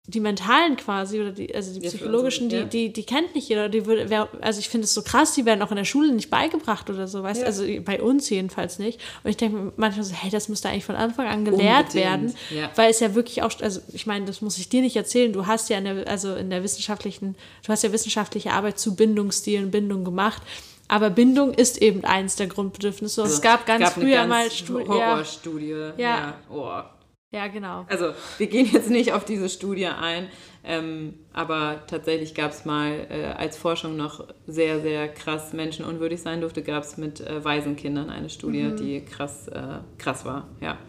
die 0.07 0.19
mentalen 0.19 0.75
quasi 0.75 1.19
oder 1.19 1.31
die, 1.31 1.53
also 1.53 1.73
die 1.73 1.87
psychologischen, 1.87 2.49
die, 2.49 2.65
die, 2.65 2.91
die 2.91 3.03
kennt 3.03 3.35
nicht 3.35 3.47
jeder. 3.47 3.69
Die 3.69 3.85
würde, 3.85 4.09
wär, 4.09 4.27
also 4.41 4.59
ich 4.59 4.67
finde 4.67 4.85
es 4.85 4.93
so 4.93 5.03
krass, 5.03 5.33
die 5.35 5.45
werden 5.45 5.61
auch 5.61 5.69
in 5.69 5.77
der 5.77 5.85
Schule 5.85 6.11
nicht 6.11 6.29
beigebracht 6.29 6.89
oder 6.89 7.07
so, 7.07 7.21
weißt 7.21 7.41
ja. 7.41 7.45
Also 7.45 7.63
bei 7.85 8.01
uns 8.01 8.29
jedenfalls 8.29 8.79
nicht. 8.79 8.99
Und 9.23 9.29
ich 9.29 9.37
denke 9.37 9.71
manchmal 9.77 10.05
so, 10.05 10.13
hey, 10.15 10.31
das 10.31 10.49
müsste 10.49 10.69
eigentlich 10.69 10.85
von 10.85 10.95
Anfang 10.95 11.27
an 11.27 11.45
gelehrt 11.45 11.93
Unbedingt. 11.93 11.93
werden, 11.93 12.33
weil 12.75 12.89
es 12.89 12.99
ja 12.99 13.13
wirklich 13.13 13.43
auch, 13.43 13.51
also 13.61 13.81
ich 13.93 14.07
meine, 14.07 14.25
das 14.25 14.41
muss 14.41 14.57
ich 14.57 14.69
dir 14.69 14.81
nicht 14.81 14.95
erzählen. 14.95 15.31
Du 15.31 15.45
hast 15.45 15.69
ja 15.69 15.77
in 15.77 15.85
der, 15.85 16.07
also 16.07 16.33
in 16.35 16.49
der 16.49 16.63
wissenschaftlichen, 16.63 17.35
du 17.65 17.71
hast 17.71 17.83
ja 17.83 17.91
wissenschaftliche 17.91 18.51
Arbeit 18.51 18.79
zu 18.79 18.95
Bindungsstilen, 18.95 19.69
Bindung 19.69 20.03
gemacht. 20.03 20.41
Aber 20.87 21.11
Bindung 21.11 21.53
ist 21.53 21.83
eben 21.83 22.03
eins 22.03 22.35
der 22.35 22.47
Grundbedürfnisse. 22.47 23.21
Also, 23.21 23.35
es 23.35 23.41
gab 23.41 23.67
ganz 23.67 23.83
es 23.83 23.93
gab 23.93 24.03
früher 24.03 24.25
mal 24.25 24.49
Studi 24.49 24.85
Horrorstudie. 24.85 25.69
Ja. 25.69 25.93
ja. 25.97 26.37
Oh. 26.49 26.81
Ja, 27.31 27.45
genau. 27.47 27.85
Also 27.87 28.13
wir 28.39 28.47
gehen 28.47 28.67
jetzt 28.71 28.89
nicht 28.89 29.13
auf 29.13 29.23
diese 29.23 29.49
Studie 29.49 29.85
ein, 29.85 30.29
ähm, 30.63 31.13
aber 31.31 31.83
tatsächlich 31.85 32.33
gab 32.33 32.49
es 32.49 32.65
mal, 32.65 33.05
äh, 33.07 33.25
als 33.37 33.55
Forschung 33.55 33.95
noch 33.95 34.25
sehr, 34.47 34.79
sehr 34.81 35.07
krass 35.07 35.53
menschenunwürdig 35.53 36.19
sein 36.23 36.41
durfte, 36.41 36.63
gab 36.63 36.83
es 36.83 36.97
mit 36.97 37.21
äh, 37.21 37.45
Waisenkindern 37.45 38.09
eine 38.09 38.31
Studie, 38.31 38.63
mhm. 38.63 38.77
die 38.77 39.05
krass, 39.05 39.47
äh, 39.47 39.61
krass 39.99 40.25
war. 40.25 40.47
Ja. 40.59 40.79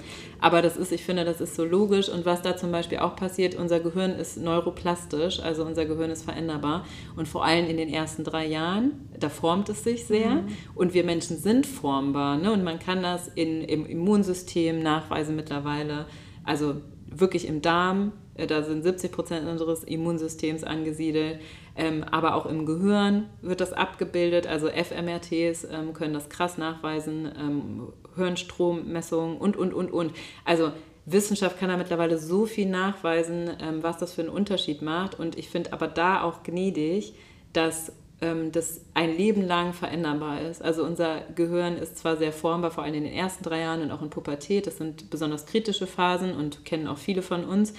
Aber 0.40 0.62
das 0.62 0.79
ist, 0.79 0.92
ich 0.92 1.05
finde, 1.05 1.26
das 1.26 1.42
ist 1.42 1.57
so 1.57 1.64
logisch. 1.64 2.09
Und 2.09 2.24
was 2.24 2.40
da 2.40 2.57
zum 2.57 2.72
Beispiel 2.72 3.00
auch 3.00 3.16
passiert, 3.16 3.55
unser 3.55 3.79
Gehirn 3.79 4.12
ist 4.12 4.38
neuroplastisch, 4.38 5.40
also 5.40 5.66
unser 5.66 5.85
Gehirn 5.85 6.11
ist 6.11 6.22
veränderbar. 6.22 6.87
Und 7.16 7.29
vor 7.29 7.44
allem 7.44 7.66
in 7.66 7.76
den 7.76 7.90
ersten 7.90 8.24
drei 8.24 8.46
Jahren, 8.46 9.11
da 9.18 9.29
formt 9.29 9.68
es 9.68 9.85
sich 9.85 10.07
sehr. 10.07 10.31
Mhm. 10.31 10.48
Und 10.74 10.94
wir 10.94 11.05
Menschen 11.05 11.37
sind 11.37 11.66
formbar. 11.66 12.38
Ne? 12.38 12.50
Und 12.50 12.64
man 12.64 12.79
kann 12.79 13.03
das 13.03 13.29
in, 13.29 13.61
im 13.61 13.85
Immunsystem 13.85 14.83
nachweisen 14.83 15.37
mittlerweile 15.37 16.07
also 16.51 16.75
wirklich 17.07 17.47
im 17.47 17.63
Darm, 17.63 18.11
äh, 18.35 18.49
da 18.49 18.65
sind 18.65 18.83
70 18.83 19.13
Prozent 19.13 19.49
unseres 19.49 19.85
Immunsystems 19.85 20.65
angesiedelt, 20.65 21.41
ähm, 21.77 22.05
aber 22.11 22.35
auch 22.35 22.45
im 22.47 22.67
Gehirn 22.67 23.31
wird 23.41 23.61
das 23.61 23.73
abgebildet. 23.73 24.49
Also 24.49 24.69
fMRTs 24.69 25.69
ähm, 25.71 25.95
können 25.95 26.13
das 26.13 26.29
krass 26.29 26.59
nachweisen, 26.59 27.31
ähm, 27.39 27.93
Hirnstrommessungen 28.17 29.37
und, 29.37 29.57
und, 29.57 29.73
und, 29.73 29.93
und. 29.93 30.13
Also 30.45 30.73
Wissenschaft 31.07 31.57
kann 31.59 31.69
da 31.69 31.77
mittlerweile 31.77 32.19
so 32.19 32.47
viel 32.47 32.69
nachweisen, 32.69 33.51
ähm, 33.61 33.85
was 33.85 33.99
das 33.99 34.13
für 34.13 34.23
einen 34.23 34.31
Unterschied 34.31 34.83
macht. 34.83 35.21
Und 35.21 35.39
ich 35.39 35.49
finde 35.51 35.73
aber 35.73 35.87
da 35.87 36.23
auch 36.23 36.43
gnädig, 36.43 37.15
dass 37.53 37.93
ähm, 38.20 38.52
das 38.52 38.80
ein 38.94 39.16
Leben 39.16 39.42
lang 39.42 39.72
veränderbar 39.72 40.40
ist. 40.40 40.62
Also 40.62 40.85
unser 40.85 41.20
Gehirn 41.35 41.76
ist 41.76 41.98
zwar 41.98 42.16
sehr 42.16 42.33
formbar, 42.33 42.70
vor 42.70 42.85
allem 42.85 42.94
in 42.94 43.04
den 43.04 43.12
ersten 43.12 43.44
drei 43.44 43.61
Jahren 43.61 43.83
und 43.83 43.90
auch 43.90 44.02
in 44.02 44.11
Pubertät. 44.11 44.66
Das 44.66 44.78
sind 44.78 45.11
besonders 45.11 45.46
kritische 45.46 45.87
Phasen 45.87 46.35
und 46.35 46.64
kennen 46.64 46.87
auch 46.87 46.98
viele 46.98 47.22
von 47.22 47.44
uns, 47.44 47.72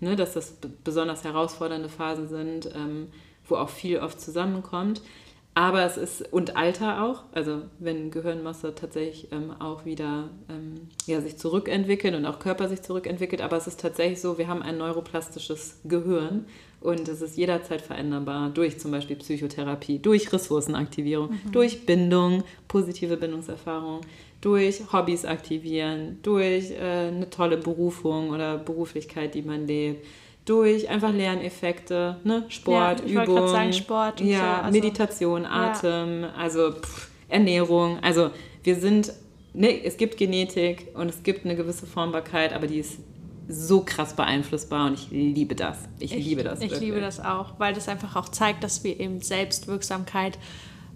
ne, 0.00 0.16
dass 0.16 0.34
das 0.34 0.54
besonders 0.84 1.24
herausfordernde 1.24 1.88
Phasen 1.88 2.28
sind, 2.28 2.66
ähm, 2.74 3.08
wo 3.48 3.56
auch 3.56 3.70
viel 3.70 3.98
oft 3.98 4.20
zusammenkommt. 4.20 5.00
Aber 5.54 5.84
es 5.86 5.96
ist, 5.96 6.34
und 6.34 6.54
Alter 6.54 7.02
auch, 7.02 7.22
also 7.32 7.62
wenn 7.78 8.10
Gehirnmasse 8.10 8.74
tatsächlich 8.74 9.32
ähm, 9.32 9.52
auch 9.58 9.86
wieder 9.86 10.28
ähm, 10.50 10.88
ja, 11.06 11.22
sich 11.22 11.38
zurückentwickelt 11.38 12.14
und 12.14 12.26
auch 12.26 12.40
Körper 12.40 12.68
sich 12.68 12.82
zurückentwickelt, 12.82 13.40
aber 13.40 13.56
es 13.56 13.66
ist 13.66 13.80
tatsächlich 13.80 14.20
so, 14.20 14.36
wir 14.36 14.48
haben 14.48 14.60
ein 14.60 14.76
neuroplastisches 14.76 15.80
Gehirn 15.84 16.44
und 16.80 17.08
es 17.08 17.20
ist 17.20 17.36
jederzeit 17.36 17.80
veränderbar 17.80 18.50
durch 18.50 18.78
zum 18.78 18.90
Beispiel 18.90 19.16
Psychotherapie, 19.16 19.98
durch 19.98 20.32
Ressourcenaktivierung, 20.32 21.30
mhm. 21.30 21.52
durch 21.52 21.84
Bindung, 21.86 22.44
positive 22.68 23.16
Bindungserfahrung, 23.16 24.02
durch 24.40 24.92
Hobbys 24.92 25.24
aktivieren, 25.24 26.18
durch 26.22 26.70
äh, 26.70 27.08
eine 27.08 27.30
tolle 27.30 27.56
Berufung 27.56 28.30
oder 28.30 28.58
Beruflichkeit, 28.58 29.34
die 29.34 29.42
man 29.42 29.66
lebt 29.66 30.06
durch 30.46 30.88
einfach 30.88 31.12
Lerneffekte, 31.12 32.18
ne? 32.24 32.44
Sport, 32.48 33.02
ja, 33.06 33.24
Übung, 33.24 33.48
sagen, 33.48 33.72
Sport 33.72 34.20
ja, 34.20 34.38
so, 34.38 34.66
also, 34.66 34.78
Meditation, 34.78 35.44
Atem, 35.44 36.22
ja. 36.22 36.32
also 36.38 36.72
pff, 36.72 37.10
Ernährung. 37.28 37.98
Also 38.00 38.30
wir 38.62 38.76
sind, 38.76 39.12
ne, 39.52 39.84
es 39.84 39.96
gibt 39.96 40.16
Genetik 40.16 40.88
und 40.94 41.08
es 41.08 41.22
gibt 41.22 41.44
eine 41.44 41.56
gewisse 41.56 41.86
Formbarkeit, 41.86 42.52
aber 42.52 42.68
die 42.68 42.78
ist 42.78 43.00
so 43.48 43.82
krass 43.82 44.14
beeinflussbar 44.14 44.86
und 44.86 44.94
ich 44.94 45.10
liebe 45.10 45.54
das. 45.54 45.78
Ich, 45.98 46.14
ich 46.14 46.24
liebe 46.24 46.42
das. 46.42 46.60
Ich 46.60 46.70
wirklich. 46.70 46.80
liebe 46.80 47.00
das 47.00 47.20
auch, 47.20 47.58
weil 47.58 47.74
das 47.74 47.88
einfach 47.88 48.16
auch 48.16 48.28
zeigt, 48.28 48.64
dass 48.64 48.84
wir 48.84 48.98
eben 48.98 49.20
Selbstwirksamkeit 49.20 50.38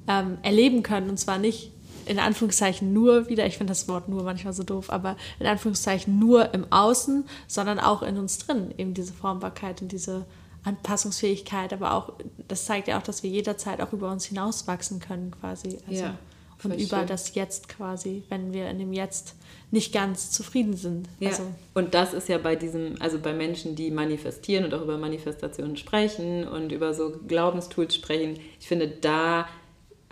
ähm, 0.08 0.38
erleben 0.42 0.82
können 0.82 1.10
und 1.10 1.18
zwar 1.18 1.38
nicht 1.38 1.72
in 2.06 2.18
Anführungszeichen 2.18 2.92
nur 2.92 3.28
wieder, 3.28 3.46
ich 3.46 3.56
finde 3.56 3.70
das 3.70 3.86
Wort 3.86 4.08
nur 4.08 4.24
manchmal 4.24 4.52
so 4.52 4.64
doof, 4.64 4.90
aber 4.90 5.16
in 5.38 5.46
Anführungszeichen 5.46 6.18
nur 6.18 6.52
im 6.54 6.66
Außen, 6.70 7.24
sondern 7.46 7.78
auch 7.78 8.02
in 8.02 8.18
uns 8.18 8.38
drin, 8.38 8.74
eben 8.78 8.94
diese 8.94 9.12
Formbarkeit 9.12 9.80
und 9.82 9.92
diese 9.92 10.26
Anpassungsfähigkeit, 10.64 11.72
aber 11.72 11.94
auch, 11.94 12.14
das 12.48 12.64
zeigt 12.64 12.88
ja 12.88 12.98
auch, 12.98 13.02
dass 13.02 13.22
wir 13.22 13.30
jederzeit 13.30 13.80
auch 13.80 13.92
über 13.92 14.10
uns 14.10 14.24
hinauswachsen 14.24 14.98
können 14.98 15.30
quasi. 15.30 15.78
Also, 15.86 16.02
ja, 16.02 16.18
und 16.64 16.73
über 16.73 16.99
schön. 16.99 17.07
das 17.07 17.35
Jetzt 17.35 17.68
quasi, 17.68 18.23
wenn 18.29 18.53
wir 18.53 18.68
in 18.68 18.79
dem 18.79 18.92
Jetzt 18.92 19.35
nicht 19.70 19.92
ganz 19.92 20.31
zufrieden 20.31 20.75
sind. 20.75 21.09
Ja. 21.20 21.29
Also, 21.31 21.44
und 21.75 21.94
das 21.94 22.12
ist 22.12 22.29
ja 22.29 22.38
bei 22.38 22.57
diesem, 22.57 22.96
also 23.01 23.18
bei 23.18 23.33
Menschen, 23.33 23.77
die 23.77 23.90
manifestieren 23.90 24.64
und 24.64 24.75
auch 24.75 24.83
über 24.83 24.99
Manifestationen 24.99 25.77
sprechen 25.77 26.46
und 26.46 26.73
über 26.73 26.92
so 26.92 27.12
Glaubenstools 27.27 27.94
sprechen, 27.94 28.38
ich 28.59 28.66
finde, 28.66 28.88
da 28.88 29.46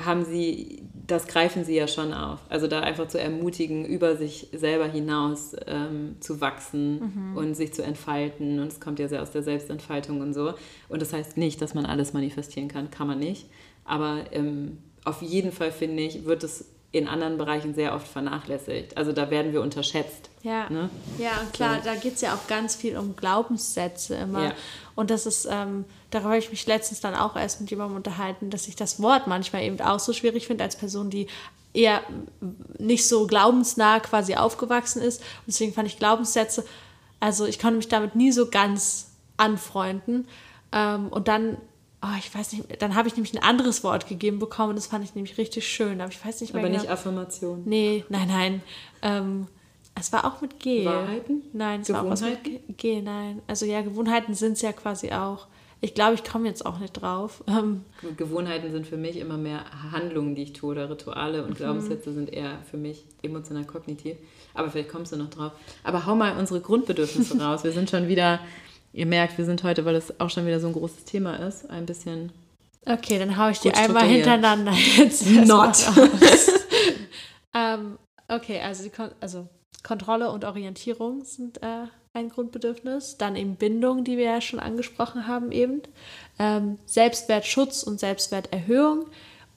haben 0.00 0.24
sie, 0.24 0.82
das 1.08 1.26
greifen 1.26 1.64
sie 1.64 1.74
ja 1.74 1.88
schon 1.88 2.12
auf. 2.12 2.38
Also 2.48 2.68
da 2.68 2.80
einfach 2.80 3.08
zu 3.08 3.20
ermutigen, 3.20 3.84
über 3.84 4.16
sich 4.16 4.48
selber 4.52 4.86
hinaus 4.86 5.56
ähm, 5.66 6.16
zu 6.20 6.40
wachsen 6.40 7.32
mhm. 7.32 7.36
und 7.36 7.54
sich 7.54 7.74
zu 7.74 7.82
entfalten. 7.82 8.60
Und 8.60 8.68
es 8.68 8.78
kommt 8.78 9.00
ja 9.00 9.08
sehr 9.08 9.22
aus 9.22 9.32
der 9.32 9.42
Selbstentfaltung 9.42 10.20
und 10.20 10.34
so. 10.34 10.54
Und 10.88 11.02
das 11.02 11.12
heißt 11.12 11.36
nicht, 11.36 11.60
dass 11.60 11.74
man 11.74 11.84
alles 11.84 12.12
manifestieren 12.12 12.68
kann, 12.68 12.92
kann 12.92 13.08
man 13.08 13.18
nicht. 13.18 13.46
Aber 13.84 14.24
ähm, 14.30 14.78
auf 15.08 15.22
jeden 15.22 15.52
Fall 15.52 15.72
finde 15.72 16.02
ich, 16.02 16.24
wird 16.24 16.44
es 16.44 16.64
in 16.90 17.06
anderen 17.06 17.36
Bereichen 17.36 17.74
sehr 17.74 17.94
oft 17.94 18.08
vernachlässigt. 18.08 18.96
Also 18.96 19.12
da 19.12 19.30
werden 19.30 19.52
wir 19.52 19.60
unterschätzt. 19.60 20.30
Ja, 20.42 20.70
ne? 20.70 20.88
ja 21.18 21.40
und 21.40 21.52
klar, 21.52 21.78
so. 21.78 21.84
da 21.84 21.94
geht 21.96 22.14
es 22.14 22.22
ja 22.22 22.34
auch 22.34 22.46
ganz 22.46 22.76
viel 22.76 22.96
um 22.96 23.14
Glaubenssätze 23.14 24.14
immer. 24.16 24.44
Ja. 24.44 24.52
Und 24.94 25.10
das 25.10 25.26
ist, 25.26 25.46
ähm, 25.50 25.84
darüber 26.10 26.30
habe 26.30 26.38
ich 26.38 26.50
mich 26.50 26.66
letztens 26.66 27.00
dann 27.00 27.14
auch 27.14 27.36
erst 27.36 27.60
mit 27.60 27.70
jemandem 27.70 27.96
unterhalten, 27.96 28.48
dass 28.48 28.68
ich 28.68 28.76
das 28.76 29.02
Wort 29.02 29.26
manchmal 29.26 29.64
eben 29.64 29.80
auch 29.80 30.00
so 30.00 30.14
schwierig 30.14 30.46
finde 30.46 30.64
als 30.64 30.76
Person, 30.76 31.10
die 31.10 31.26
eher 31.74 32.00
nicht 32.78 33.06
so 33.06 33.26
glaubensnah 33.26 34.00
quasi 34.00 34.36
aufgewachsen 34.36 35.02
ist. 35.02 35.20
Und 35.20 35.48
deswegen 35.48 35.74
fand 35.74 35.88
ich 35.88 35.98
Glaubenssätze, 35.98 36.64
also 37.20 37.44
ich 37.44 37.58
konnte 37.58 37.76
mich 37.76 37.88
damit 37.88 38.14
nie 38.14 38.32
so 38.32 38.48
ganz 38.48 39.10
anfreunden. 39.36 40.26
Ähm, 40.72 41.08
und 41.08 41.28
dann 41.28 41.58
Oh, 42.00 42.16
ich 42.18 42.32
weiß 42.32 42.52
nicht, 42.52 42.80
dann 42.80 42.94
habe 42.94 43.08
ich 43.08 43.16
nämlich 43.16 43.34
ein 43.34 43.42
anderes 43.42 43.82
Wort 43.82 44.06
gegeben 44.06 44.38
bekommen, 44.38 44.76
das 44.76 44.86
fand 44.86 45.04
ich 45.04 45.16
nämlich 45.16 45.36
richtig 45.36 45.66
schön, 45.66 46.00
aber 46.00 46.12
ich 46.12 46.24
weiß 46.24 46.40
nicht 46.40 46.54
mehr 46.54 46.62
Aber 46.62 46.70
genau. 46.70 46.82
nicht 46.82 46.90
Affirmation. 46.90 47.62
Nee, 47.64 48.04
nein, 48.08 48.28
nein. 48.28 48.62
Ähm, 49.02 49.46
es 49.98 50.12
war 50.12 50.24
auch 50.24 50.40
mit 50.40 50.60
G. 50.60 50.84
Wahrheiten? 50.84 51.42
Nein, 51.52 51.80
es 51.80 51.92
war 51.92 52.04
auch 52.04 52.10
was 52.10 52.22
mit 52.22 52.76
G, 52.76 53.02
nein. 53.02 53.42
Also 53.48 53.66
ja, 53.66 53.80
Gewohnheiten 53.82 54.34
sind 54.34 54.52
es 54.52 54.62
ja 54.62 54.72
quasi 54.72 55.10
auch. 55.10 55.48
Ich 55.80 55.94
glaube, 55.94 56.14
ich 56.14 56.24
komme 56.24 56.48
jetzt 56.48 56.66
auch 56.66 56.80
nicht 56.80 56.92
drauf. 56.94 57.44
Ähm, 57.46 57.84
Gewohnheiten 58.16 58.72
sind 58.72 58.86
für 58.86 58.96
mich 58.96 59.16
immer 59.16 59.36
mehr 59.36 59.64
Handlungen, 59.92 60.34
die 60.34 60.42
ich 60.42 60.52
tue, 60.52 60.72
oder 60.72 60.90
Rituale 60.90 61.44
und 61.44 61.50
mhm. 61.50 61.54
Glaubenssätze 61.54 62.12
sind 62.12 62.32
eher 62.32 62.58
für 62.68 62.76
mich 62.76 63.04
emotional 63.22 63.64
kognitiv. 63.64 64.16
Aber 64.54 64.70
vielleicht 64.70 64.88
kommst 64.88 65.12
du 65.12 65.16
noch 65.16 65.30
drauf. 65.30 65.52
Aber 65.84 66.04
hau 66.06 66.16
mal 66.16 66.36
unsere 66.36 66.60
Grundbedürfnisse 66.60 67.40
raus. 67.44 67.62
Wir 67.62 67.72
sind 67.72 67.90
schon 67.90 68.08
wieder 68.08 68.40
Ihr 68.98 69.06
merkt, 69.06 69.38
wir 69.38 69.44
sind 69.44 69.62
heute, 69.62 69.84
weil 69.84 69.94
es 69.94 70.18
auch 70.18 70.28
schon 70.28 70.44
wieder 70.44 70.58
so 70.58 70.66
ein 70.66 70.72
großes 70.72 71.04
Thema 71.04 71.36
ist, 71.36 71.70
ein 71.70 71.86
bisschen. 71.86 72.32
Okay, 72.84 73.20
dann 73.20 73.36
haue 73.36 73.52
ich 73.52 73.60
die 73.60 73.72
einmal 73.72 74.04
hintereinander 74.04 74.72
jetzt. 74.96 75.24
Not. 75.24 75.88
ähm, 77.54 77.96
okay, 78.26 78.60
also, 78.60 78.90
Kon 78.90 79.10
also 79.20 79.46
Kontrolle 79.84 80.32
und 80.32 80.44
Orientierung 80.44 81.22
sind 81.22 81.62
äh, 81.62 81.84
ein 82.12 82.28
Grundbedürfnis. 82.28 83.16
Dann 83.18 83.36
eben 83.36 83.54
Bindung, 83.54 84.02
die 84.02 84.16
wir 84.16 84.24
ja 84.24 84.40
schon 84.40 84.58
angesprochen 84.58 85.28
haben, 85.28 85.52
eben. 85.52 85.82
Ähm, 86.40 86.80
Selbstwertschutz 86.84 87.84
und 87.84 88.00
Selbstwerterhöhung 88.00 89.06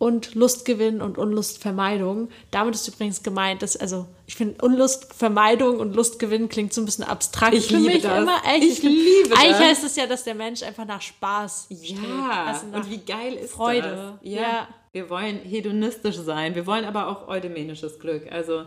und 0.02 0.34
Lustgewinn 0.34 1.00
und 1.00 1.20
Unlustvermeidung. 1.20 2.30
Damit 2.50 2.74
ist 2.74 2.88
übrigens 2.88 3.22
gemeint, 3.22 3.62
dass, 3.62 3.78
also 3.78 4.08
ich 4.26 4.34
finde, 4.34 4.56
Unlustvermeidung 4.66 5.80
und 5.80 5.96
Lustgewinn 5.96 6.50
klingt 6.50 6.74
so 6.74 6.82
ein 6.82 6.86
bisschen 6.86 7.04
abstrakt 7.04 7.54
ich 7.54 7.70
liebe 7.70 7.84
mich 7.84 8.02
das. 8.02 8.20
immer. 8.20 8.42
Echt, 8.52 8.64
ich, 8.64 8.78
ich 8.80 8.84
liebe 8.84 9.30
das. 9.30 9.38
Eigentlich 9.38 9.60
heißt 9.60 9.84
es 9.84 9.96
ja, 9.96 10.08
dass 10.08 10.24
der 10.24 10.34
Mensch 10.34 10.64
einfach 10.64 10.88
nach 10.88 11.04
Spaß 11.04 11.68
Ja, 11.70 12.46
also 12.48 12.66
nach 12.66 12.78
und 12.78 12.90
wie 12.90 12.98
geil 12.98 13.36
ist 13.36 13.54
Freude. 13.54 14.18
das? 14.24 14.28
Ja. 14.28 14.42
ja. 14.42 14.68
Wir 14.92 15.08
wollen 15.12 15.38
hedonistisch 15.38 16.18
sein, 16.18 16.56
wir 16.56 16.66
wollen 16.66 16.86
aber 16.86 17.08
auch 17.08 17.28
eudemenisches 17.28 18.00
Glück. 18.00 18.24
Also 18.32 18.64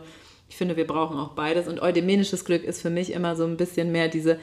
ich 0.47 0.55
finde, 0.55 0.77
wir 0.77 0.87
brauchen 0.87 1.19
auch 1.19 1.33
beides. 1.33 1.67
Und 1.67 1.81
eudemenisches 1.81 2.45
Glück 2.45 2.63
ist 2.63 2.81
für 2.81 2.89
mich 2.89 3.11
immer 3.11 3.35
so 3.35 3.43
ein 3.43 3.57
bisschen 3.57 3.91
mehr 3.91 4.07
diese 4.07 4.39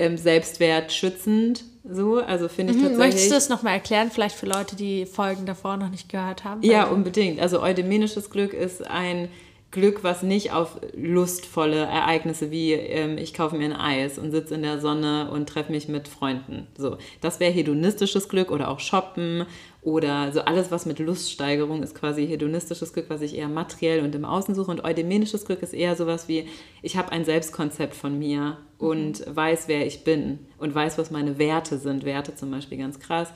ähm, 0.00 0.16
Selbstwert 0.16 0.92
schützend. 0.92 1.62
So, 1.86 2.16
also 2.16 2.48
finde 2.48 2.72
ich 2.72 2.78
mhm, 2.78 2.82
tatsächlich. 2.82 3.06
Möchtest 3.06 3.30
du 3.30 3.34
das 3.34 3.48
nochmal 3.50 3.74
erklären, 3.74 4.10
vielleicht 4.10 4.36
für 4.36 4.46
Leute, 4.46 4.74
die 4.74 5.04
Folgen 5.04 5.44
davor 5.44 5.76
noch 5.76 5.90
nicht 5.90 6.08
gehört 6.08 6.44
haben? 6.44 6.62
Ja, 6.62 6.84
unbedingt. 6.84 7.40
Also 7.40 7.60
eudemenisches 7.62 8.30
Glück 8.30 8.54
ist 8.54 8.86
ein 8.86 9.28
Glück, 9.70 10.04
was 10.04 10.22
nicht 10.22 10.52
auf 10.52 10.78
lustvolle 10.94 11.78
Ereignisse 11.78 12.50
wie 12.50 12.72
ähm, 12.72 13.18
ich 13.18 13.34
kaufe 13.34 13.56
mir 13.56 13.64
ein 13.64 13.76
Eis 13.76 14.18
und 14.18 14.30
sitze 14.30 14.54
in 14.54 14.62
der 14.62 14.80
Sonne 14.80 15.30
und 15.30 15.48
treffe 15.48 15.72
mich 15.72 15.88
mit 15.88 16.06
Freunden. 16.08 16.68
So, 16.78 16.96
das 17.20 17.40
wäre 17.40 17.52
hedonistisches 17.52 18.28
Glück 18.28 18.50
oder 18.50 18.68
auch 18.68 18.78
Shoppen 18.78 19.44
oder 19.84 20.32
so 20.32 20.40
alles, 20.40 20.70
was 20.70 20.86
mit 20.86 20.98
Luststeigerung 20.98 21.82
ist 21.82 21.94
quasi 21.94 22.26
hedonistisches 22.26 22.92
Glück, 22.92 23.06
was 23.10 23.20
ich 23.20 23.36
eher 23.36 23.48
materiell 23.48 24.02
und 24.02 24.14
im 24.14 24.24
Außen 24.24 24.54
suche. 24.54 24.70
Und 24.70 24.82
eudemenisches 24.82 25.44
Glück 25.44 25.62
ist 25.62 25.74
eher 25.74 25.94
sowas 25.94 26.26
wie, 26.26 26.48
ich 26.82 26.96
habe 26.96 27.12
ein 27.12 27.24
Selbstkonzept 27.24 27.94
von 27.94 28.18
mir 28.18 28.56
und 28.78 29.26
mhm. 29.26 29.36
weiß, 29.36 29.68
wer 29.68 29.86
ich 29.86 30.02
bin 30.02 30.40
und 30.58 30.74
weiß, 30.74 30.98
was 30.98 31.10
meine 31.10 31.38
Werte 31.38 31.78
sind. 31.78 32.04
Werte 32.04 32.34
zum 32.34 32.50
Beispiel 32.50 32.78
ganz 32.78 32.98
krass 32.98 33.32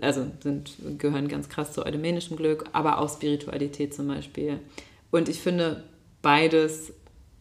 also 0.00 0.26
sind, 0.40 0.76
gehören 0.98 1.28
ganz 1.28 1.48
krass 1.48 1.72
zu 1.72 1.84
eudomenischem 1.84 2.36
Glück, 2.36 2.66
aber 2.72 2.98
auch 2.98 3.12
Spiritualität 3.12 3.94
zum 3.94 4.08
Beispiel. 4.08 4.60
Und 5.10 5.28
ich 5.28 5.40
finde, 5.40 5.84
beides 6.22 6.92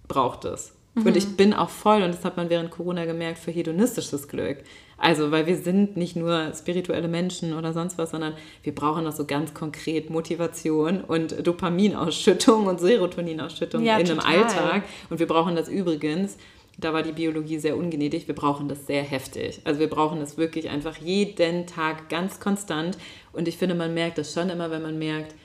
braucht 0.08 0.46
es. 0.46 0.74
Mhm. 0.96 1.06
Und 1.06 1.18
ich 1.18 1.38
bin 1.38 1.54
auch 1.54 1.70
voll, 1.70 2.02
und 2.02 2.14
das 2.14 2.26
hat 2.26 2.38
man 2.38 2.50
während 2.50 2.72
Corona 2.72 3.06
gemerkt, 3.06 3.40
für 3.40 3.52
hedonistisches 3.52 4.28
Glück. 4.28 4.60
Also, 4.98 5.32
weil 5.32 5.46
wir 5.46 5.58
sind 5.58 5.98
nicht 5.98 6.16
nur 6.16 6.54
spirituelle 6.58 7.08
Menschen 7.08 7.54
oder 7.54 7.74
sonst 7.74 7.98
was, 7.98 8.12
sondern 8.12 8.34
wir 8.64 8.74
brauchen 8.74 9.06
auch 9.06 9.12
so 9.12 9.26
ganz 9.26 9.54
konkret 9.54 10.10
Motivation 10.10 11.02
und 11.02 11.46
Dopaminausschüttung 11.46 12.68
und 12.68 12.80
Serotoninausschüttung 12.80 13.84
ja, 13.84 13.98
in 13.98 14.06
total. 14.06 14.26
einem 14.26 14.44
Alltag. 14.44 14.84
Und 15.10 15.20
wir 15.20 15.28
brauchen 15.28 15.56
das 15.56 15.68
übrigens 15.68 16.38
da 16.78 16.94
war 16.94 17.04
die 17.04 17.14
Biologie 17.14 17.58
sehr 17.58 17.78
ungnädig. 17.78 18.28
Wir 18.28 18.36
brauchen 18.36 18.68
das 18.68 18.86
sehr 18.86 19.04
heftig. 19.04 19.62
Also 19.64 19.80
wir 19.80 19.90
brauchen 19.90 20.20
das 20.20 20.38
wirklich 20.38 20.70
einfach 20.70 20.98
jeden 20.98 21.68
Tag 21.68 22.10
ganz 22.10 22.40
konstant. 22.40 22.98
Und 23.32 23.48
ich 23.48 23.58
finde, 23.58 23.76
man 23.76 23.94
merkt 23.94 24.18
das 24.18 24.34
schon 24.34 24.50
immer, 24.50 24.72
wenn 24.72 24.82
man 24.82 25.00
merkt, 25.00 25.36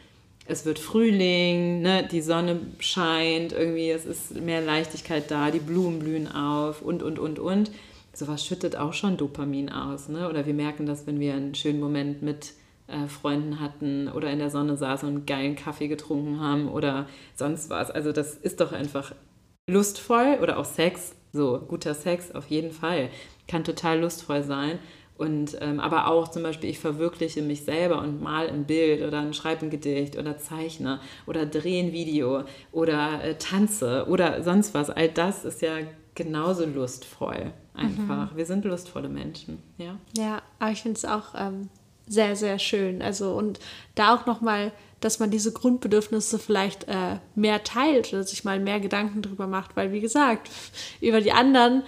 es 0.46 0.64
wird 0.64 0.80
Frühling, 0.80 1.82
ne, 1.82 2.08
die 2.10 2.22
Sonne 2.22 2.60
scheint, 2.80 3.52
irgendwie, 3.52 3.90
es 3.90 4.04
ist 4.04 4.34
mehr 4.34 4.60
Leichtigkeit 4.60 5.30
da, 5.30 5.52
die 5.52 5.60
Blumen 5.60 6.00
blühen 6.00 6.32
auf 6.32 6.82
und, 6.82 7.04
und, 7.04 7.20
und, 7.20 7.38
und. 7.38 7.70
Sowas 8.12 8.44
schüttet 8.44 8.76
auch 8.76 8.92
schon 8.92 9.16
Dopamin 9.16 9.70
aus. 9.70 10.08
Ne? 10.08 10.28
Oder 10.28 10.46
wir 10.46 10.54
merken 10.54 10.86
das, 10.86 11.06
wenn 11.06 11.20
wir 11.20 11.34
einen 11.34 11.54
schönen 11.54 11.80
Moment 11.80 12.22
mit 12.22 12.52
äh, 12.88 13.06
Freunden 13.06 13.60
hatten 13.60 14.08
oder 14.08 14.30
in 14.30 14.38
der 14.38 14.50
Sonne 14.50 14.76
saßen 14.76 15.08
und 15.08 15.14
einen 15.16 15.26
geilen 15.26 15.56
Kaffee 15.56 15.88
getrunken 15.88 16.40
haben 16.40 16.68
oder 16.68 17.06
sonst 17.34 17.70
was. 17.70 17.90
Also 17.90 18.12
das 18.12 18.34
ist 18.34 18.60
doch 18.60 18.72
einfach 18.72 19.14
lustvoll 19.68 20.38
oder 20.42 20.58
auch 20.58 20.64
Sex. 20.64 21.14
So, 21.32 21.60
guter 21.68 21.94
Sex 21.94 22.32
auf 22.32 22.48
jeden 22.48 22.72
Fall. 22.72 23.10
Kann 23.46 23.62
total 23.62 24.00
lustvoll 24.00 24.42
sein. 24.42 24.80
Und, 25.16 25.58
ähm, 25.60 25.80
aber 25.80 26.08
auch 26.08 26.28
zum 26.28 26.42
Beispiel, 26.42 26.70
ich 26.70 26.78
verwirkliche 26.78 27.42
mich 27.42 27.64
selber 27.64 28.00
und 28.00 28.22
mal 28.22 28.48
ein 28.48 28.64
Bild 28.64 29.02
oder 29.02 29.30
schreibe 29.34 29.66
ein 29.66 29.70
Gedicht 29.70 30.16
oder 30.16 30.38
zeichne 30.38 30.98
oder 31.26 31.44
drehe 31.44 31.84
ein 31.84 31.92
Video 31.92 32.44
oder 32.72 33.22
äh, 33.22 33.34
tanze 33.36 34.06
oder 34.08 34.42
sonst 34.42 34.72
was. 34.72 34.88
All 34.88 35.10
das 35.10 35.44
ist 35.44 35.60
ja 35.60 35.76
genauso 36.14 36.66
lustvoll 36.66 37.52
einfach. 37.74 38.32
Mhm. 38.32 38.36
Wir 38.36 38.46
sind 38.46 38.64
lustvolle 38.64 39.08
Menschen, 39.08 39.62
ja. 39.78 39.96
Ja, 40.16 40.42
aber 40.58 40.72
ich 40.72 40.82
finde 40.82 40.96
es 40.96 41.04
auch 41.04 41.34
ähm, 41.36 41.68
sehr, 42.06 42.36
sehr 42.36 42.58
schön. 42.58 43.02
Also 43.02 43.32
und 43.32 43.60
da 43.94 44.14
auch 44.14 44.26
nochmal, 44.26 44.72
dass 45.00 45.18
man 45.18 45.30
diese 45.30 45.52
Grundbedürfnisse 45.52 46.38
vielleicht 46.38 46.84
äh, 46.88 47.18
mehr 47.34 47.62
teilt 47.64 48.12
oder 48.12 48.24
sich 48.24 48.44
mal 48.44 48.60
mehr 48.60 48.80
Gedanken 48.80 49.22
drüber 49.22 49.46
macht, 49.46 49.76
weil 49.76 49.92
wie 49.92 50.00
gesagt, 50.00 50.50
über 51.00 51.20
die 51.20 51.32
anderen 51.32 51.82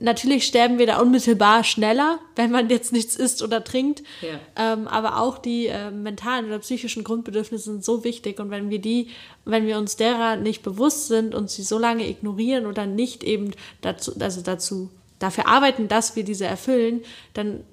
Natürlich 0.00 0.46
sterben 0.46 0.78
wir 0.78 0.86
da 0.86 1.00
unmittelbar 1.00 1.62
schneller, 1.62 2.18
wenn 2.34 2.50
man 2.50 2.70
jetzt 2.70 2.92
nichts 2.92 3.16
isst 3.16 3.42
oder 3.42 3.62
trinkt. 3.62 4.02
Ja. 4.22 4.72
Ähm, 4.72 4.88
aber 4.88 5.20
auch 5.20 5.38
die 5.38 5.66
äh, 5.66 5.90
mentalen 5.90 6.46
oder 6.46 6.58
psychischen 6.58 7.04
Grundbedürfnisse 7.04 7.64
sind 7.64 7.84
so 7.84 8.02
wichtig. 8.02 8.40
Und 8.40 8.50
wenn 8.50 8.70
wir 8.70 8.80
die, 8.80 9.08
wenn 9.44 9.66
wir 9.66 9.76
uns 9.78 9.96
derer 9.96 10.36
nicht 10.36 10.62
bewusst 10.62 11.08
sind 11.08 11.34
und 11.34 11.50
sie 11.50 11.62
so 11.62 11.78
lange 11.78 12.08
ignorieren 12.08 12.66
oder 12.66 12.86
nicht 12.86 13.22
eben 13.22 13.52
dazu, 13.82 14.12
also 14.18 14.40
dazu, 14.40 14.90
dafür 15.18 15.46
arbeiten, 15.46 15.86
dass 15.86 16.16
wir 16.16 16.24
diese 16.24 16.46
erfüllen, 16.46 17.02
dann 17.34 17.64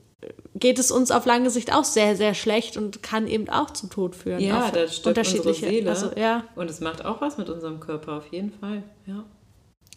geht 0.56 0.80
es 0.80 0.92
uns 0.92 1.12
auf 1.12 1.26
lange 1.26 1.50
Sicht 1.50 1.74
auch 1.74 1.84
sehr, 1.84 2.16
sehr 2.16 2.34
schlecht 2.34 2.78
und 2.78 3.04
kann 3.04 3.28
eben 3.28 3.50
auch 3.50 3.72
zum 3.72 3.90
Tod 3.90 4.16
führen. 4.16 4.40
Ja, 4.40 4.72
das 4.72 4.98
stimmt 4.98 5.18
unterschiedliche 5.18 5.68
Seele. 5.68 5.90
Also, 5.90 6.12
ja. 6.16 6.44
Und 6.56 6.70
es 6.70 6.80
macht 6.80 7.06
auch 7.06 7.22
was 7.22 7.38
mit 7.38 7.50
unserem 7.50 7.80
Körper, 7.80 8.18
auf 8.18 8.28
jeden 8.32 8.52
Fall. 8.52 8.84
Ja. 9.06 9.24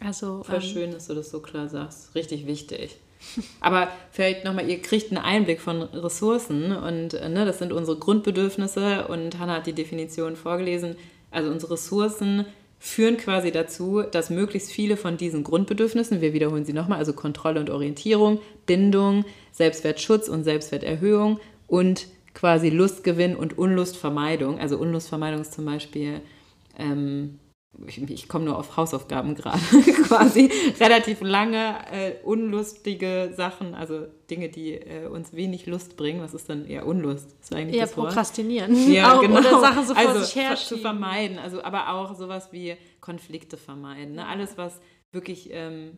Also, 0.03 0.43
Voll 0.43 0.55
ähm, 0.55 0.61
schön, 0.61 0.91
dass 0.91 1.07
du 1.07 1.13
das 1.13 1.29
so 1.29 1.39
klar 1.39 1.69
sagst. 1.69 2.15
Richtig 2.15 2.47
wichtig. 2.47 2.97
Aber 3.61 3.87
vielleicht 4.11 4.43
nochmal, 4.43 4.69
ihr 4.69 4.81
kriegt 4.81 5.11
einen 5.11 5.23
Einblick 5.23 5.61
von 5.61 5.83
Ressourcen 5.83 6.75
und 6.75 7.13
äh, 7.13 7.29
ne, 7.29 7.45
das 7.45 7.59
sind 7.59 7.71
unsere 7.71 7.97
Grundbedürfnisse 7.97 9.07
und 9.07 9.37
Hannah 9.37 9.57
hat 9.57 9.67
die 9.67 9.73
Definition 9.73 10.35
vorgelesen. 10.35 10.95
Also 11.29 11.51
unsere 11.51 11.73
Ressourcen 11.73 12.45
führen 12.79 13.17
quasi 13.17 13.51
dazu, 13.51 14.01
dass 14.01 14.31
möglichst 14.31 14.71
viele 14.71 14.97
von 14.97 15.15
diesen 15.15 15.43
Grundbedürfnissen, 15.43 16.19
wir 16.19 16.33
wiederholen 16.33 16.65
sie 16.65 16.73
nochmal, 16.73 16.97
also 16.97 17.13
Kontrolle 17.13 17.59
und 17.59 17.69
Orientierung, 17.69 18.39
Bindung, 18.65 19.23
Selbstwertschutz 19.51 20.27
und 20.27 20.43
Selbstwerterhöhung 20.43 21.39
und 21.67 22.07
quasi 22.33 22.69
Lustgewinn 22.69 23.35
und 23.35 23.55
Unlustvermeidung. 23.55 24.59
Also 24.59 24.77
Unlustvermeidung 24.77 25.41
ist 25.41 25.53
zum 25.53 25.65
Beispiel 25.65 26.21
ähm, 26.79 27.37
ich, 27.87 28.01
ich 28.09 28.27
komme 28.27 28.45
nur 28.45 28.57
auf 28.57 28.77
Hausaufgaben 28.77 29.35
gerade, 29.35 29.59
quasi 30.07 30.51
relativ 30.79 31.21
lange, 31.21 31.75
äh, 31.91 32.13
unlustige 32.23 33.33
Sachen, 33.35 33.73
also 33.75 34.05
Dinge, 34.29 34.49
die 34.49 34.73
äh, 34.73 35.07
uns 35.07 35.33
wenig 35.33 35.65
Lust 35.65 35.97
bringen. 35.97 36.21
Was 36.21 36.33
ist 36.33 36.49
dann 36.49 36.65
eher 36.65 36.85
Unlust? 36.85 37.35
Ist 37.41 37.53
eigentlich 37.53 37.77
ja, 37.77 37.83
das 37.83 37.93
prokrastinieren. 37.93 38.75
Wort? 38.75 38.89
Ja, 38.89 39.17
auch, 39.17 39.21
genau. 39.21 39.39
Oder 39.39 39.59
Sachen 39.61 39.85
so 39.85 39.95
vor 39.95 40.07
also, 40.07 40.21
sich 40.21 40.35
her 40.35 40.55
zu 40.55 40.77
vermeiden. 40.77 41.39
Also, 41.39 41.63
aber 41.63 41.93
auch 41.93 42.15
sowas 42.15 42.49
wie 42.51 42.75
Konflikte 42.99 43.57
vermeiden. 43.57 44.15
Ne? 44.15 44.27
Alles, 44.27 44.57
was 44.57 44.79
wirklich 45.11 45.49
ähm, 45.51 45.97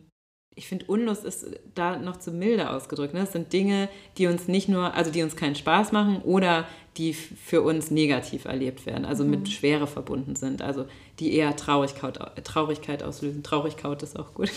ich 0.56 0.68
finde, 0.68 0.86
Unlust 0.86 1.24
ist 1.24 1.46
da 1.74 1.98
noch 1.98 2.18
zu 2.18 2.30
milde 2.30 2.70
ausgedrückt. 2.70 3.14
Ne? 3.14 3.20
Das 3.20 3.32
sind 3.32 3.52
Dinge, 3.52 3.88
die 4.18 4.26
uns 4.26 4.48
nicht 4.48 4.68
nur, 4.68 4.94
also 4.94 5.10
die 5.10 5.22
uns 5.22 5.36
keinen 5.36 5.54
Spaß 5.56 5.92
machen 5.92 6.22
oder 6.22 6.66
die 6.96 7.12
für 7.12 7.62
uns 7.62 7.90
negativ 7.90 8.44
erlebt 8.44 8.86
werden, 8.86 9.04
also 9.04 9.24
mhm. 9.24 9.30
mit 9.30 9.48
Schwere 9.48 9.86
verbunden 9.86 10.36
sind, 10.36 10.62
also 10.62 10.86
die 11.18 11.34
eher 11.34 11.56
Traurigkeit, 11.56 12.18
Traurigkeit 12.44 13.02
auslösen. 13.02 13.42
Traurigkeit 13.42 14.02
ist 14.02 14.18
auch 14.18 14.34
gut. 14.34 14.50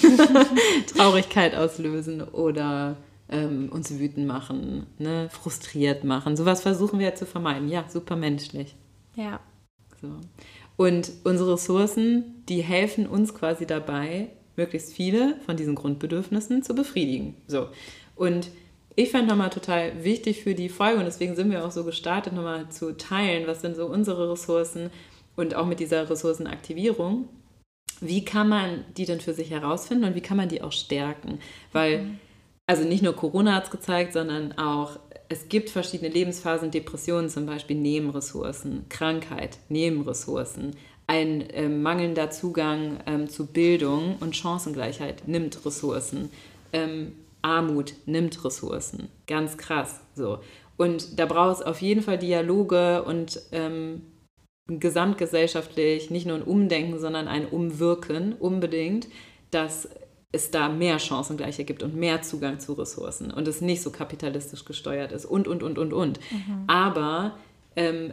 Traurigkeit 0.95 1.55
auslösen 1.55 2.21
oder 2.21 2.97
ähm, 3.29 3.69
uns 3.71 3.97
wütend 3.97 4.27
machen, 4.27 4.85
ne? 4.99 5.29
frustriert 5.31 6.03
machen. 6.03 6.37
Sowas 6.37 6.61
versuchen 6.61 6.99
wir 6.99 7.07
ja 7.07 7.15
zu 7.15 7.25
vermeiden. 7.25 7.69
Ja, 7.69 7.85
super 7.89 8.15
menschlich. 8.15 8.75
Ja. 9.15 9.39
So. 10.01 10.09
Und 10.77 11.11
unsere 11.23 11.53
Ressourcen, 11.53 12.43
die 12.47 12.61
helfen 12.61 13.07
uns 13.07 13.33
quasi 13.33 13.65
dabei, 13.65 14.29
möglichst 14.55 14.93
viele 14.93 15.35
von 15.45 15.57
diesen 15.57 15.75
Grundbedürfnissen 15.75 16.63
zu 16.63 16.75
befriedigen. 16.75 17.35
So. 17.47 17.67
Und 18.15 18.49
ich 18.97 19.11
fand 19.11 19.27
nochmal 19.27 19.51
total 19.51 20.03
wichtig 20.03 20.41
für 20.41 20.55
die 20.55 20.69
Folge 20.69 20.97
und 20.97 21.05
deswegen 21.05 21.35
sind 21.35 21.51
wir 21.51 21.63
auch 21.63 21.71
so 21.71 21.83
gestartet, 21.83 22.33
nochmal 22.33 22.67
zu 22.69 22.97
teilen, 22.97 23.45
was 23.45 23.61
sind 23.61 23.75
so 23.75 23.85
unsere 23.85 24.31
Ressourcen 24.31 24.89
und 25.35 25.53
auch 25.53 25.67
mit 25.67 25.79
dieser 25.79 26.09
Ressourcenaktivierung. 26.09 27.29
Wie 28.01 28.25
kann 28.25 28.49
man 28.49 28.85
die 28.97 29.05
denn 29.05 29.21
für 29.21 29.35
sich 29.35 29.51
herausfinden 29.51 30.05
und 30.05 30.15
wie 30.15 30.21
kann 30.21 30.35
man 30.35 30.49
die 30.49 30.63
auch 30.63 30.71
stärken? 30.71 31.37
Weil, 31.73 31.99
mhm. 31.99 32.19
also 32.65 32.85
nicht 32.85 33.03
nur 33.03 33.15
Corona 33.15 33.53
hat 33.53 33.65
es 33.65 33.69
gezeigt, 33.69 34.13
sondern 34.13 34.57
auch 34.57 34.97
es 35.29 35.47
gibt 35.47 35.69
verschiedene 35.69 36.09
Lebensphasen, 36.09 36.71
Depressionen 36.71 37.29
zum 37.29 37.45
Beispiel 37.45 37.75
Nebenressourcen, 37.75 38.85
Krankheit, 38.89 39.59
Nebenressourcen, 39.69 40.75
ein 41.05 41.41
äh, 41.51 41.69
mangelnder 41.69 42.31
Zugang 42.31 42.99
ähm, 43.05 43.29
zu 43.29 43.45
Bildung 43.45 44.15
und 44.21 44.35
Chancengleichheit 44.35 45.27
nimmt 45.27 45.63
Ressourcen. 45.63 46.31
Ähm, 46.73 47.13
Armut 47.41 47.93
nimmt 48.05 48.43
Ressourcen. 48.43 49.09
Ganz 49.27 49.57
krass. 49.57 50.01
So. 50.15 50.39
Und 50.77 51.19
da 51.19 51.25
braucht 51.25 51.57
es 51.57 51.61
auf 51.61 51.81
jeden 51.81 52.01
Fall 52.01 52.17
Dialoge 52.17 53.03
und 53.03 53.41
ähm, 53.51 54.03
gesamtgesellschaftlich 54.67 56.09
nicht 56.11 56.25
nur 56.25 56.37
ein 56.37 56.43
Umdenken, 56.43 56.99
sondern 56.99 57.27
ein 57.27 57.47
Umwirken 57.47 58.33
unbedingt, 58.33 59.07
dass 59.51 59.89
es 60.31 60.51
da 60.51 60.69
mehr 60.69 60.99
Chancengleichheit 60.99 61.67
gibt 61.67 61.83
und 61.83 61.95
mehr 61.95 62.21
Zugang 62.21 62.59
zu 62.59 62.73
Ressourcen 62.73 63.31
und 63.31 63.47
es 63.47 63.61
nicht 63.61 63.81
so 63.81 63.91
kapitalistisch 63.91 64.65
gesteuert 64.65 65.11
ist 65.11 65.25
und, 65.25 65.47
und, 65.47 65.63
und, 65.63 65.77
und, 65.77 65.93
und. 65.93 66.19
Mhm. 66.31 66.63
Aber 66.67 67.37
ähm, 67.75 68.11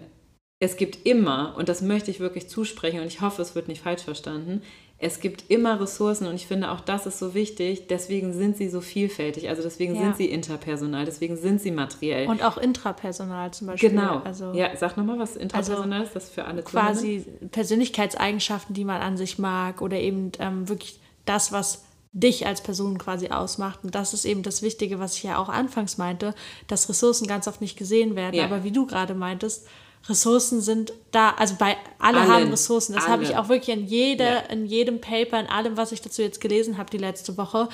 es 0.60 0.76
gibt 0.76 1.04
immer, 1.04 1.54
und 1.58 1.68
das 1.68 1.82
möchte 1.82 2.10
ich 2.10 2.20
wirklich 2.20 2.48
zusprechen 2.48 3.00
und 3.00 3.06
ich 3.06 3.20
hoffe, 3.20 3.42
es 3.42 3.54
wird 3.54 3.68
nicht 3.68 3.82
falsch 3.82 4.02
verstanden, 4.02 4.62
es 4.98 5.20
gibt 5.20 5.50
immer 5.50 5.80
Ressourcen 5.80 6.26
und 6.26 6.36
ich 6.36 6.46
finde 6.46 6.70
auch 6.70 6.80
das 6.80 7.06
ist 7.06 7.18
so 7.18 7.34
wichtig, 7.34 7.88
deswegen 7.88 8.32
sind 8.32 8.56
sie 8.56 8.68
so 8.68 8.80
vielfältig, 8.80 9.48
also 9.48 9.62
deswegen 9.62 9.94
ja. 9.96 10.02
sind 10.02 10.16
sie 10.16 10.26
interpersonal, 10.26 11.04
deswegen 11.04 11.36
sind 11.36 11.60
sie 11.60 11.72
materiell. 11.72 12.28
Und 12.28 12.42
auch 12.42 12.56
intrapersonal 12.56 13.50
zum 13.52 13.66
Beispiel. 13.66 13.90
Genau. 13.90 14.22
Also, 14.24 14.52
ja, 14.52 14.74
sag 14.76 14.96
nochmal, 14.96 15.18
was 15.18 15.36
interpersonal 15.36 16.00
also 16.00 16.04
ist, 16.04 16.16
das 16.16 16.30
für 16.30 16.44
alle 16.44 16.62
Quasi 16.62 17.24
Zuhörer? 17.24 17.48
Persönlichkeitseigenschaften, 17.50 18.74
die 18.74 18.84
man 18.84 19.02
an 19.02 19.16
sich 19.16 19.38
mag 19.38 19.82
oder 19.82 19.98
eben 19.98 20.32
ähm, 20.38 20.68
wirklich 20.68 21.00
das, 21.26 21.50
was 21.50 21.84
dich 22.12 22.46
als 22.46 22.62
Person 22.62 22.96
quasi 22.96 23.28
ausmacht. 23.28 23.80
Und 23.82 23.96
das 23.96 24.14
ist 24.14 24.24
eben 24.24 24.44
das 24.44 24.62
Wichtige, 24.62 25.00
was 25.00 25.16
ich 25.16 25.24
ja 25.24 25.36
auch 25.36 25.48
anfangs 25.48 25.98
meinte, 25.98 26.34
dass 26.68 26.88
Ressourcen 26.88 27.26
ganz 27.26 27.48
oft 27.48 27.60
nicht 27.60 27.76
gesehen 27.76 28.14
werden. 28.14 28.36
Ja. 28.36 28.44
Aber 28.44 28.62
wie 28.62 28.70
du 28.70 28.86
gerade 28.86 29.14
meintest, 29.14 29.66
Ressourcen 30.08 30.60
sind 30.60 30.92
da, 31.12 31.30
also 31.30 31.54
bei 31.58 31.76
alle 31.98 32.20
Allen, 32.20 32.30
haben 32.30 32.50
Ressourcen. 32.50 32.94
Das 32.94 33.08
habe 33.08 33.22
ich 33.22 33.36
auch 33.36 33.48
wirklich 33.48 33.76
in, 33.76 33.86
jeder, 33.86 34.34
ja. 34.34 34.40
in 34.50 34.66
jedem 34.66 35.00
Paper, 35.00 35.40
in 35.40 35.46
allem, 35.46 35.76
was 35.76 35.92
ich 35.92 36.02
dazu 36.02 36.22
jetzt 36.22 36.40
gelesen 36.40 36.76
habe 36.76 36.90
die 36.90 36.98
letzte 36.98 37.36
Woche. 37.38 37.68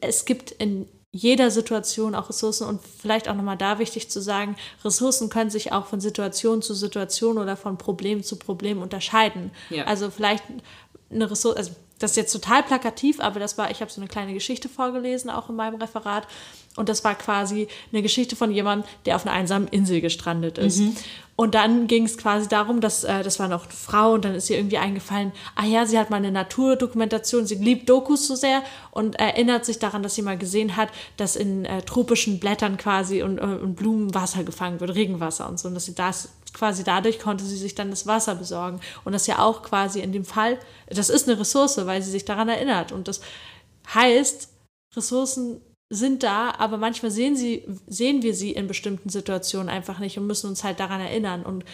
Es 0.00 0.24
gibt 0.24 0.52
in 0.52 0.88
jeder 1.12 1.50
Situation 1.50 2.14
auch 2.14 2.28
Ressourcen 2.28 2.66
und 2.66 2.80
vielleicht 2.82 3.28
auch 3.28 3.34
nochmal 3.34 3.56
da 3.56 3.78
wichtig 3.78 4.10
zu 4.10 4.22
sagen, 4.22 4.56
Ressourcen 4.84 5.28
können 5.28 5.50
sich 5.50 5.72
auch 5.72 5.86
von 5.86 6.00
Situation 6.00 6.62
zu 6.62 6.72
Situation 6.74 7.36
oder 7.36 7.56
von 7.56 7.78
Problem 7.78 8.22
zu 8.22 8.36
Problem 8.36 8.80
unterscheiden. 8.80 9.50
Ja. 9.70 9.84
Also 9.84 10.10
vielleicht 10.10 10.44
eine 11.10 11.30
Ressource, 11.30 11.56
also 11.56 11.72
das 11.98 12.12
ist 12.12 12.16
jetzt 12.16 12.32
total 12.32 12.62
plakativ, 12.62 13.20
aber 13.20 13.40
das 13.40 13.58
war, 13.58 13.70
ich 13.70 13.80
habe 13.80 13.90
so 13.90 14.00
eine 14.00 14.08
kleine 14.08 14.32
Geschichte 14.32 14.68
vorgelesen, 14.68 15.28
auch 15.30 15.50
in 15.50 15.56
meinem 15.56 15.80
Referat. 15.80 16.26
Und 16.76 16.88
das 16.88 17.02
war 17.02 17.16
quasi 17.16 17.66
eine 17.92 18.00
Geschichte 18.00 18.36
von 18.36 18.52
jemandem, 18.52 18.88
der 19.04 19.16
auf 19.16 19.26
einer 19.26 19.34
einsamen 19.34 19.66
Insel 19.68 20.00
gestrandet 20.00 20.56
ist. 20.56 20.78
Mhm. 20.78 20.96
Und 21.34 21.54
dann 21.54 21.86
ging 21.86 22.04
es 22.04 22.18
quasi 22.18 22.48
darum, 22.48 22.80
dass 22.80 23.02
äh, 23.02 23.22
das 23.22 23.38
war 23.40 23.48
noch 23.48 23.64
eine 23.64 23.72
Frau 23.72 24.12
und 24.12 24.24
dann 24.26 24.34
ist 24.34 24.50
ihr 24.50 24.58
irgendwie 24.58 24.76
eingefallen, 24.76 25.32
ah 25.56 25.64
ja, 25.64 25.86
sie 25.86 25.98
hat 25.98 26.10
mal 26.10 26.18
eine 26.18 26.30
Naturdokumentation, 26.30 27.46
sie 27.46 27.54
liebt 27.54 27.88
Dokus 27.88 28.26
so 28.26 28.34
sehr 28.34 28.62
und 28.90 29.18
erinnert 29.18 29.64
sich 29.64 29.78
daran, 29.78 30.02
dass 30.02 30.14
sie 30.14 30.22
mal 30.22 30.36
gesehen 30.36 30.76
hat, 30.76 30.90
dass 31.16 31.36
in 31.36 31.64
äh, 31.64 31.80
tropischen 31.82 32.40
Blättern 32.40 32.76
quasi 32.76 33.22
und, 33.22 33.38
und 33.38 33.74
Blumen 33.74 34.14
Wasser 34.14 34.44
gefangen 34.44 34.80
wird, 34.80 34.94
Regenwasser 34.94 35.48
und 35.48 35.58
so. 35.58 35.68
Und 35.68 35.74
dass 35.74 35.86
sie 35.86 35.94
das 35.94 36.28
quasi 36.52 36.84
dadurch 36.84 37.18
konnte 37.18 37.44
sie 37.44 37.56
sich 37.56 37.74
dann 37.74 37.90
das 37.90 38.06
Wasser 38.06 38.34
besorgen. 38.34 38.80
Und 39.04 39.12
das 39.12 39.26
ja 39.26 39.38
auch 39.38 39.62
quasi 39.62 40.00
in 40.00 40.12
dem 40.12 40.24
Fall, 40.24 40.58
das 40.88 41.08
ist 41.08 41.28
eine 41.28 41.40
Ressource, 41.40 41.84
weil 41.86 42.02
sie 42.02 42.10
sich 42.10 42.24
daran 42.24 42.48
erinnert. 42.48 42.92
Und 42.92 43.08
das 43.08 43.20
heißt, 43.94 44.48
Ressourcen 44.94 45.62
sind 45.92 46.22
da, 46.22 46.54
aber 46.56 46.76
manchmal 46.76 47.10
sehen, 47.10 47.34
sie, 47.34 47.64
sehen 47.88 48.22
wir 48.22 48.32
sie 48.32 48.52
in 48.52 48.68
bestimmten 48.68 49.08
Situationen 49.08 49.68
einfach 49.68 49.98
nicht 49.98 50.16
und 50.18 50.26
müssen 50.28 50.48
uns 50.48 50.62
halt 50.62 50.78
daran 50.78 51.00
erinnern. 51.00 51.42
Und 51.42 51.64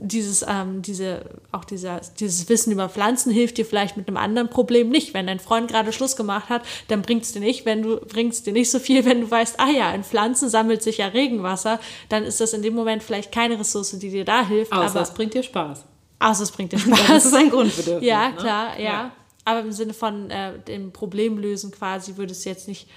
dieses, 0.00 0.46
ähm, 0.48 0.80
diese, 0.80 1.22
auch 1.50 1.64
dieser, 1.64 2.00
dieses 2.20 2.48
Wissen 2.48 2.70
über 2.72 2.88
Pflanzen 2.88 3.32
hilft 3.32 3.58
dir 3.58 3.66
vielleicht 3.66 3.96
mit 3.96 4.06
einem 4.06 4.16
anderen 4.16 4.48
Problem 4.48 4.90
nicht. 4.90 5.12
Wenn 5.12 5.26
dein 5.26 5.40
Freund 5.40 5.68
gerade 5.68 5.92
Schluss 5.92 6.14
gemacht 6.14 6.50
hat, 6.50 6.62
dann 6.86 7.02
bringt 7.02 7.24
es 7.24 7.32
dir 7.32 7.40
nicht, 7.40 7.66
wenn 7.66 7.82
du 7.82 7.96
bringst 7.96 8.46
dir 8.46 8.52
nicht 8.52 8.70
so 8.70 8.78
viel, 8.78 9.04
wenn 9.04 9.22
du 9.22 9.30
weißt, 9.30 9.58
ah 9.58 9.70
ja, 9.70 9.90
in 9.92 10.04
Pflanzen 10.04 10.48
sammelt 10.48 10.80
sich 10.84 10.98
ja 10.98 11.08
Regenwasser, 11.08 11.80
dann 12.10 12.22
ist 12.22 12.40
das 12.40 12.52
in 12.52 12.62
dem 12.62 12.74
Moment 12.74 13.02
vielleicht 13.02 13.32
keine 13.32 13.58
Ressource, 13.58 13.98
die 13.98 14.10
dir 14.10 14.24
da 14.24 14.46
hilft. 14.46 14.70
Außer 14.70 14.90
aber, 14.90 15.00
es 15.00 15.12
bringt 15.12 15.34
dir 15.34 15.42
Spaß. 15.42 15.84
Außer 16.20 16.44
es 16.44 16.52
bringt 16.52 16.70
dir 16.70 16.78
Spaß. 16.78 17.08
das 17.08 17.24
ist 17.24 17.34
ein 17.34 17.50
Grundbedürfnis. 17.50 18.08
Ja, 18.08 18.28
ne? 18.28 18.36
klar, 18.36 18.78
ja. 18.78 18.84
ja. 18.84 19.12
Aber 19.44 19.60
im 19.60 19.72
Sinne 19.72 19.94
von 19.94 20.30
äh, 20.30 20.60
dem 20.60 20.92
Problem 20.92 21.38
lösen 21.38 21.72
quasi 21.72 22.16
würde 22.16 22.30
es 22.30 22.44
jetzt 22.44 22.68
nicht 22.68 22.88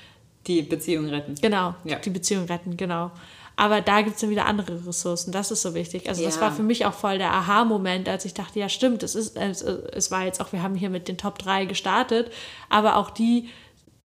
die 0.48 0.62
Beziehung 0.62 1.08
retten. 1.08 1.36
Genau, 1.42 1.76
ja. 1.84 1.98
die 2.00 2.10
Beziehung 2.10 2.46
retten, 2.46 2.78
genau. 2.78 3.12
Aber 3.60 3.82
da 3.82 4.02
gibt 4.02 4.16
es 4.16 4.22
dann 4.22 4.30
wieder 4.30 4.46
andere 4.46 4.86
Ressourcen. 4.86 5.32
Das 5.32 5.50
ist 5.50 5.64
so 5.64 5.74
wichtig. 5.74 6.08
Also 6.08 6.22
ja. 6.22 6.28
das 6.28 6.40
war 6.40 6.52
für 6.52 6.62
mich 6.62 6.86
auch 6.86 6.94
voll 6.94 7.18
der 7.18 7.34
Aha-Moment, 7.34 8.08
als 8.08 8.24
ich 8.24 8.36
dachte, 8.36 8.60
ja 8.60 8.70
stimmt, 8.70 9.02
es, 9.02 9.16
ist, 9.16 9.36
es, 9.36 9.64
es 9.64 10.12
war 10.12 10.26
jetzt 10.26 10.40
auch, 10.40 10.54
wir 10.54 10.62
haben 10.62 10.76
hier 10.76 10.92
mit 10.92 11.08
den 11.08 11.18
Top 11.18 11.40
3 11.40 11.66
gestartet, 11.66 12.32
aber 12.70 12.98
auch 12.98 13.10
die 13.10 13.50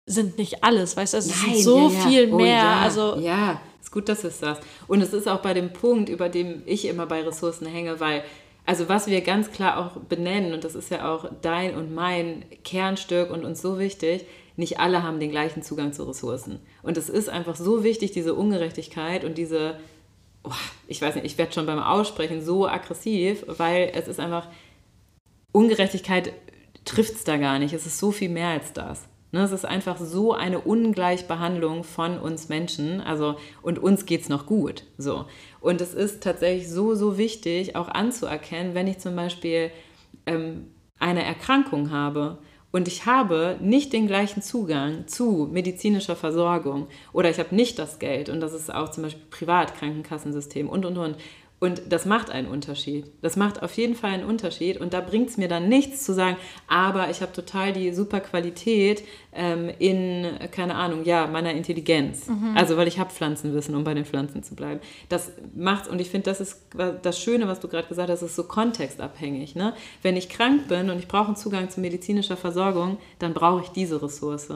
sind 0.06 0.38
nicht 0.38 0.64
alles, 0.64 0.96
weißt 0.96 1.14
du, 1.14 1.18
es 1.18 1.42
Nein, 1.42 1.54
ist 1.54 1.64
so 1.64 1.90
ja, 1.90 1.94
ja. 1.94 2.00
viel 2.06 2.32
oh, 2.32 2.36
mehr. 2.36 2.56
Ja, 2.56 2.80
also 2.80 3.18
ja, 3.18 3.60
ist 3.80 3.92
gut, 3.92 4.08
dass 4.08 4.24
es 4.24 4.40
das. 4.40 4.58
Und 4.88 5.02
es 5.02 5.12
ist 5.12 5.28
auch 5.28 5.40
bei 5.40 5.52
dem 5.52 5.72
Punkt, 5.72 6.08
über 6.08 6.30
dem 6.30 6.62
ich 6.64 6.86
immer 6.86 7.06
bei 7.06 7.22
Ressourcen 7.22 7.66
hänge, 7.66 8.00
weil 8.00 8.24
also 8.64 8.88
was 8.88 9.06
wir 9.06 9.20
ganz 9.20 9.50
klar 9.50 9.76
auch 9.76 10.00
benennen, 10.00 10.54
und 10.54 10.64
das 10.64 10.74
ist 10.74 10.90
ja 10.90 11.12
auch 11.12 11.28
dein 11.42 11.74
und 11.74 11.94
mein 11.94 12.44
Kernstück 12.64 13.30
und 13.30 13.44
uns 13.44 13.60
so 13.60 13.78
wichtig, 13.78 14.24
nicht 14.62 14.80
alle 14.80 15.02
haben 15.02 15.20
den 15.20 15.30
gleichen 15.30 15.62
Zugang 15.62 15.92
zu 15.92 16.04
Ressourcen. 16.04 16.60
Und 16.82 16.96
es 16.96 17.08
ist 17.08 17.28
einfach 17.28 17.56
so 17.56 17.84
wichtig, 17.84 18.12
diese 18.12 18.34
Ungerechtigkeit 18.34 19.24
und 19.24 19.36
diese, 19.36 19.78
oh, 20.44 20.50
ich 20.86 21.02
weiß 21.02 21.16
nicht, 21.16 21.26
ich 21.26 21.36
werde 21.36 21.52
schon 21.52 21.66
beim 21.66 21.80
Aussprechen 21.80 22.40
so 22.40 22.66
aggressiv, 22.66 23.44
weil 23.48 23.90
es 23.94 24.08
ist 24.08 24.20
einfach, 24.20 24.48
Ungerechtigkeit 25.52 26.32
trifft 26.84 27.14
es 27.14 27.24
da 27.24 27.36
gar 27.36 27.58
nicht. 27.58 27.74
Es 27.74 27.86
ist 27.86 27.98
so 27.98 28.12
viel 28.12 28.28
mehr 28.30 28.48
als 28.48 28.72
das. 28.72 29.08
Ne, 29.32 29.42
es 29.42 29.52
ist 29.52 29.64
einfach 29.64 29.98
so 29.98 30.34
eine 30.34 30.60
Ungleichbehandlung 30.60 31.84
von 31.84 32.18
uns 32.18 32.48
Menschen. 32.48 33.00
Also, 33.00 33.36
und 33.62 33.78
uns 33.78 34.06
geht 34.06 34.20
es 34.20 34.28
noch 34.28 34.46
gut. 34.46 34.84
So. 34.98 35.26
Und 35.60 35.80
es 35.80 35.94
ist 35.94 36.22
tatsächlich 36.22 36.68
so, 36.70 36.94
so 36.94 37.18
wichtig, 37.18 37.74
auch 37.74 37.88
anzuerkennen, 37.88 38.74
wenn 38.74 38.86
ich 38.86 38.98
zum 38.98 39.16
Beispiel 39.16 39.70
ähm, 40.26 40.68
eine 40.98 41.24
Erkrankung 41.24 41.90
habe 41.90 42.38
und 42.72 42.88
ich 42.88 43.04
habe 43.04 43.58
nicht 43.60 43.92
den 43.92 44.06
gleichen 44.06 44.40
Zugang 44.40 45.06
zu 45.06 45.48
medizinischer 45.52 46.16
Versorgung. 46.16 46.88
Oder 47.12 47.28
ich 47.28 47.38
habe 47.38 47.54
nicht 47.54 47.78
das 47.78 47.98
Geld. 47.98 48.30
Und 48.30 48.40
das 48.40 48.54
ist 48.54 48.72
auch 48.72 48.90
zum 48.90 49.04
Beispiel 49.04 49.22
Privatkrankenkassensystem 49.30 50.70
und 50.70 50.86
und 50.86 50.96
und 50.96 51.16
und 51.62 51.80
das 51.90 52.06
macht 52.06 52.28
einen 52.28 52.48
Unterschied. 52.48 53.06
Das 53.20 53.36
macht 53.36 53.62
auf 53.62 53.72
jeden 53.74 53.94
Fall 53.94 54.10
einen 54.10 54.24
Unterschied. 54.24 54.80
Und 54.80 54.92
da 54.92 55.00
bringt 55.00 55.28
es 55.28 55.36
mir 55.36 55.46
dann 55.46 55.68
nichts 55.68 56.02
zu 56.02 56.12
sagen, 56.12 56.36
aber 56.66 57.08
ich 57.08 57.22
habe 57.22 57.30
total 57.30 57.72
die 57.72 57.92
super 57.92 58.18
Qualität 58.18 59.04
ähm, 59.32 59.70
in, 59.78 60.26
keine 60.50 60.74
Ahnung, 60.74 61.04
ja, 61.04 61.28
meiner 61.28 61.52
Intelligenz. 61.52 62.26
Mhm. 62.26 62.56
Also, 62.56 62.76
weil 62.76 62.88
ich 62.88 62.98
habe 62.98 63.10
Pflanzenwissen, 63.10 63.76
um 63.76 63.84
bei 63.84 63.94
den 63.94 64.04
Pflanzen 64.04 64.42
zu 64.42 64.56
bleiben. 64.56 64.80
Das 65.08 65.30
macht, 65.54 65.86
und 65.86 66.00
ich 66.00 66.10
finde, 66.10 66.24
das 66.24 66.40
ist 66.40 66.66
das 67.00 67.20
Schöne, 67.20 67.46
was 67.46 67.60
du 67.60 67.68
gerade 67.68 67.86
gesagt 67.86 68.10
hast, 68.10 68.22
ist 68.22 68.34
so 68.34 68.42
kontextabhängig. 68.42 69.54
Ne? 69.54 69.72
Wenn 70.02 70.16
ich 70.16 70.28
krank 70.28 70.66
bin 70.66 70.90
und 70.90 70.98
ich 70.98 71.06
brauche 71.06 71.28
einen 71.28 71.36
Zugang 71.36 71.70
zu 71.70 71.80
medizinischer 71.80 72.36
Versorgung, 72.36 72.98
dann 73.20 73.34
brauche 73.34 73.62
ich 73.62 73.68
diese 73.68 74.02
Ressource. 74.02 74.48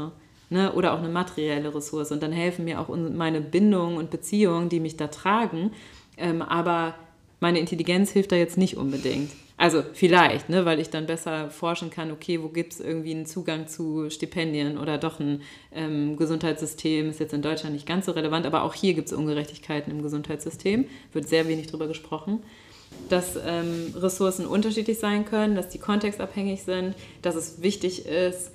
Ne, 0.49 0.73
oder 0.75 0.93
auch 0.93 0.99
eine 0.99 1.09
materielle 1.09 1.75
Ressource. 1.75 2.13
Und 2.13 2.23
dann 2.23 2.31
helfen 2.31 2.65
mir 2.65 2.81
auch 2.81 2.89
meine 2.89 3.41
Bindungen 3.41 3.97
und 3.97 4.11
Beziehungen, 4.11 4.69
die 4.69 4.79
mich 4.79 4.97
da 4.97 5.09
tragen. 5.09 5.73
Ähm, 6.17 6.43
aber 6.43 6.95
meine 7.41 7.59
Intelligenz 7.59 8.11
hilft 8.11 8.33
da 8.33 8.37
jetzt 8.37 8.57
nicht 8.59 8.77
unbedingt. 8.77 9.31
Also 9.59 9.83
vielleicht, 9.95 10.51
ne, 10.51 10.67
weil 10.67 10.81
ich 10.81 10.91
dann 10.91 11.07
besser 11.07 11.51
forschen 11.51 11.89
kann, 11.89 12.11
okay, 12.11 12.43
wo 12.43 12.49
gibt 12.49 12.75
es 12.75 12.81
irgendwie 12.81 13.15
einen 13.15 13.25
Zugang 13.25 13.69
zu 13.69 14.11
Stipendien 14.11 14.77
oder 14.77 14.99
doch 14.99 15.19
ein 15.19 15.41
ähm, 15.73 16.17
Gesundheitssystem, 16.17 17.09
ist 17.09 17.21
jetzt 17.21 17.33
in 17.33 17.41
Deutschland 17.41 17.75
nicht 17.75 17.87
ganz 17.87 18.05
so 18.05 18.13
relevant, 18.13 18.45
aber 18.45 18.65
auch 18.65 18.75
hier 18.75 18.93
gibt 18.93 19.09
es 19.09 19.15
Ungerechtigkeiten 19.15 19.91
im 19.91 20.03
Gesundheitssystem, 20.03 20.85
wird 21.13 21.29
sehr 21.29 21.49
wenig 21.49 21.69
darüber 21.69 21.89
gesprochen, 21.89 22.43
dass 23.09 23.37
ähm, 23.37 23.95
Ressourcen 23.97 24.47
unterschiedlich 24.47 24.99
sein 24.99 25.25
können, 25.25 25.55
dass 25.57 25.71
die 25.71 25.79
kontextabhängig 25.79 26.63
sind, 26.63 26.95
dass 27.23 27.35
es 27.35 27.63
wichtig 27.63 28.05
ist, 28.05 28.53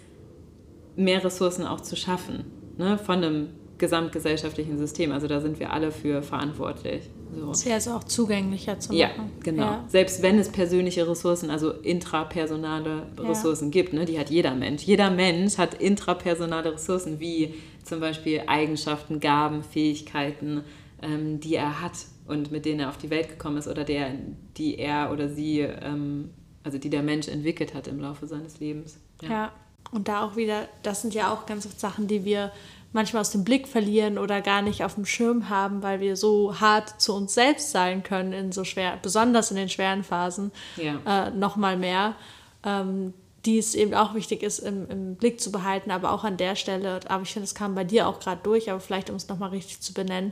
mehr 0.96 1.24
Ressourcen 1.24 1.66
auch 1.66 1.82
zu 1.82 1.96
schaffen 1.96 2.46
ne, 2.78 3.00
von 3.00 3.24
einem 3.24 3.50
gesamtgesellschaftlichen 3.80 4.78
System. 4.78 5.12
Also 5.12 5.28
da 5.28 5.42
sind 5.42 5.60
wir 5.60 5.74
alle 5.74 5.92
für 5.92 6.22
verantwortlich. 6.22 7.10
So. 7.34 7.52
Ist 7.52 7.66
ja 7.66 7.76
also 7.76 7.92
auch 7.92 8.04
zugänglicher 8.04 8.80
zu 8.80 8.90
machen. 8.90 9.00
Ja, 9.00 9.12
genau. 9.42 9.64
Ja. 9.64 9.86
Selbst 9.88 10.22
wenn 10.22 10.38
es 10.38 10.50
persönliche 10.50 11.08
Ressourcen, 11.08 11.50
also 11.50 11.72
intrapersonale 11.72 13.08
Ressourcen 13.18 13.66
ja. 13.66 13.72
gibt, 13.72 13.94
ne, 13.94 14.06
die 14.06 14.20
hat 14.20 14.30
jeder 14.30 14.54
Mensch. 14.54 14.84
Jeder 14.84 15.10
Mensch 15.10 15.58
hat 15.58 15.76
intrapersonale 15.76 16.74
Ressourcen, 16.74 17.20
wie 17.20 17.56
zum 17.84 18.00
Beispiel 18.00 18.44
Eigenschaften, 18.48 19.20
Gaben, 19.20 19.64
Fähigkeiten, 19.64 20.64
ähm, 21.02 21.40
die 21.40 21.56
er 21.56 21.82
hat 21.82 21.94
und 22.28 22.52
mit 22.52 22.66
denen 22.66 22.82
er 22.82 22.90
auf 22.90 22.98
die 22.98 23.10
Welt 23.10 23.30
gekommen 23.30 23.58
ist 23.58 23.68
oder 23.68 23.84
der, 23.84 24.12
die 24.58 24.78
er 24.78 25.12
oder 25.12 25.30
sie, 25.30 25.60
ähm, 25.60 26.32
also 26.64 26.78
die 26.78 26.90
der 26.90 27.04
Mensch 27.04 27.28
entwickelt 27.28 27.74
hat 27.74 27.88
im 27.88 28.00
Laufe 28.00 28.28
seines 28.28 28.60
Lebens. 28.60 28.98
Ja. 29.22 29.30
ja. 29.30 29.52
Und 29.92 30.08
da 30.08 30.24
auch 30.24 30.36
wieder, 30.36 30.68
das 30.84 31.02
sind 31.02 31.14
ja 31.14 31.34
auch 31.34 31.46
ganz 31.46 31.66
oft 31.66 31.80
Sachen, 31.80 32.08
die 32.08 32.24
wir 32.24 32.52
manchmal 32.94 33.22
aus 33.22 33.32
dem 33.32 33.44
Blick 33.44 33.68
verlieren 33.68 34.18
oder 34.18 34.42
gar 34.42 34.62
nicht 34.62 34.84
auf 34.84 34.96
dem 34.96 35.06
Schirm 35.06 35.50
haben, 35.50 35.82
weil 35.82 36.00
wir 36.00 36.16
so 36.16 36.60
hart 36.60 37.02
zu 37.02 37.16
uns 37.16 37.34
selbst 37.34 37.72
sein 37.72 38.04
können 38.04 38.34
in 38.34 38.52
so 38.52 38.64
schwer, 38.64 38.98
besonders 39.02 39.52
in 39.52 39.58
den 39.58 39.70
schweren 39.70 40.04
Phasen, 40.04 40.52
ja. 40.78 41.28
äh, 41.28 41.32
noch 41.32 41.56
mal 41.56 41.78
mehr. 41.78 42.16
Ähm, 42.64 43.14
die 43.46 43.58
es 43.58 43.74
eben 43.74 43.96
auch 43.96 44.14
wichtig 44.14 44.44
ist, 44.44 44.60
im, 44.60 44.88
im, 44.88 45.16
Blick 45.16 45.42
zu 45.42 45.52
behalten, 45.52 45.90
aber 45.90 46.12
auch 46.12 46.24
an 46.24 46.38
der 46.38 46.56
Stelle, 46.56 47.00
aber 47.08 47.24
ich 47.24 47.34
finde, 47.34 47.46
es 47.46 47.56
kam 47.56 47.74
bei 47.74 47.84
dir 47.84 48.08
auch 48.08 48.20
gerade 48.20 48.42
durch, 48.44 48.70
aber 48.70 48.80
vielleicht, 48.80 49.10
um 49.10 49.16
es 49.16 49.28
nochmal 49.30 49.50
richtig 49.50 49.82
zu 49.82 49.94
benennen, 49.94 50.32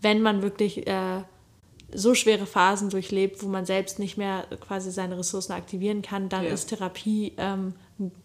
wenn 0.00 0.20
man 0.20 0.42
wirklich 0.42 0.86
äh, 0.88 1.22
so 1.92 2.14
schwere 2.14 2.46
Phasen 2.46 2.90
durchlebt, 2.90 3.42
wo 3.42 3.48
man 3.48 3.66
selbst 3.66 3.98
nicht 3.98 4.16
mehr 4.16 4.46
quasi 4.60 4.90
seine 4.90 5.18
Ressourcen 5.18 5.52
aktivieren 5.52 6.02
kann, 6.02 6.28
dann 6.28 6.44
ja. 6.44 6.50
ist 6.50 6.66
Therapie 6.66 7.34
ähm, 7.36 7.74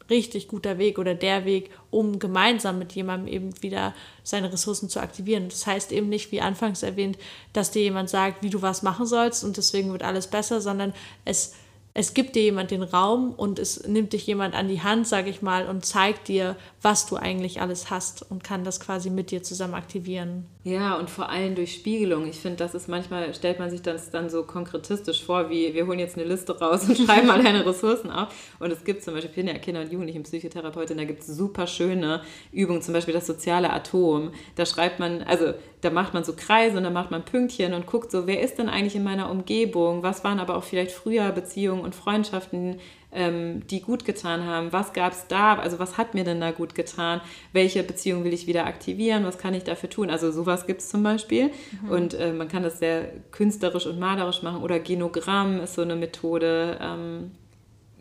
richtig 0.09 0.47
guter 0.47 0.77
Weg 0.77 0.99
oder 0.99 1.15
der 1.15 1.45
Weg, 1.45 1.71
um 1.91 2.19
gemeinsam 2.19 2.79
mit 2.79 2.93
jemandem 2.93 3.27
eben 3.27 3.61
wieder 3.61 3.93
seine 4.23 4.51
Ressourcen 4.51 4.89
zu 4.89 4.99
aktivieren. 4.99 5.49
Das 5.49 5.67
heißt 5.67 5.91
eben 5.91 6.09
nicht, 6.09 6.31
wie 6.31 6.41
anfangs 6.41 6.83
erwähnt, 6.83 7.17
dass 7.53 7.71
dir 7.71 7.81
jemand 7.81 8.09
sagt, 8.09 8.43
wie 8.43 8.49
du 8.49 8.61
was 8.61 8.83
machen 8.83 9.05
sollst 9.05 9.43
und 9.43 9.57
deswegen 9.57 9.91
wird 9.91 10.03
alles 10.03 10.27
besser, 10.27 10.61
sondern 10.61 10.93
es 11.25 11.53
es 11.97 12.13
gibt 12.13 12.35
dir 12.35 12.41
jemand 12.41 12.71
den 12.71 12.83
Raum 12.83 13.31
und 13.31 13.57
es 13.57 13.87
nimmt 13.87 14.11
dich 14.11 14.27
jemand 14.27 14.53
an 14.53 14.67
die 14.67 14.81
Hand, 14.81 15.07
sage 15.07 15.29
ich 15.29 15.41
mal, 15.41 15.65
und 15.65 15.85
zeigt 15.85 16.27
dir, 16.27 16.57
was 16.81 17.05
du 17.05 17.15
eigentlich 17.15 17.61
alles 17.61 17.89
hast 17.89 18.29
und 18.29 18.43
kann 18.43 18.65
das 18.65 18.81
quasi 18.81 19.09
mit 19.09 19.31
dir 19.31 19.43
zusammen 19.43 19.75
aktivieren. 19.75 20.45
Ja, 20.65 20.97
und 20.97 21.09
vor 21.09 21.29
allem 21.29 21.55
durch 21.55 21.73
Spiegelung. 21.73 22.27
Ich 22.27 22.35
finde, 22.35 22.57
das 22.57 22.75
ist 22.75 22.89
manchmal, 22.89 23.33
stellt 23.33 23.59
man 23.59 23.69
sich 23.69 23.81
das 23.81 24.09
dann 24.09 24.29
so 24.29 24.43
konkretistisch 24.43 25.23
vor, 25.23 25.49
wie 25.49 25.73
wir 25.73 25.87
holen 25.87 25.99
jetzt 25.99 26.17
eine 26.17 26.27
Liste 26.27 26.59
raus 26.59 26.83
und 26.89 26.97
schreiben 27.05 27.27
mal 27.27 27.41
deine 27.41 27.65
Ressourcen 27.65 28.11
auf. 28.11 28.27
Und 28.59 28.71
es 28.71 28.83
gibt 28.83 29.01
zum 29.01 29.13
Beispiel, 29.13 29.29
ich 29.29 29.35
bin 29.37 29.47
ja 29.47 29.53
Kinder- 29.53 29.79
und 29.79 29.89
Jugendlichen-Psychotherapeutin, 29.89 30.97
da 30.97 31.05
gibt 31.05 31.21
es 31.21 31.27
super 31.27 31.65
schöne 31.65 32.23
Übungen, 32.51 32.81
zum 32.81 32.93
Beispiel 32.93 33.13
das 33.13 33.25
soziale 33.25 33.71
Atom. 33.71 34.33
Da 34.55 34.65
schreibt 34.65 34.99
man, 34.99 35.21
also 35.21 35.53
da 35.85 35.91
macht 35.91 36.15
man 36.15 36.23
so 36.23 36.33
Kreise 36.33 36.77
und 36.77 36.83
dann 36.83 36.93
macht 36.93 37.11
man 37.11 37.23
Pünktchen 37.23 37.73
und 37.73 37.85
guckt 37.85 38.09
so, 38.09 38.25
wer 38.25 38.41
ist 38.41 38.57
denn 38.57 38.69
eigentlich 38.69 38.95
in 38.95 39.03
meiner 39.03 39.29
Umgebung? 39.29 40.01
Was 40.01 40.23
waren 40.23 40.39
aber 40.39 40.57
auch 40.57 40.63
vielleicht 40.63 40.91
früher 40.91 41.31
Beziehungen 41.31 41.81
und 41.81 41.93
Freundschaften, 41.93 42.79
ähm, 43.11 43.65
die 43.67 43.81
gut 43.81 44.03
getan 44.03 44.45
haben? 44.45 44.73
Was 44.73 44.93
gab 44.93 45.13
es 45.13 45.27
da? 45.27 45.53
Also 45.55 45.77
was 45.77 45.97
hat 45.97 46.15
mir 46.15 46.23
denn 46.23 46.41
da 46.41 46.49
gut 46.49 46.73
getan? 46.73 47.21
Welche 47.53 47.83
Beziehung 47.83 48.23
will 48.23 48.33
ich 48.33 48.47
wieder 48.47 48.65
aktivieren? 48.65 49.25
Was 49.25 49.37
kann 49.37 49.53
ich 49.53 49.63
dafür 49.63 49.89
tun? 49.89 50.09
Also 50.09 50.31
sowas 50.31 50.65
gibt 50.65 50.81
es 50.81 50.89
zum 50.89 51.03
Beispiel. 51.03 51.51
Mhm. 51.83 51.89
Und 51.89 52.13
äh, 52.15 52.33
man 52.33 52.47
kann 52.47 52.63
das 52.63 52.79
sehr 52.79 53.09
künstlerisch 53.31 53.85
und 53.85 53.99
malerisch 53.99 54.41
machen. 54.41 54.63
Oder 54.63 54.79
Genogramm 54.79 55.61
ist 55.61 55.75
so 55.75 55.83
eine 55.83 55.95
Methode. 55.95 56.79
Ähm, 56.81 57.31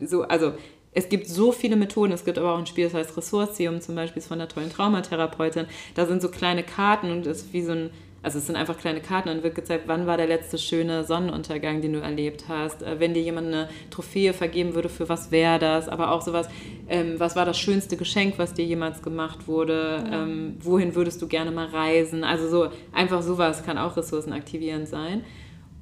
so, 0.01 0.23
also 0.23 0.53
es 0.95 1.09
gibt 1.09 1.27
so 1.27 1.51
viele 1.51 1.75
Methoden. 1.75 2.13
Es 2.13 2.25
gibt 2.25 2.37
aber 2.39 2.53
auch 2.53 2.57
ein 2.57 2.65
Spiel, 2.65 2.85
das 2.85 2.93
heißt 2.93 3.17
Ressourcium, 3.17 3.81
zum 3.81 3.95
Beispiel 3.95 4.21
ist 4.21 4.27
von 4.27 4.39
der 4.39 4.47
tollen 4.47 4.71
Traumatherapeutin. 4.71 5.67
Da 5.93 6.05
sind 6.05 6.21
so 6.21 6.29
kleine 6.29 6.63
Karten 6.63 7.11
und 7.11 7.27
es 7.27 7.43
ist 7.43 7.53
wie 7.53 7.61
so 7.61 7.73
ein, 7.73 7.89
also 8.23 8.39
es 8.39 8.47
sind 8.47 8.55
einfach 8.55 8.77
kleine 8.77 9.01
Karten 9.01 9.27
und 9.27 9.43
wird 9.43 9.55
gezeigt, 9.55 9.83
wann 9.87 10.07
war 10.07 10.15
der 10.15 10.27
letzte 10.27 10.57
schöne 10.57 11.03
Sonnenuntergang, 11.03 11.81
den 11.81 11.93
du 11.93 11.99
erlebt 11.99 12.45
hast. 12.47 12.81
Äh, 12.81 12.99
wenn 12.99 13.13
dir 13.13 13.21
jemand 13.21 13.47
eine 13.47 13.69
Trophäe 13.91 14.33
vergeben 14.33 14.73
würde, 14.73 14.87
für 14.87 15.09
was 15.09 15.31
wäre 15.31 15.59
das? 15.59 15.89
Aber 15.89 16.11
auch 16.11 16.21
sowas, 16.21 16.47
ähm, 16.87 17.15
was 17.17 17.35
war 17.35 17.43
das 17.45 17.59
schönste 17.59 17.97
Geschenk, 17.97 18.35
was 18.37 18.53
dir 18.53 18.65
jemals 18.65 19.01
gemacht 19.01 19.49
wurde? 19.49 20.01
Ja. 20.09 20.23
Ähm, 20.23 20.55
wohin 20.61 20.95
würdest 20.95 21.21
du 21.21 21.27
gerne 21.27 21.51
mal 21.51 21.67
reisen? 21.67 22.23
Also 22.23 22.47
so 22.47 22.69
einfach 22.93 23.21
sowas 23.21 23.65
kann 23.65 23.77
auch 23.77 23.97
ressourcenaktivierend 23.97 24.87
sein. 24.87 25.25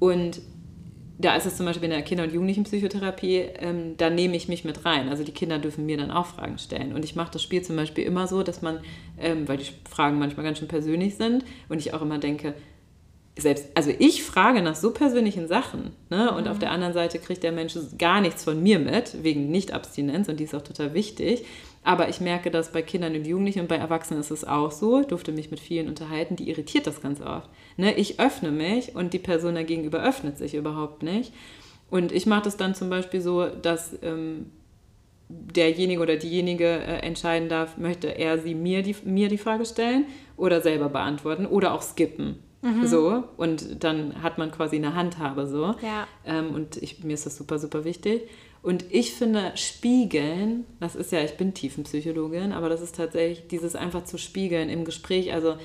Und 0.00 0.42
da 1.18 1.36
ist 1.36 1.46
es 1.46 1.56
zum 1.56 1.66
Beispiel 1.66 1.84
in 1.84 1.90
der 1.90 2.02
Kinder- 2.02 2.24
und 2.24 2.32
Jugendlichenpsychotherapie, 2.32 3.36
ähm, 3.58 3.96
da 3.96 4.10
nehme 4.10 4.36
ich 4.36 4.48
mich 4.48 4.64
mit 4.64 4.84
rein. 4.84 5.08
Also 5.08 5.22
die 5.22 5.32
Kinder 5.32 5.58
dürfen 5.58 5.86
mir 5.86 5.96
dann 5.96 6.10
auch 6.10 6.26
Fragen 6.26 6.58
stellen. 6.58 6.92
Und 6.92 7.04
ich 7.04 7.14
mache 7.14 7.32
das 7.32 7.42
Spiel 7.42 7.62
zum 7.62 7.76
Beispiel 7.76 8.04
immer 8.04 8.26
so, 8.26 8.42
dass 8.42 8.62
man, 8.62 8.80
ähm, 9.20 9.46
weil 9.46 9.58
die 9.58 9.66
Fragen 9.88 10.18
manchmal 10.18 10.44
ganz 10.44 10.58
schön 10.58 10.68
persönlich 10.68 11.16
sind 11.16 11.44
und 11.68 11.78
ich 11.78 11.94
auch 11.94 12.02
immer 12.02 12.18
denke, 12.18 12.54
selbst, 13.36 13.66
also 13.74 13.90
ich 13.98 14.22
frage 14.22 14.62
nach 14.62 14.76
so 14.76 14.92
persönlichen 14.92 15.48
Sachen, 15.48 15.90
ne? 16.08 16.32
Und 16.32 16.44
mhm. 16.44 16.50
auf 16.50 16.58
der 16.58 16.70
anderen 16.70 16.92
Seite 16.92 17.18
kriegt 17.18 17.42
der 17.42 17.52
Mensch 17.52 17.76
gar 17.98 18.20
nichts 18.20 18.44
von 18.44 18.62
mir 18.62 18.78
mit, 18.78 19.24
wegen 19.24 19.50
Nicht-Abstinenz, 19.50 20.28
und 20.28 20.38
die 20.38 20.44
ist 20.44 20.54
auch 20.54 20.62
total 20.62 20.94
wichtig. 20.94 21.44
Aber 21.84 22.08
ich 22.08 22.20
merke 22.20 22.50
das 22.50 22.72
bei 22.72 22.80
Kindern 22.80 23.14
und 23.14 23.26
Jugendlichen 23.26 23.60
und 23.60 23.68
bei 23.68 23.76
Erwachsenen 23.76 24.20
ist 24.20 24.30
es 24.30 24.44
auch 24.44 24.72
so. 24.72 25.00
Ich 25.00 25.06
durfte 25.06 25.32
mich 25.32 25.50
mit 25.50 25.60
vielen 25.60 25.86
unterhalten, 25.86 26.34
die 26.34 26.48
irritiert 26.48 26.86
das 26.86 27.02
ganz 27.02 27.20
oft. 27.20 27.50
Ne? 27.76 27.94
Ich 27.94 28.18
öffne 28.18 28.50
mich 28.50 28.96
und 28.96 29.12
die 29.12 29.18
Person 29.18 29.54
dagegenüber 29.54 30.02
öffnet 30.02 30.38
sich 30.38 30.54
überhaupt 30.54 31.02
nicht. 31.02 31.32
Und 31.90 32.10
ich 32.10 32.24
mache 32.24 32.44
das 32.44 32.56
dann 32.56 32.74
zum 32.74 32.88
Beispiel 32.88 33.20
so, 33.20 33.46
dass 33.46 33.96
ähm, 34.02 34.46
derjenige 35.28 36.00
oder 36.00 36.16
diejenige 36.16 36.66
äh, 36.66 37.00
entscheiden 37.00 37.50
darf, 37.50 37.76
möchte 37.76 38.08
er 38.08 38.38
sie 38.38 38.54
mir 38.54 38.82
die, 38.82 38.96
mir 39.04 39.28
die 39.28 39.38
Frage 39.38 39.66
stellen 39.66 40.06
oder 40.38 40.62
selber 40.62 40.88
beantworten 40.88 41.44
oder 41.44 41.74
auch 41.74 41.82
skippen. 41.82 42.38
Mhm. 42.62 42.86
So, 42.86 43.24
und 43.36 43.84
dann 43.84 44.22
hat 44.22 44.38
man 44.38 44.50
quasi 44.50 44.76
eine 44.76 44.94
Handhabe 44.94 45.46
so. 45.46 45.74
Ja. 45.82 46.06
Ähm, 46.24 46.54
und 46.54 46.78
ich, 46.78 47.04
mir 47.04 47.12
ist 47.12 47.26
das 47.26 47.36
super, 47.36 47.58
super 47.58 47.84
wichtig. 47.84 48.22
Und 48.64 48.86
ich 48.88 49.12
finde, 49.12 49.52
spiegeln, 49.56 50.64
das 50.80 50.96
ist 50.96 51.12
ja, 51.12 51.22
ich 51.22 51.36
bin 51.36 51.52
Tiefenpsychologin, 51.52 52.52
aber 52.52 52.70
das 52.70 52.80
ist 52.80 52.96
tatsächlich 52.96 53.46
dieses 53.46 53.76
einfach 53.76 54.04
zu 54.04 54.16
spiegeln 54.16 54.70
im 54.70 54.86
Gespräch. 54.86 55.34
Also 55.34 55.56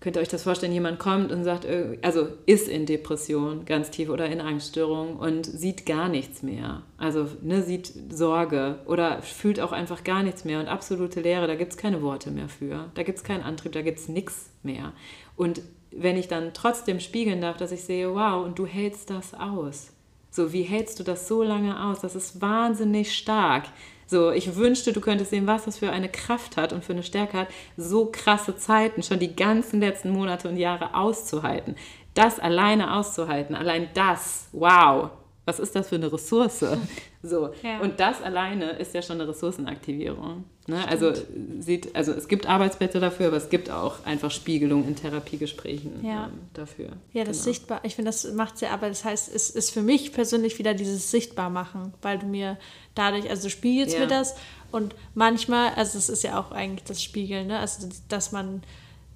könnt 0.00 0.16
ihr 0.16 0.22
euch 0.22 0.28
das 0.28 0.44
vorstellen, 0.44 0.72
jemand 0.72 0.98
kommt 0.98 1.30
und 1.32 1.44
sagt, 1.44 1.66
äh, 1.66 1.98
also 2.00 2.28
ist 2.46 2.68
in 2.68 2.86
Depression 2.86 3.66
ganz 3.66 3.90
tief 3.90 4.08
oder 4.08 4.24
in 4.24 4.40
Angststörung 4.40 5.16
und 5.16 5.44
sieht 5.44 5.84
gar 5.84 6.08
nichts 6.08 6.42
mehr. 6.42 6.82
Also 6.96 7.28
ne, 7.42 7.62
sieht 7.62 7.92
Sorge 8.08 8.78
oder 8.86 9.20
fühlt 9.20 9.60
auch 9.60 9.72
einfach 9.72 10.02
gar 10.02 10.22
nichts 10.22 10.46
mehr 10.46 10.60
und 10.60 10.68
absolute 10.68 11.20
Leere, 11.20 11.46
da 11.46 11.56
gibt 11.56 11.72
es 11.72 11.76
keine 11.76 12.00
Worte 12.00 12.30
mehr 12.30 12.48
für. 12.48 12.90
Da 12.94 13.02
gibt 13.02 13.18
es 13.18 13.24
keinen 13.24 13.42
Antrieb, 13.42 13.72
da 13.72 13.82
gibt 13.82 13.98
es 13.98 14.08
nichts 14.08 14.48
mehr. 14.62 14.94
Und 15.36 15.60
wenn 15.90 16.16
ich 16.16 16.28
dann 16.28 16.54
trotzdem 16.54 17.00
spiegeln 17.00 17.42
darf, 17.42 17.58
dass 17.58 17.70
ich 17.70 17.84
sehe, 17.84 18.14
wow, 18.14 18.46
und 18.46 18.58
du 18.58 18.64
hältst 18.64 19.10
das 19.10 19.34
aus 19.34 19.92
so, 20.36 20.52
wie 20.52 20.62
hältst 20.62 21.00
du 21.00 21.02
das 21.02 21.26
so 21.26 21.42
lange 21.42 21.82
aus? 21.82 22.00
Das 22.00 22.14
ist 22.14 22.40
wahnsinnig 22.42 23.16
stark. 23.16 23.64
So, 24.06 24.30
ich 24.30 24.54
wünschte, 24.54 24.92
du 24.92 25.00
könntest 25.00 25.30
sehen, 25.30 25.46
was 25.46 25.64
das 25.64 25.78
für 25.78 25.90
eine 25.90 26.08
Kraft 26.08 26.56
hat 26.56 26.72
und 26.72 26.84
für 26.84 26.92
eine 26.92 27.02
Stärke 27.02 27.38
hat, 27.38 27.48
so 27.76 28.06
krasse 28.12 28.54
Zeiten 28.54 29.02
schon 29.02 29.18
die 29.18 29.34
ganzen 29.34 29.80
letzten 29.80 30.10
Monate 30.10 30.48
und 30.48 30.58
Jahre 30.58 30.94
auszuhalten. 30.94 31.74
Das 32.14 32.38
alleine 32.38 32.94
auszuhalten, 32.94 33.56
allein 33.56 33.88
das, 33.94 34.48
wow, 34.52 35.10
was 35.46 35.60
ist 35.60 35.74
das 35.76 35.88
für 35.88 35.94
eine 35.94 36.12
Ressource? 36.12 36.64
So. 37.22 37.50
Ja. 37.64 37.80
Und 37.80 37.98
das 37.98 38.22
alleine 38.22 38.78
ist 38.78 38.94
ja 38.94 39.02
schon 39.02 39.20
eine 39.20 39.28
Ressourcenaktivierung. 39.28 40.44
Ne? 40.68 40.86
Also, 40.86 41.12
sieht, 41.58 41.92
also 41.96 42.12
es 42.12 42.28
gibt 42.28 42.46
Arbeitsplätze 42.46 43.00
dafür, 43.00 43.28
aber 43.28 43.36
es 43.36 43.48
gibt 43.48 43.68
auch 43.68 44.06
einfach 44.06 44.30
Spiegelung 44.30 44.86
in 44.86 44.94
Therapiegesprächen 44.94 46.06
ja. 46.06 46.26
ähm, 46.26 46.38
dafür. 46.52 46.90
Ja, 47.12 47.24
das 47.24 47.38
genau. 47.38 47.44
sichtbar. 47.44 47.80
Ich 47.82 47.96
finde, 47.96 48.12
das 48.12 48.32
macht 48.32 48.60
ja, 48.60 48.70
aber 48.70 48.88
das 48.88 49.04
heißt, 49.04 49.34
es 49.34 49.50
ist 49.50 49.72
für 49.72 49.82
mich 49.82 50.12
persönlich 50.12 50.60
wieder 50.60 50.72
dieses 50.72 51.10
Sichtbarmachen, 51.10 51.94
weil 52.00 52.20
du 52.20 52.26
mir 52.26 52.58
dadurch, 52.94 53.28
also 53.28 53.44
du 53.44 53.50
spiegelst 53.50 53.94
ja. 53.94 54.02
mir 54.02 54.06
das 54.06 54.36
und 54.70 54.94
manchmal, 55.14 55.74
also 55.74 55.98
es 55.98 56.08
ist 56.08 56.22
ja 56.22 56.38
auch 56.38 56.52
eigentlich 56.52 56.84
das 56.84 57.02
Spiegeln, 57.02 57.48
ne? 57.48 57.58
also 57.58 57.88
dass 58.08 58.30
man 58.30 58.62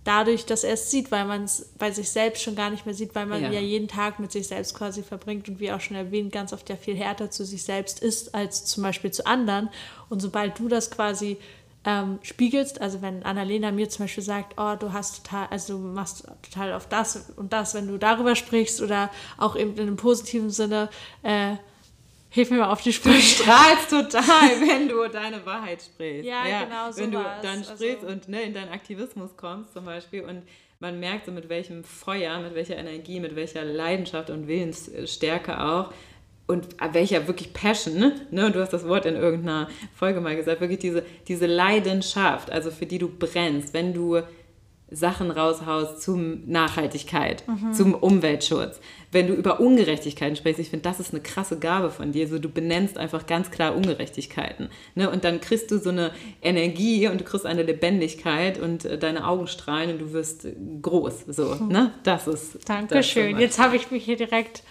dadurch 0.04 0.46
das 0.46 0.64
erst 0.64 0.90
sieht, 0.90 1.10
weil 1.10 1.24
man 1.24 1.44
es 1.44 1.72
bei 1.78 1.90
sich 1.90 2.10
selbst 2.10 2.42
schon 2.42 2.56
gar 2.56 2.70
nicht 2.70 2.86
mehr 2.86 2.94
sieht, 2.94 3.14
weil 3.14 3.26
man 3.26 3.42
ja. 3.42 3.50
ja. 3.50 3.60
jeden 3.60 3.88
Tag 3.88 4.18
mit 4.18 4.32
sich 4.32 4.48
selbst 4.48 4.74
quasi 4.74 5.02
verbringt 5.02 5.48
und 5.48 5.60
wie 5.60 5.72
auch 5.72 5.80
schon 5.80 5.96
erwähnt, 5.96 6.32
ganz 6.32 6.52
oft 6.52 6.68
ja 6.68 6.76
viel 6.76 6.96
härter 6.96 7.30
zu 7.30 7.44
sich 7.44 7.62
selbst 7.62 8.00
ist 8.00 8.34
als 8.34 8.64
zum 8.64 8.82
Beispiel 8.82 9.10
zu 9.10 9.26
anderen. 9.26 9.68
Und 10.08 10.20
sobald 10.20 10.58
du 10.58 10.68
das 10.68 10.90
quasi 10.90 11.36
ähm, 11.84 12.18
spiegelst, 12.22 12.80
also 12.80 13.02
wenn 13.02 13.22
Annalena 13.22 13.72
mir 13.72 13.88
zum 13.88 14.04
Beispiel 14.04 14.24
sagt, 14.24 14.54
oh, 14.58 14.74
du 14.78 14.92
hast 14.92 15.24
total, 15.24 15.48
also 15.50 15.74
du 15.74 15.78
machst 15.80 16.26
total 16.42 16.72
auf 16.74 16.88
das 16.88 17.30
und 17.36 17.52
das, 17.52 17.74
wenn 17.74 17.86
du 17.86 17.98
darüber 17.98 18.36
sprichst 18.36 18.80
oder 18.80 19.10
auch 19.38 19.56
eben 19.56 19.74
in 19.74 19.80
einem 19.80 19.96
positiven 19.96 20.50
Sinne, 20.50 20.88
äh, 21.22 21.56
Hilf 22.32 22.50
mir 22.50 22.58
mal 22.58 22.70
auf 22.70 22.80
die 22.80 22.92
Sprünge. 22.92 23.16
Du 23.16 23.22
strahlst 23.22 23.90
total, 23.90 24.22
wenn 24.60 24.88
du 24.88 25.08
deine 25.08 25.44
Wahrheit 25.44 25.82
sprichst. 25.82 26.24
Ja, 26.24 26.46
ja 26.46 26.64
genau 26.64 26.92
so 26.92 27.00
Wenn 27.00 27.10
du 27.10 27.18
dann 27.18 27.58
also 27.58 27.74
sprichst 27.74 28.04
also, 28.04 28.06
und 28.06 28.28
ne, 28.28 28.42
in 28.42 28.54
deinen 28.54 28.70
Aktivismus 28.70 29.36
kommst 29.36 29.72
zum 29.72 29.84
Beispiel 29.84 30.22
und 30.22 30.42
man 30.78 31.00
merkt 31.00 31.26
so 31.26 31.32
mit 31.32 31.48
welchem 31.48 31.82
Feuer, 31.84 32.38
mit 32.40 32.54
welcher 32.54 32.76
Energie, 32.76 33.20
mit 33.20 33.36
welcher 33.36 33.64
Leidenschaft 33.64 34.30
und 34.30 34.46
Willensstärke 34.46 35.60
auch 35.60 35.92
und 36.46 36.68
welcher 36.92 37.26
wirklich 37.28 37.52
Passion, 37.52 38.12
ne? 38.30 38.50
Du 38.50 38.60
hast 38.60 38.72
das 38.72 38.86
Wort 38.86 39.06
in 39.06 39.14
irgendeiner 39.14 39.68
Folge 39.94 40.20
mal 40.20 40.34
gesagt, 40.34 40.60
wirklich 40.60 40.80
diese, 40.80 41.04
diese 41.28 41.46
Leidenschaft, 41.46 42.50
also 42.50 42.70
für 42.70 42.86
die 42.86 42.98
du 42.98 43.08
brennst, 43.08 43.74
wenn 43.74 43.92
du 43.92 44.20
Sachen 44.90 45.30
raushaust 45.30 46.02
zum 46.02 46.46
Nachhaltigkeit, 46.46 47.44
mhm. 47.46 47.72
zum 47.72 47.94
Umweltschutz. 47.94 48.80
Wenn 49.12 49.26
du 49.26 49.34
über 49.34 49.60
Ungerechtigkeiten 49.60 50.36
sprichst, 50.36 50.60
ich 50.60 50.70
finde, 50.70 50.84
das 50.84 51.00
ist 51.00 51.12
eine 51.12 51.22
krasse 51.22 51.58
Gabe 51.58 51.90
von 51.90 52.12
dir. 52.12 52.28
So, 52.28 52.38
du 52.38 52.48
benennst 52.48 52.96
einfach 52.98 53.26
ganz 53.26 53.50
klar 53.50 53.76
Ungerechtigkeiten. 53.76 54.68
Ne? 54.94 55.10
Und 55.10 55.24
dann 55.24 55.40
kriegst 55.40 55.70
du 55.70 55.78
so 55.78 55.90
eine 55.90 56.12
Energie 56.42 57.08
und 57.08 57.20
du 57.20 57.24
kriegst 57.24 57.46
eine 57.46 57.62
Lebendigkeit 57.62 58.58
und 58.58 58.84
äh, 58.84 58.98
deine 58.98 59.26
Augen 59.26 59.46
strahlen 59.46 59.90
und 59.92 59.98
du 60.00 60.12
wirst 60.12 60.46
groß. 60.82 61.24
So, 61.28 61.56
mhm. 61.56 61.68
ne? 61.68 61.92
Das 62.04 62.26
ist. 62.26 62.68
Dankeschön. 62.68 63.32
Das 63.32 63.40
Jetzt 63.40 63.58
habe 63.58 63.76
ich 63.76 63.90
mich 63.90 64.04
hier 64.04 64.16
direkt 64.16 64.62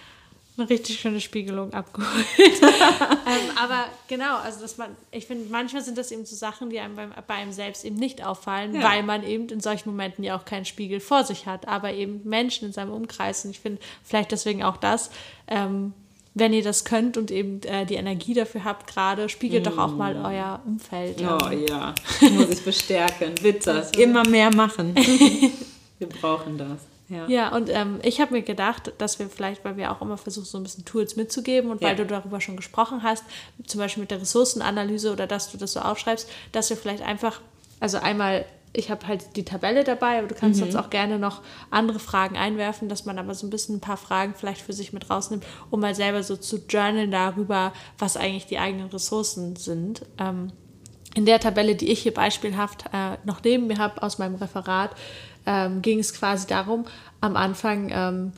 eine 0.60 0.70
richtig 0.70 1.00
schöne 1.00 1.22
Spiegelung 1.22 1.74
abgeholt. 1.74 2.26
ähm, 2.38 3.58
aber 3.58 3.86
genau, 4.08 4.38
also 4.38 4.62
dass 4.62 4.78
man, 4.78 4.96
ich 5.12 5.26
finde, 5.26 5.50
manchmal 5.50 5.82
sind 5.82 5.98
das 5.98 6.12
eben 6.12 6.26
so 6.26 6.36
Sachen, 6.36 6.70
die 6.70 6.80
einem 6.80 6.96
beim, 6.96 7.12
bei 7.28 7.36
einem 7.36 7.52
selbst 7.52 7.86
eben 7.86 7.96
nicht 7.96 8.26
auffallen, 8.26 8.76
ja. 8.76 8.84
weil 8.84 9.04
man 9.04 9.24
eben 9.24 9.48
in 9.50 9.60
solchen 9.60 9.90
Momenten 9.90 10.24
ja 10.24 10.38
auch 10.38 10.46
keinen 10.46 10.66
Spiegel 10.66 11.00
vor 11.00 11.24
sich 11.24 11.46
hat, 11.46 11.68
aber 11.68 11.94
eben 11.94 12.22
Menschen 12.24 12.68
in 12.68 12.74
seinem 12.74 12.92
Umkreis. 12.92 13.46
Und 13.46 13.52
ich 13.52 13.60
finde 13.60 13.80
vielleicht 14.04 14.32
deswegen 14.32 14.64
auch 14.64 14.78
das, 14.78 15.10
ähm, 15.48 15.94
wenn 16.34 16.54
ihr 16.54 16.64
das 16.64 16.86
könnt 16.86 17.18
und 17.18 17.32
eben 17.32 17.62
äh, 17.64 17.86
die 17.86 17.96
Energie 17.96 18.34
dafür 18.34 18.64
habt 18.64 18.88
gerade, 18.88 19.30
spiegelt 19.30 19.66
mm. 19.66 19.70
doch 19.70 19.78
auch 19.78 19.96
mal 19.96 20.16
mm. 20.16 20.26
euer 20.26 20.62
Umfeld. 20.66 21.22
Oh 21.22 21.50
ja, 21.50 21.94
muss 22.22 22.50
ich 22.50 22.64
bestärken, 22.64 23.36
bitte. 23.42 23.74
Also. 23.74 24.00
Immer 24.00 24.28
mehr 24.28 24.54
machen. 24.54 24.96
Wir 26.00 26.08
brauchen 26.08 26.58
das. 26.58 26.99
Ja, 27.10 27.28
ja 27.28 27.56
und 27.56 27.70
ähm, 27.70 28.00
ich 28.04 28.22
habe 28.22 28.34
mir 28.34 28.42
gedacht, 28.42 28.94
dass 28.98 29.20
wir 29.20 29.30
vielleicht, 29.30 29.66
weil 29.66 29.78
wir 29.78 29.92
auch 29.92 30.02
immer 30.02 30.18
versuchen, 30.18 30.46
so 30.46 30.58
ein 30.58 30.64
bisschen 30.64 30.86
Tools 30.86 31.16
mitzugeben 31.16 31.72
und 31.72 31.82
ja. 31.82 31.90
weil 31.90 31.96
du 31.96 32.06
darüber 32.06 32.40
schon 32.40 32.56
gesprochen 32.56 33.04
hast, 33.04 33.24
zum 33.66 33.80
Beispiel 33.80 34.02
mit 34.02 34.12
der 34.12 34.22
Ressourcenanalyse 34.22 35.12
oder 35.12 35.28
dass 35.28 35.52
du 35.52 35.58
das 35.58 35.74
so 35.74 35.80
aufschreibst, 35.80 36.30
dass 36.52 36.70
wir 36.70 36.78
vielleicht 36.78 37.04
einfach, 37.04 37.42
also 37.80 37.98
einmal 37.98 38.46
ich 38.72 38.92
habe 38.92 39.08
halt 39.08 39.36
die 39.36 39.44
Tabelle 39.44 39.84
dabei, 39.84 40.20
aber 40.20 40.28
du 40.28 40.36
kannst 40.36 40.60
mhm. 40.60 40.68
uns 40.68 40.76
auch 40.76 40.90
gerne 40.90 41.18
noch 41.18 41.42
andere 41.72 42.00
Fragen 42.00 42.38
einwerfen, 42.38 42.88
dass 42.88 43.06
man 43.06 43.18
aber 43.18 43.34
so 43.34 43.48
ein 43.48 43.50
bisschen 43.50 43.78
ein 43.78 43.82
paar 43.82 43.98
Fragen 43.98 44.36
vielleicht 44.38 44.62
für 44.62 44.74
sich 44.74 44.94
mit 44.94 45.10
rausnimmt, 45.10 45.44
um 45.72 45.80
mal 45.80 45.96
selber 45.96 46.22
so 46.22 46.38
zu 46.38 46.58
journalen 46.70 47.12
darüber, 47.12 47.74
was 47.98 48.16
eigentlich 48.16 48.46
die 48.46 48.60
eigenen 48.60 48.90
Ressourcen 48.90 49.56
sind. 49.56 50.06
Ähm, 50.20 50.52
in 51.16 51.26
der 51.26 51.40
Tabelle, 51.40 51.76
die 51.76 51.92
ich 51.92 52.02
hier 52.02 52.14
beispielhaft 52.14 52.86
äh, 52.94 53.18
noch 53.26 53.42
neben 53.44 53.68
mir 53.68 53.80
habe 53.80 54.04
aus 54.04 54.20
meinem 54.20 54.36
Referat, 54.36 54.92
ähm, 55.50 55.82
ging 55.82 55.98
es 55.98 56.14
quasi 56.14 56.46
darum, 56.46 56.86
am 57.22 57.36
Anfang 57.36 57.90
ähm, 57.92 58.32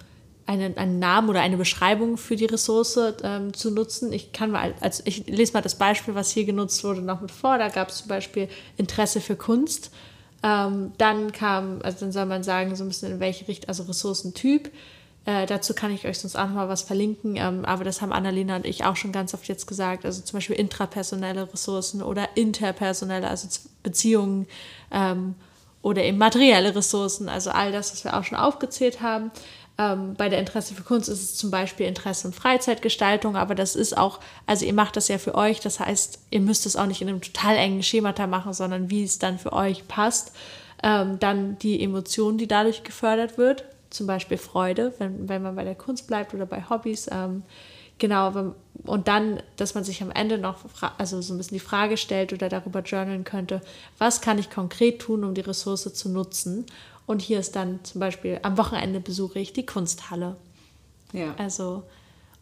einen, 0.45 0.77
einen, 0.77 0.97
Namen 0.97 1.29
oder 1.29 1.41
eine 1.41 1.57
Beschreibung 1.57 2.17
für 2.17 2.37
die 2.37 2.45
Ressource 2.45 2.97
ähm, 3.21 3.53
zu 3.53 3.69
nutzen. 3.69 4.13
Ich 4.13 4.31
kann 4.31 4.51
mal, 4.51 4.73
also 4.79 5.03
ich 5.05 5.27
lese 5.27 5.53
mal 5.53 5.61
das 5.61 5.75
Beispiel, 5.75 6.15
was 6.15 6.31
hier 6.31 6.45
genutzt 6.45 6.83
wurde, 6.85 7.01
noch 7.01 7.19
mit 7.19 7.31
vor. 7.31 7.57
Da 7.57 7.67
gab 7.67 7.89
es 7.89 7.97
zum 7.97 8.07
Beispiel 8.07 8.47
Interesse 8.77 9.19
für 9.19 9.35
Kunst. 9.35 9.91
Ähm, 10.41 10.93
dann 10.97 11.33
kam, 11.33 11.81
also 11.83 11.99
dann 11.99 12.13
soll 12.13 12.25
man 12.25 12.43
sagen, 12.43 12.75
so 12.75 12.85
ein 12.85 12.87
bisschen 12.87 13.11
in 13.11 13.19
welche 13.19 13.47
Richtung, 13.47 13.67
also 13.67 13.83
Ressourcentyp. 13.83 14.71
Äh, 15.25 15.45
dazu 15.45 15.73
kann 15.73 15.93
ich 15.93 16.07
euch 16.07 16.17
sonst 16.17 16.37
auch 16.37 16.49
mal 16.49 16.69
was 16.69 16.81
verlinken, 16.81 17.35
ähm, 17.35 17.63
aber 17.65 17.83
das 17.83 18.01
haben 18.01 18.11
Annalena 18.11 18.55
und 18.55 18.65
ich 18.65 18.85
auch 18.85 18.95
schon 18.95 19.11
ganz 19.11 19.33
oft 19.33 19.47
jetzt 19.47 19.67
gesagt. 19.67 20.05
Also 20.05 20.21
zum 20.21 20.37
Beispiel 20.37 20.55
intrapersonelle 20.55 21.51
Ressourcen 21.53 22.01
oder 22.01 22.29
interpersonelle, 22.35 23.27
also 23.27 23.47
Beziehungen 23.83 24.47
ähm, 24.91 25.35
oder 25.81 26.03
eben 26.03 26.17
materielle 26.17 26.75
Ressourcen, 26.75 27.29
also 27.29 27.49
all 27.51 27.71
das, 27.71 27.91
was 27.91 28.03
wir 28.03 28.15
auch 28.17 28.23
schon 28.23 28.37
aufgezählt 28.37 29.01
haben. 29.01 29.31
Ähm, 29.77 30.13
bei 30.15 30.29
der 30.29 30.39
Interesse 30.39 30.75
für 30.75 30.83
Kunst 30.83 31.09
ist 31.09 31.21
es 31.21 31.35
zum 31.35 31.49
Beispiel 31.49 31.87
Interesse 31.87 32.27
und 32.27 32.35
Freizeitgestaltung, 32.35 33.35
aber 33.35 33.55
das 33.55 33.75
ist 33.75 33.97
auch, 33.97 34.19
also 34.45 34.65
ihr 34.65 34.73
macht 34.73 34.95
das 34.95 35.07
ja 35.07 35.17
für 35.17 35.35
euch, 35.35 35.59
das 35.59 35.79
heißt, 35.79 36.19
ihr 36.29 36.41
müsst 36.41 36.65
es 36.65 36.75
auch 36.75 36.85
nicht 36.85 37.01
in 37.01 37.09
einem 37.09 37.21
total 37.21 37.55
engen 37.55 37.81
Schemata 37.81 38.27
machen, 38.27 38.53
sondern 38.53 38.89
wie 38.89 39.03
es 39.03 39.17
dann 39.17 39.39
für 39.39 39.53
euch 39.53 39.87
passt. 39.87 40.33
Ähm, 40.83 41.19
dann 41.19 41.57
die 41.59 41.81
Emotion, 41.81 42.37
die 42.37 42.47
dadurch 42.47 42.83
gefördert 42.83 43.37
wird, 43.37 43.65
zum 43.91 44.07
Beispiel 44.07 44.37
Freude, 44.37 44.93
wenn, 44.97 45.29
wenn 45.29 45.41
man 45.41 45.55
bei 45.55 45.63
der 45.63 45.75
Kunst 45.75 46.07
bleibt 46.07 46.33
oder 46.33 46.45
bei 46.45 46.63
Hobbys. 46.69 47.07
Ähm, 47.11 47.43
genau, 48.01 48.55
und 48.83 49.07
dann, 49.07 49.41
dass 49.57 49.75
man 49.75 49.83
sich 49.85 50.01
am 50.01 50.11
Ende 50.11 50.39
noch 50.39 50.65
also 50.97 51.21
so 51.21 51.33
ein 51.33 51.37
bisschen 51.37 51.55
die 51.55 51.63
Frage 51.63 51.95
stellt 51.95 52.33
oder 52.33 52.49
darüber 52.49 52.81
journalen 52.81 53.23
könnte, 53.23 53.61
was 53.99 54.19
kann 54.21 54.39
ich 54.39 54.49
konkret 54.49 54.99
tun, 54.99 55.23
um 55.23 55.35
die 55.35 55.41
Ressource 55.41 55.93
zu 55.93 56.09
nutzen? 56.09 56.65
Und 57.05 57.21
hier 57.21 57.39
ist 57.39 57.55
dann 57.55 57.79
zum 57.83 58.01
Beispiel, 58.01 58.39
am 58.41 58.57
Wochenende 58.57 58.99
besuche 58.99 59.39
ich 59.39 59.53
die 59.53 59.65
Kunsthalle. 59.65 60.35
Ja. 61.13 61.35
Also, 61.37 61.83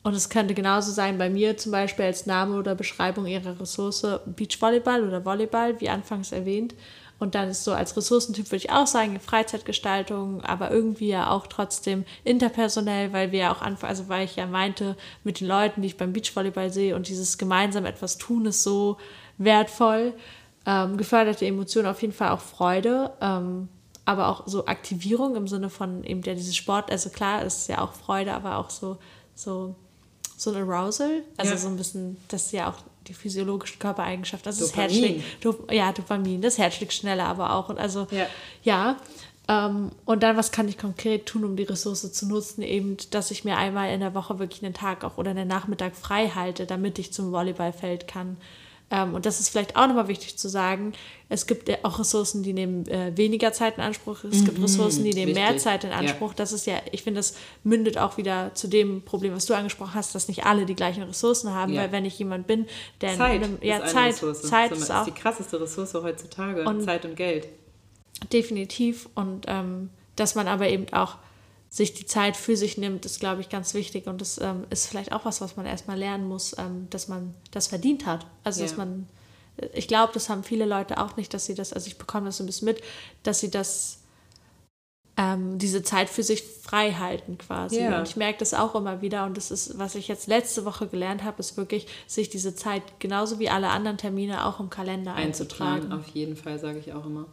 und 0.01 0.13
es 0.13 0.29
könnte 0.29 0.53
genauso 0.53 0.91
sein 0.91 1.17
bei 1.17 1.29
mir 1.29 1.57
zum 1.57 1.73
Beispiel 1.73 2.05
als 2.05 2.25
Name 2.25 2.57
oder 2.57 2.73
Beschreibung 2.73 3.27
ihrer 3.27 3.59
Ressource 3.59 4.05
Beachvolleyball 4.25 5.05
oder 5.05 5.25
Volleyball, 5.25 5.79
wie 5.81 5.89
anfangs 5.89 6.31
erwähnt. 6.31 6.73
Und 7.19 7.35
dann 7.35 7.49
ist 7.49 7.65
so 7.65 7.73
als 7.73 7.95
Ressourcentyp 7.97 8.47
würde 8.47 8.63
ich 8.63 8.71
auch 8.71 8.87
sagen, 8.87 9.19
Freizeitgestaltung, 9.19 10.41
aber 10.41 10.71
irgendwie 10.71 11.09
ja 11.09 11.29
auch 11.29 11.47
trotzdem 11.47 12.05
interpersonell, 12.23 13.11
weil 13.11 13.31
wir 13.33 13.39
ja 13.39 13.53
auch 13.53 13.61
anfangen, 13.61 13.89
also 13.89 14.07
weil 14.07 14.23
ich 14.23 14.37
ja 14.37 14.47
meinte, 14.47 14.95
mit 15.25 15.41
den 15.41 15.47
Leuten, 15.47 15.81
die 15.81 15.87
ich 15.89 15.97
beim 15.97 16.13
Beachvolleyball 16.13 16.71
sehe 16.71 16.95
und 16.95 17.09
dieses 17.09 17.37
gemeinsam 17.37 17.85
etwas 17.85 18.17
tun 18.17 18.45
ist 18.45 18.63
so 18.63 18.97
wertvoll. 19.37 20.13
Ähm, 20.65 20.97
geförderte 20.97 21.45
Emotionen, 21.45 21.87
auf 21.87 22.01
jeden 22.01 22.13
Fall 22.13 22.29
auch 22.29 22.41
Freude, 22.41 23.11
ähm, 23.21 23.69
aber 24.05 24.27
auch 24.27 24.47
so 24.47 24.65
Aktivierung 24.65 25.35
im 25.35 25.47
Sinne 25.47 25.69
von 25.69 26.03
eben 26.03 26.21
der 26.21 26.35
dieses 26.35 26.55
Sport, 26.55 26.91
also 26.91 27.09
klar 27.09 27.43
ist 27.43 27.67
ja 27.67 27.81
auch 27.81 27.93
Freude, 27.93 28.33
aber 28.33 28.57
auch 28.57 28.69
so, 28.69 28.97
so, 29.35 29.75
so 30.37 30.51
ein 30.51 30.57
Arousal, 30.57 31.23
also 31.37 31.51
ja. 31.51 31.57
so 31.57 31.67
ein 31.67 31.77
bisschen, 31.77 32.17
das 32.27 32.47
ist 32.47 32.51
ja 32.53 32.69
auch 32.69 32.77
die 33.09 33.13
physiologischen 33.13 33.79
Körpereigenschaften. 33.79 34.47
Also 34.47 34.65
das 34.65 34.75
Herz 34.75 34.95
schlägt, 34.95 35.23
ja, 35.71 35.91
Dopamin, 35.91 36.41
das 36.41 36.57
Herz 36.57 36.75
schlägt 36.75 36.93
schneller 36.93 37.25
aber 37.25 37.53
auch. 37.53 37.69
Und 37.69 37.79
also, 37.79 38.07
ja. 38.11 38.27
ja 38.63 38.97
ähm, 39.49 39.89
und 40.05 40.21
dann, 40.23 40.37
was 40.37 40.51
kann 40.51 40.69
ich 40.69 40.77
konkret 40.77 41.25
tun, 41.25 41.43
um 41.43 41.55
die 41.55 41.63
Ressource 41.63 42.11
zu 42.13 42.27
nutzen? 42.27 42.61
Eben, 42.61 42.97
dass 43.09 43.31
ich 43.31 43.43
mir 43.43 43.57
einmal 43.57 43.91
in 43.91 43.99
der 43.99 44.13
Woche 44.13 44.37
wirklich 44.37 44.63
einen 44.63 44.75
Tag 44.75 45.03
auch 45.03 45.17
oder 45.17 45.31
einen 45.31 45.47
Nachmittag 45.47 45.95
frei 45.95 46.29
halte, 46.29 46.67
damit 46.67 46.99
ich 46.99 47.11
zum 47.11 47.31
Volleyballfeld 47.31 48.07
kann. 48.07 48.37
Ähm, 48.91 49.13
und 49.13 49.25
das 49.25 49.39
ist 49.39 49.49
vielleicht 49.49 49.75
auch 49.75 49.87
nochmal 49.87 50.07
wichtig 50.07 50.37
zu 50.37 50.49
sagen. 50.49 50.93
Es 51.29 51.45
gibt 51.45 51.69
auch 51.85 51.99
Ressourcen, 51.99 52.41
die 52.41 52.53
nehmen 52.53 52.87
äh, 52.87 53.15
weniger 53.15 53.53
Zeit 53.53 53.77
in 53.77 53.83
Anspruch. 53.83 54.23
Es 54.23 54.39
mhm, 54.39 54.45
gibt 54.45 54.63
Ressourcen, 54.63 55.03
die 55.03 55.13
nehmen 55.13 55.27
wichtig. 55.27 55.43
mehr 55.43 55.57
Zeit 55.57 55.83
in 55.83 55.91
Anspruch. 55.91 56.29
Ja. 56.29 56.35
Das 56.37 56.51
ist 56.51 56.65
ja, 56.65 56.75
ich 56.91 57.03
finde, 57.03 57.19
das 57.19 57.35
mündet 57.63 57.99
auch 57.99 58.17
wieder 58.17 58.51
zu 58.55 58.67
dem 58.67 59.03
Problem, 59.03 59.35
was 59.35 59.45
du 59.45 59.53
angesprochen 59.53 59.93
hast, 59.93 60.15
dass 60.15 60.27
nicht 60.27 60.45
alle 60.45 60.65
die 60.65 60.75
gleichen 60.75 61.03
Ressourcen 61.03 61.53
haben. 61.53 61.73
Ja. 61.73 61.83
Weil 61.83 61.91
wenn 61.91 62.05
ich 62.05 62.17
jemand 62.17 62.47
bin, 62.47 62.65
der 63.01 63.15
Zeit, 63.15 63.43
einem, 63.43 63.59
ja, 63.61 63.77
ist 63.77 63.93
Zeit, 63.93 64.15
Zeit 64.15 64.71
ist, 64.71 64.91
auch, 64.91 65.07
ist 65.07 65.15
die 65.15 65.19
krasseste 65.19 65.61
Ressource 65.61 65.93
heutzutage. 65.93 66.63
Und 66.63 66.81
Zeit 66.81 67.05
und 67.05 67.15
Geld. 67.15 67.47
Definitiv. 68.33 69.07
Und 69.13 69.45
ähm, 69.47 69.91
dass 70.15 70.33
man 70.33 70.47
aber 70.47 70.67
eben 70.67 70.91
auch 70.93 71.17
sich 71.69 71.93
die 71.93 72.05
Zeit 72.05 72.35
für 72.35 72.57
sich 72.57 72.77
nimmt, 72.77 73.05
ist, 73.05 73.19
glaube 73.19 73.41
ich, 73.41 73.49
ganz 73.49 73.73
wichtig. 73.75 74.07
Und 74.07 74.21
das 74.21 74.39
ähm, 74.41 74.65
ist 74.71 74.87
vielleicht 74.87 75.11
auch 75.11 75.25
was, 75.25 75.39
was 75.39 75.55
man 75.55 75.67
erstmal 75.67 75.97
lernen 75.97 76.27
muss, 76.27 76.55
ähm, 76.57 76.87
dass 76.89 77.07
man 77.07 77.35
das 77.51 77.67
verdient 77.67 78.07
hat. 78.07 78.25
Also, 78.43 78.61
ja. 78.61 78.67
dass 78.67 78.75
man, 78.75 79.07
ich 79.73 79.87
glaube, 79.87 80.11
das 80.13 80.29
haben 80.29 80.43
viele 80.43 80.65
Leute 80.65 80.97
auch 80.97 81.15
nicht, 81.15 81.33
dass 81.33 81.45
sie 81.45 81.53
das, 81.53 81.71
also 81.71 81.85
ich 81.87 81.97
bekomme 81.99 82.25
das 82.25 82.37
so 82.37 82.43
ein 82.43 82.47
bisschen 82.47 82.65
mit, 82.65 82.81
dass 83.21 83.39
sie 83.39 83.51
das, 83.51 83.99
ähm, 85.15 85.59
diese 85.59 85.83
Zeit 85.83 86.09
für 86.09 86.23
sich 86.23 86.41
frei 86.43 86.93
halten 86.93 87.37
quasi. 87.37 87.81
Ja. 87.81 87.99
Und 87.99 88.07
ich 88.07 88.15
merke 88.15 88.39
das 88.39 88.55
auch 88.55 88.73
immer 88.73 89.03
wieder. 89.03 89.25
Und 89.25 89.37
das 89.37 89.51
ist, 89.51 89.77
was 89.77 89.93
ich 89.93 90.07
jetzt 90.07 90.27
letzte 90.27 90.65
Woche 90.65 90.87
gelernt 90.87 91.23
habe, 91.23 91.39
ist 91.39 91.55
wirklich, 91.55 91.85
sich 92.07 92.29
diese 92.29 92.55
Zeit 92.55 92.81
genauso 92.97 93.37
wie 93.37 93.49
alle 93.49 93.67
anderen 93.67 93.97
Termine 93.97 94.45
auch 94.45 94.59
im 94.59 94.71
Kalender 94.71 95.13
einzutragen. 95.13 95.83
einzutragen. 95.83 96.01
Auf 96.01 96.07
jeden 96.15 96.35
Fall, 96.35 96.57
sage 96.57 96.79
ich 96.79 96.93
auch 96.93 97.05
immer. 97.05 97.27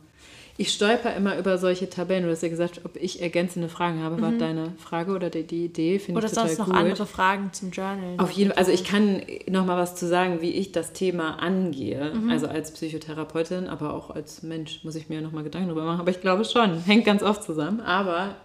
Ich 0.59 0.73
stolper 0.73 1.15
immer 1.15 1.39
über 1.39 1.59
solche 1.59 1.91
Tabellen. 1.91 2.25
Du 2.25 2.31
hast 2.31 2.43
ja 2.43 2.49
gesagt, 2.49 2.81
ob 2.85 2.97
ich 2.97 3.21
ergänzende 3.21 3.69
Fragen 3.69 4.03
habe, 4.03 4.17
mhm. 4.17 4.23
war 4.23 4.33
deine 4.33 4.73
Frage 4.79 5.13
oder 5.13 5.29
die, 5.29 5.43
die 5.43 5.67
Idee. 5.67 5.99
Finde 5.99 6.19
oder 6.19 6.27
ich 6.27 6.33
total 6.33 6.49
sonst 6.49 6.59
noch 6.67 6.75
andere 6.75 7.07
Fragen 7.07 7.53
zum 7.53 7.71
Journal. 7.71 8.15
Auf 8.19 8.31
jeden 8.31 8.51
Fall. 8.51 8.59
Also 8.59 8.73
ich 8.73 8.85
kann 8.85 9.23
noch 9.49 9.67
mal 9.67 9.77
was 9.77 9.97
zu 9.97 10.07
sagen, 10.07 10.41
wie 10.41 10.51
ich 10.51 10.73
das 10.73 10.93
Thema 10.93 11.39
angehe. 11.41 12.13
Mhm. 12.15 12.31
Also 12.31 12.47
als 12.47 12.71
Psychotherapeutin, 12.71 13.69
aber 13.69 13.93
auch 13.93 14.11
als 14.11 14.43
Mensch 14.43 14.83
muss 14.83 14.95
ich 14.95 15.09
mir 15.09 15.21
noch 15.21 15.33
mal 15.33 15.45
Gedanken 15.45 15.69
darüber 15.69 15.85
machen. 15.85 16.01
Aber 16.01 16.11
ich 16.11 16.21
glaube 16.21 16.45
schon, 16.45 16.81
hängt 16.85 17.05
ganz 17.05 17.23
oft 17.23 17.43
zusammen. 17.43 17.81
Aber 17.81 18.37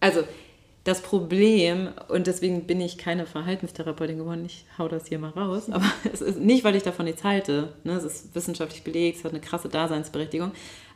also 0.00 0.22
das 0.84 1.00
Problem, 1.00 1.88
und 2.08 2.26
deswegen 2.26 2.66
bin 2.66 2.80
ich 2.80 2.98
keine 2.98 3.24
Verhaltenstherapeutin 3.24 4.18
geworden, 4.18 4.44
ich 4.44 4.66
hau 4.78 4.86
das 4.86 5.06
hier 5.06 5.18
mal 5.18 5.30
raus, 5.30 5.70
aber 5.70 5.86
es 6.12 6.20
ist 6.20 6.38
nicht, 6.38 6.62
weil 6.62 6.76
ich 6.76 6.82
davon 6.82 7.06
nichts 7.06 7.24
halte. 7.24 7.72
Ne? 7.84 7.92
Es 7.92 8.04
ist 8.04 8.34
wissenschaftlich 8.34 8.84
belegt, 8.84 9.18
es 9.18 9.24
hat 9.24 9.32
eine 9.32 9.40
krasse 9.40 9.70
Daseinsberechtigung. 9.70 10.52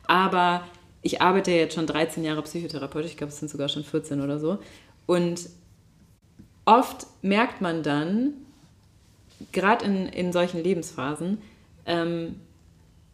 Aber 0.09 0.63
ich 1.03 1.21
arbeite 1.21 1.51
jetzt 1.51 1.75
schon 1.75 1.85
13 1.85 2.23
Jahre 2.23 2.41
psychotherapeutisch, 2.41 3.11
ich 3.11 3.17
glaube, 3.17 3.31
es 3.31 3.37
sind 3.37 3.49
sogar 3.49 3.69
schon 3.69 3.83
14 3.83 4.21
oder 4.21 4.39
so. 4.39 4.57
Und 5.05 5.49
oft 6.65 7.05
merkt 7.21 7.61
man 7.61 7.83
dann, 7.83 8.33
gerade 9.51 9.85
in, 9.85 10.07
in 10.07 10.33
solchen 10.33 10.63
Lebensphasen, 10.63 11.37
ähm, 11.85 12.37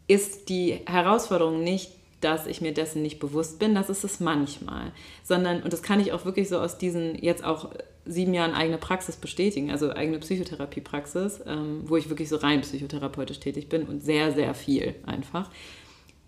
ist 0.08 0.48
die 0.48 0.80
Herausforderung 0.86 1.62
nicht, 1.62 1.92
dass 2.22 2.46
ich 2.46 2.62
mir 2.62 2.72
dessen 2.72 3.02
nicht 3.02 3.18
bewusst 3.18 3.58
bin, 3.58 3.74
das 3.74 3.90
ist 3.90 4.02
es 4.02 4.18
manchmal, 4.18 4.90
sondern, 5.22 5.62
und 5.62 5.74
das 5.74 5.82
kann 5.82 6.00
ich 6.00 6.12
auch 6.12 6.24
wirklich 6.24 6.48
so 6.48 6.58
aus 6.58 6.78
diesen 6.78 7.14
jetzt 7.22 7.44
auch 7.44 7.68
sieben 8.06 8.32
Jahren 8.32 8.54
eigene 8.54 8.78
Praxis 8.78 9.16
bestätigen, 9.16 9.70
also 9.70 9.90
eigene 9.92 10.18
Psychotherapiepraxis, 10.18 11.42
ähm, 11.46 11.82
wo 11.84 11.98
ich 11.98 12.08
wirklich 12.08 12.30
so 12.30 12.36
rein 12.36 12.62
psychotherapeutisch 12.62 13.38
tätig 13.38 13.68
bin 13.68 13.82
und 13.82 14.02
sehr, 14.02 14.32
sehr 14.32 14.54
viel 14.54 14.94
einfach. 15.04 15.50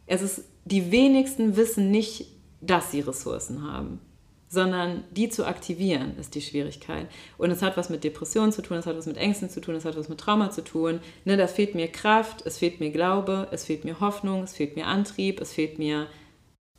Es 0.08 0.22
ist 0.22 0.44
die 0.64 0.90
wenigsten 0.90 1.56
wissen 1.56 1.90
nicht, 1.90 2.26
dass 2.60 2.90
sie 2.90 3.00
Ressourcen 3.00 3.62
haben, 3.62 4.00
sondern 4.48 5.04
die 5.12 5.28
zu 5.28 5.46
aktivieren 5.46 6.16
ist 6.18 6.34
die 6.34 6.40
Schwierigkeit. 6.40 7.06
Und 7.36 7.50
es 7.50 7.62
hat 7.62 7.76
was 7.76 7.90
mit 7.90 8.02
Depressionen 8.02 8.50
zu 8.50 8.62
tun, 8.62 8.78
es 8.78 8.86
hat 8.86 8.96
was 8.96 9.06
mit 9.06 9.16
Ängsten 9.16 9.50
zu 9.50 9.60
tun, 9.60 9.76
es 9.76 9.84
hat 9.84 9.96
was 9.96 10.08
mit 10.08 10.18
Trauma 10.18 10.50
zu 10.50 10.64
tun. 10.64 11.00
Ne, 11.24 11.36
da 11.36 11.46
fehlt 11.46 11.74
mir 11.74 11.88
Kraft, 11.88 12.44
es 12.46 12.58
fehlt 12.58 12.80
mir 12.80 12.90
Glaube, 12.90 13.48
es 13.52 13.64
fehlt 13.64 13.84
mir 13.84 14.00
Hoffnung, 14.00 14.42
es 14.42 14.54
fehlt 14.54 14.74
mir 14.74 14.86
Antrieb, 14.86 15.40
es 15.40 15.52
fehlt 15.52 15.78
mir 15.78 16.08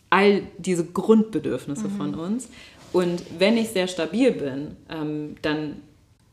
all 0.10 0.42
diese 0.58 0.86
Grundbedürfnisse 0.86 1.88
mhm. 1.88 1.98
von 1.98 2.16
uns. 2.16 2.50
Und 2.92 3.24
wenn 3.38 3.58
ich 3.58 3.70
sehr 3.70 3.88
stabil 3.88 4.32
bin, 4.32 4.76
ähm, 4.90 5.36
dann 5.44 5.82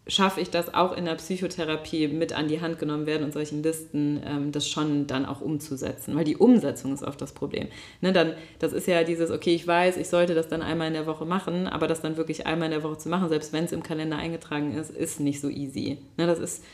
schaffe 0.09 0.41
ich 0.41 0.51
das 0.51 0.73
auch 0.73 0.97
in 0.97 1.05
der 1.05 1.17
Psychotherapie 1.17 2.07
mit 2.09 2.33
an 2.33 2.47
die 2.47 2.61
Hand 2.61 2.79
genommen 2.79 3.07
werden 3.07 3.25
und 3.25 3.33
solchen 3.33 3.63
Listen, 3.63 4.23
ähm, 4.25 4.53
das 4.53 4.69
schon 4.69 5.07
dann 5.07 5.27
auch 5.27 5.41
umzusetzen. 5.41 6.15
Weil 6.15 6.25
die 6.25 6.37
Umsetzung 6.37 6.95
ist 6.95 7.03
oft 7.03 7.21
das 7.21 7.33
Problem. 7.33 7.69
Ne, 8.01 8.13
dann, 8.13 8.35
das 8.61 8.73
ist 8.73 8.87
ja 8.87 9.03
dieses, 9.03 9.31
okay, 9.31 9.55
ich 9.55 9.67
weiß, 9.67 9.97
ich 9.97 10.09
sollte 10.09 10.35
das 10.35 10.49
dann 10.49 10.63
einmal 10.63 10.89
in 10.89 10.95
der 10.95 11.07
Woche 11.07 11.25
machen, 11.25 11.67
aber 11.67 11.89
das 11.89 12.03
dann 12.03 12.17
wirklich 12.17 12.47
einmal 12.47 12.67
in 12.67 12.73
der 12.73 12.83
Woche 12.85 12.99
zu 12.99 13.09
machen, 13.09 13.29
selbst 13.29 13.53
wenn 13.53 13.65
es 13.65 13.73
im 13.73 13.83
Kalender 13.83 14.17
eingetragen 14.17 14.75
ist, 14.75 14.91
ist 14.91 15.19
nicht 15.19 15.41
so 15.41 15.49
easy. 15.49 15.99
Ne, 16.17 16.27
das 16.27 16.39
ist, 16.39 16.65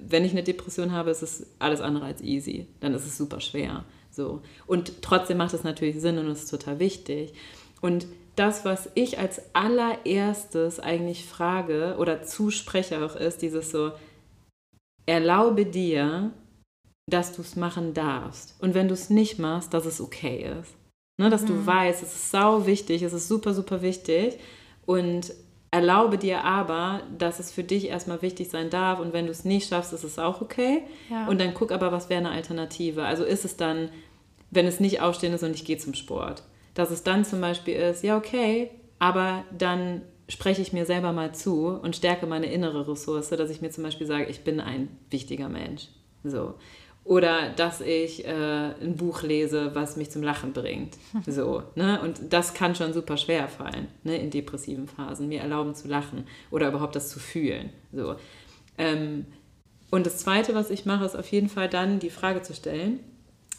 wenn 0.00 0.24
ich 0.24 0.32
eine 0.32 0.42
Depression 0.42 0.92
habe, 0.92 1.10
ist 1.10 1.22
es 1.22 1.46
alles 1.58 1.80
andere 1.80 2.04
als 2.04 2.20
easy. 2.20 2.66
Dann 2.80 2.92
ist 2.92 3.06
es 3.06 3.16
super 3.16 3.40
schwer. 3.40 3.84
So. 4.10 4.42
Und 4.66 5.00
trotzdem 5.00 5.38
macht 5.38 5.54
es 5.54 5.64
natürlich 5.64 6.00
Sinn 6.00 6.18
und 6.18 6.26
es 6.26 6.44
ist 6.44 6.50
total 6.50 6.78
wichtig. 6.80 7.32
Und 7.80 8.06
das, 8.36 8.64
was 8.64 8.90
ich 8.94 9.18
als 9.18 9.40
allererstes 9.54 10.80
eigentlich 10.80 11.24
frage 11.26 11.96
oder 11.98 12.22
zuspreche 12.22 13.04
auch 13.04 13.16
ist, 13.16 13.42
dieses 13.42 13.70
so, 13.70 13.92
erlaube 15.06 15.66
dir, 15.66 16.32
dass 17.06 17.32
du 17.32 17.42
es 17.42 17.54
machen 17.54 17.94
darfst. 17.94 18.56
Und 18.60 18.74
wenn 18.74 18.88
du 18.88 18.94
es 18.94 19.10
nicht 19.10 19.38
machst, 19.38 19.74
dass 19.74 19.86
es 19.86 20.00
okay 20.00 20.50
ist. 20.60 20.74
Ne, 21.16 21.30
dass 21.30 21.42
mhm. 21.42 21.48
du 21.48 21.66
weißt, 21.66 22.02
es 22.02 22.12
ist 22.12 22.30
sau 22.32 22.66
wichtig, 22.66 23.02
es 23.02 23.12
ist 23.12 23.28
super, 23.28 23.54
super 23.54 23.82
wichtig. 23.82 24.38
Und 24.84 25.32
erlaube 25.70 26.18
dir 26.18 26.42
aber, 26.42 27.02
dass 27.16 27.38
es 27.38 27.52
für 27.52 27.62
dich 27.62 27.86
erstmal 27.86 28.20
wichtig 28.22 28.48
sein 28.50 28.68
darf. 28.68 28.98
Und 28.98 29.12
wenn 29.12 29.26
du 29.26 29.30
es 29.30 29.44
nicht 29.44 29.68
schaffst, 29.68 29.92
ist 29.92 30.02
es 30.02 30.18
auch 30.18 30.40
okay. 30.40 30.82
Ja. 31.08 31.28
Und 31.28 31.40
dann 31.40 31.54
guck 31.54 31.70
aber, 31.70 31.92
was 31.92 32.08
wäre 32.08 32.20
eine 32.20 32.30
Alternative. 32.30 33.04
Also 33.04 33.22
ist 33.22 33.44
es 33.44 33.56
dann, 33.56 33.90
wenn 34.50 34.66
es 34.66 34.80
nicht 34.80 35.00
aufstehen 35.00 35.32
ist 35.32 35.44
und 35.44 35.54
ich 35.54 35.64
gehe 35.64 35.78
zum 35.78 35.94
Sport 35.94 36.42
dass 36.74 36.90
es 36.90 37.02
dann 37.02 37.24
zum 37.24 37.40
Beispiel 37.40 37.74
ist, 37.74 38.02
ja, 38.02 38.16
okay, 38.16 38.70
aber 38.98 39.44
dann 39.56 40.02
spreche 40.28 40.62
ich 40.62 40.72
mir 40.72 40.86
selber 40.86 41.12
mal 41.12 41.34
zu 41.34 41.68
und 41.68 41.96
stärke 41.96 42.26
meine 42.26 42.46
innere 42.46 42.88
Ressource, 42.88 43.28
dass 43.30 43.50
ich 43.50 43.60
mir 43.60 43.70
zum 43.70 43.84
Beispiel 43.84 44.06
sage, 44.06 44.26
ich 44.26 44.42
bin 44.42 44.60
ein 44.60 44.88
wichtiger 45.10 45.48
Mensch. 45.48 45.88
So. 46.24 46.54
oder 47.04 47.50
dass 47.50 47.82
ich 47.82 48.24
äh, 48.24 48.30
ein 48.30 48.96
Buch 48.96 49.22
lese, 49.22 49.74
was 49.74 49.96
mich 49.96 50.10
zum 50.10 50.22
Lachen 50.22 50.54
bringt. 50.54 50.96
So, 51.26 51.62
ne? 51.74 52.00
Und 52.00 52.32
das 52.32 52.54
kann 52.54 52.74
schon 52.74 52.94
super 52.94 53.18
schwer 53.18 53.48
fallen, 53.48 53.88
ne? 54.02 54.16
in 54.16 54.30
depressiven 54.30 54.88
Phasen, 54.88 55.28
mir 55.28 55.40
erlauben 55.40 55.74
zu 55.74 55.86
lachen 55.86 56.26
oder 56.50 56.68
überhaupt 56.68 56.96
das 56.96 57.10
zu 57.10 57.18
fühlen. 57.18 57.70
So. 57.92 58.16
Ähm, 58.78 59.26
und 59.90 60.06
das 60.06 60.16
Zweite, 60.18 60.54
was 60.54 60.70
ich 60.70 60.86
mache, 60.86 61.04
ist 61.04 61.14
auf 61.14 61.30
jeden 61.30 61.48
Fall 61.48 61.68
dann 61.68 61.98
die 61.98 62.10
Frage 62.10 62.42
zu 62.42 62.54
stellen, 62.54 63.00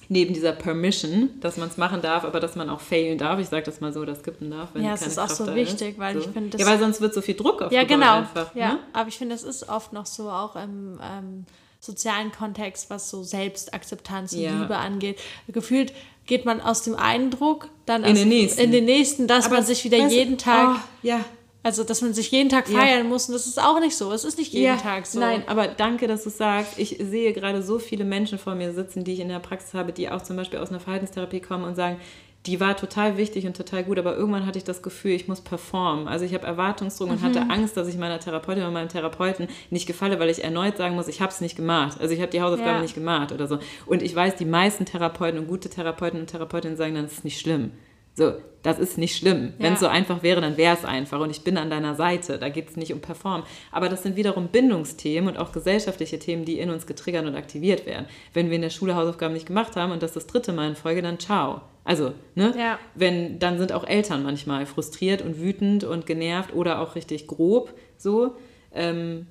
neben 0.10 0.34
dieser 0.34 0.52
Permission, 0.52 1.30
dass 1.42 1.58
man 1.58 1.70
es 1.70 1.78
machen 1.78 2.02
darf, 2.02 2.24
aber 2.24 2.40
dass 2.40 2.56
man 2.56 2.70
auch 2.70 2.82
failen 2.82 3.18
darf. 3.18 3.40
Ich 3.40 3.48
sage 3.50 3.64
das 3.64 3.82
mal 3.82 3.94
so, 3.94 4.06
das 4.06 4.20
skippen 4.20 4.52
darf, 4.52 4.70
wenn 4.74 4.84
ja, 4.84 4.96
keine 4.96 5.00
Kraft 5.00 5.06
da 5.06 5.12
ist. 5.12 5.18
Ja, 5.18 5.24
es 5.24 5.30
ist 5.30 5.42
auch 5.42 5.48
so 5.48 5.56
wichtig, 5.56 5.96
weil 5.98 6.14
so. 6.16 6.20
ich 6.22 6.28
finde 6.28 6.58
Ja, 6.58 6.66
weil 6.66 6.80
sonst 6.80 7.02
wird 7.02 7.14
so 7.14 7.22
viel 7.22 7.36
Druck 7.36 7.62
auf 7.62 7.72
Ja, 7.72 7.84
genau. 7.84 8.18
Einfach, 8.20 8.56
ja, 8.56 8.74
ne? 8.74 8.80
aber 8.94 9.10
ich 9.10 9.18
finde, 9.18 9.36
es 9.36 9.44
ist 9.44 9.70
oft 9.70 9.94
noch 9.94 10.06
so 10.06 10.30
auch 10.30 10.56
im 10.56 11.00
ähm, 11.02 11.46
sozialen 11.80 12.32
Kontext, 12.32 12.90
was 12.90 13.10
so 13.10 13.24
Selbstakzeptanz 13.24 14.34
und 14.34 14.40
ja. 14.40 14.60
Liebe 14.60 14.78
angeht. 14.78 15.20
Gefühlt 15.48 15.94
geht 16.26 16.46
man 16.46 16.62
aus 16.62 16.84
dem 16.84 16.96
einen 16.96 17.32
Druck 17.32 17.70
dann 17.86 18.04
in, 18.04 18.16
den, 18.16 18.30
nächsten. 18.30 18.62
in 18.62 18.72
den 18.72 18.86
nächsten, 18.86 19.28
dass 19.28 19.46
aber 19.46 19.56
man 19.56 19.66
sich 19.66 19.84
wieder 19.84 19.98
jeden 20.08 20.38
Tag... 20.38 20.78
Oh, 20.78 20.80
ja 21.04 21.24
also, 21.66 21.84
dass 21.84 22.04
man 22.04 22.14
sich 22.14 22.30
jeden 22.30 22.50
Tag 22.50 22.68
feiern 22.68 23.00
ja. 23.00 23.04
muss, 23.06 23.28
und 23.28 23.34
das 23.34 23.48
ist 23.48 23.60
auch 23.60 23.80
nicht 23.80 23.98
so. 23.98 24.12
Es 24.12 24.24
ist 24.24 24.38
nicht 24.38 24.54
jeden 24.54 24.66
ja, 24.66 24.78
Tag 24.78 25.08
so. 25.08 25.20
Nein, 25.20 25.42
aber 25.48 25.68
danke, 25.68 26.06
dass 26.06 26.24
du 26.24 26.30
sagst. 26.30 26.78
Ich 26.78 26.98
sehe 27.02 27.34
gerade 27.34 27.64
so 27.64 27.80
viele 27.80 28.06
Menschen 28.06 28.38
vor 28.38 28.54
mir 28.54 28.72
sitzen, 28.72 29.04
die 29.04 29.14
ich 29.14 29.20
in 29.20 29.30
der 29.30 29.40
Praxis 29.40 29.74
habe, 29.74 29.92
die 29.92 30.12
auch 30.12 30.22
zum 30.22 30.36
Beispiel 30.36 30.60
aus 30.60 30.70
einer 30.70 30.80
Verhaltenstherapie 30.80 31.40
kommen 31.40 31.64
und 31.64 31.74
sagen, 31.74 32.00
die 32.46 32.60
war 32.60 32.78
total 32.78 33.18
wichtig 33.18 33.48
und 33.48 33.58
total 33.58 33.84
gut, 33.84 33.98
aber 33.98 34.16
irgendwann 34.16 34.46
hatte 34.46 34.60
ich 34.60 34.64
das 34.64 34.84
Gefühl, 34.84 35.14
ich 35.14 35.28
muss 35.28 35.42
performen. 35.42 36.08
Also 36.08 36.24
ich 36.24 36.36
habe 36.36 36.46
Erwartungsdruck 36.46 37.08
mhm. 37.08 37.16
und 37.16 37.24
hatte 37.24 37.42
Angst, 37.50 37.76
dass 37.76 37.88
ich 37.88 37.98
meiner 37.98 38.20
Therapeutin 38.20 38.62
oder 38.62 38.72
meinem 38.72 38.90
Therapeuten 38.90 39.48
nicht 39.72 39.88
gefalle, 39.88 40.20
weil 40.20 40.30
ich 40.30 40.44
erneut 40.44 40.78
sagen 40.78 40.94
muss, 40.94 41.08
ich 41.08 41.20
habe 41.20 41.32
es 41.32 41.42
nicht 41.42 41.56
gemacht. 41.56 41.98
Also 42.00 42.14
ich 42.14 42.22
habe 42.22 42.30
die 42.30 42.44
Hausaufgaben 42.44 42.76
ja. 42.76 42.82
nicht 42.84 42.94
gemacht 42.94 43.32
oder 43.32 43.48
so. 43.48 43.58
Und 43.88 44.04
ich 44.04 44.16
weiß, 44.16 44.36
die 44.36 44.46
meisten 44.46 44.86
Therapeuten 44.86 45.40
und 45.40 45.48
gute 45.48 45.72
Therapeuten 45.72 46.20
und 46.20 46.28
Therapeutinnen 46.28 46.78
sagen 46.78 46.94
dann, 46.94 47.06
das 47.06 47.14
ist 47.14 47.24
nicht 47.24 47.40
schlimm. 47.40 47.72
So, 48.16 48.34
das 48.64 48.80
ist 48.80 48.98
nicht 48.98 49.16
schlimm. 49.16 49.54
Ja. 49.58 49.66
Wenn 49.66 49.74
es 49.74 49.80
so 49.80 49.88
einfach 49.88 50.24
wäre, 50.24 50.42
dann 50.42 50.58
wäre 50.58 50.76
es 50.76 50.86
einfach 50.86 51.20
und 51.20 51.30
ich 51.30 51.44
bin 51.44 51.58
an 51.58 51.70
deiner 51.70 51.94
Seite. 51.96 52.40
Da 52.40 52.50
geht 52.50 52.70
es 52.70 52.78
nicht 52.78 52.94
um 52.94 53.00
Perform. 53.00 53.44
Aber 53.72 53.90
das 53.90 54.02
sind 54.02 54.16
wiederum 54.16 54.48
Bindungsthemen 54.48 55.30
und 55.30 55.38
auch 55.38 55.52
gesellschaftliche 55.52 56.18
Themen, 56.18 56.46
die 56.46 56.58
in 56.58 56.72
uns 56.72 56.88
getriggert 56.88 57.28
und 57.28 57.36
aktiviert 57.36 57.86
werden. 57.86 58.08
Wenn 58.34 58.50
wir 58.50 58.56
in 58.56 58.64
der 58.64 58.72
Schule 58.72 58.96
Hausaufgaben 58.96 59.34
nicht 59.34 59.46
gemacht 59.46 59.76
haben 59.76 59.92
und 59.92 60.02
das 60.02 60.14
das 60.14 60.26
dritte 60.26 60.52
Mal 60.52 60.70
in 60.70 60.76
Folge, 60.76 61.04
dann 61.04 61.20
ciao. 61.20 61.62
Also, 61.84 62.14
ne? 62.34 62.56
Ja. 62.58 62.80
Wenn, 62.96 63.38
dann 63.38 63.60
sind 63.60 63.72
auch 63.72 63.86
Eltern 63.86 64.24
manchmal 64.24 64.66
frustriert 64.66 65.22
und 65.22 65.40
wütend 65.40 65.84
und 65.84 66.08
genervt 66.08 66.56
oder 66.56 66.82
auch 66.82 66.96
richtig 66.96 67.28
grob 67.28 67.74
so. 67.98 68.36
Ähm, 68.74 69.28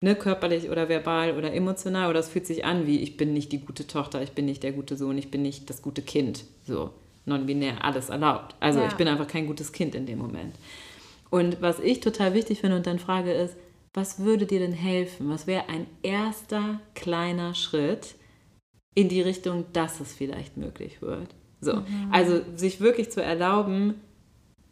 ne, 0.00 0.14
körperlich 0.14 0.70
oder 0.70 0.88
verbal 0.88 1.36
oder 1.36 1.52
emotional 1.52 2.08
oder 2.08 2.20
es 2.20 2.28
fühlt 2.28 2.46
sich 2.46 2.64
an 2.64 2.86
wie 2.86 3.00
ich 3.00 3.16
bin 3.16 3.32
nicht 3.34 3.52
die 3.52 3.60
gute 3.60 3.86
Tochter, 3.86 4.22
ich 4.22 4.32
bin 4.32 4.46
nicht 4.46 4.62
der 4.62 4.72
gute 4.72 4.96
Sohn, 4.96 5.18
ich 5.18 5.30
bin 5.30 5.42
nicht 5.42 5.68
das 5.68 5.82
gute 5.82 6.02
Kind. 6.02 6.44
So 6.64 6.90
non-binär 7.28 7.84
alles 7.84 8.08
erlaubt. 8.08 8.56
Also 8.60 8.80
ja. 8.80 8.88
ich 8.88 8.94
bin 8.94 9.08
einfach 9.08 9.28
kein 9.28 9.46
gutes 9.46 9.72
Kind 9.72 9.94
in 9.94 10.06
dem 10.06 10.18
Moment. 10.18 10.54
Und 11.30 11.60
was 11.60 11.78
ich 11.78 12.00
total 12.00 12.34
wichtig 12.34 12.60
finde 12.60 12.76
und 12.76 12.86
dann 12.86 12.98
frage 12.98 13.32
ist, 13.32 13.56
was 13.94 14.20
würde 14.20 14.46
dir 14.46 14.60
denn 14.60 14.72
helfen? 14.72 15.28
Was 15.30 15.46
wäre 15.46 15.68
ein 15.68 15.86
erster 16.02 16.80
kleiner 16.94 17.54
Schritt 17.54 18.14
in 18.94 19.08
die 19.08 19.22
Richtung, 19.22 19.66
dass 19.72 20.00
es 20.00 20.14
vielleicht 20.14 20.56
möglich 20.56 21.02
wird? 21.02 21.34
So, 21.60 21.76
mhm. 21.76 22.08
also 22.12 22.40
sich 22.54 22.80
wirklich 22.80 23.10
zu 23.10 23.22
erlauben, 23.22 23.94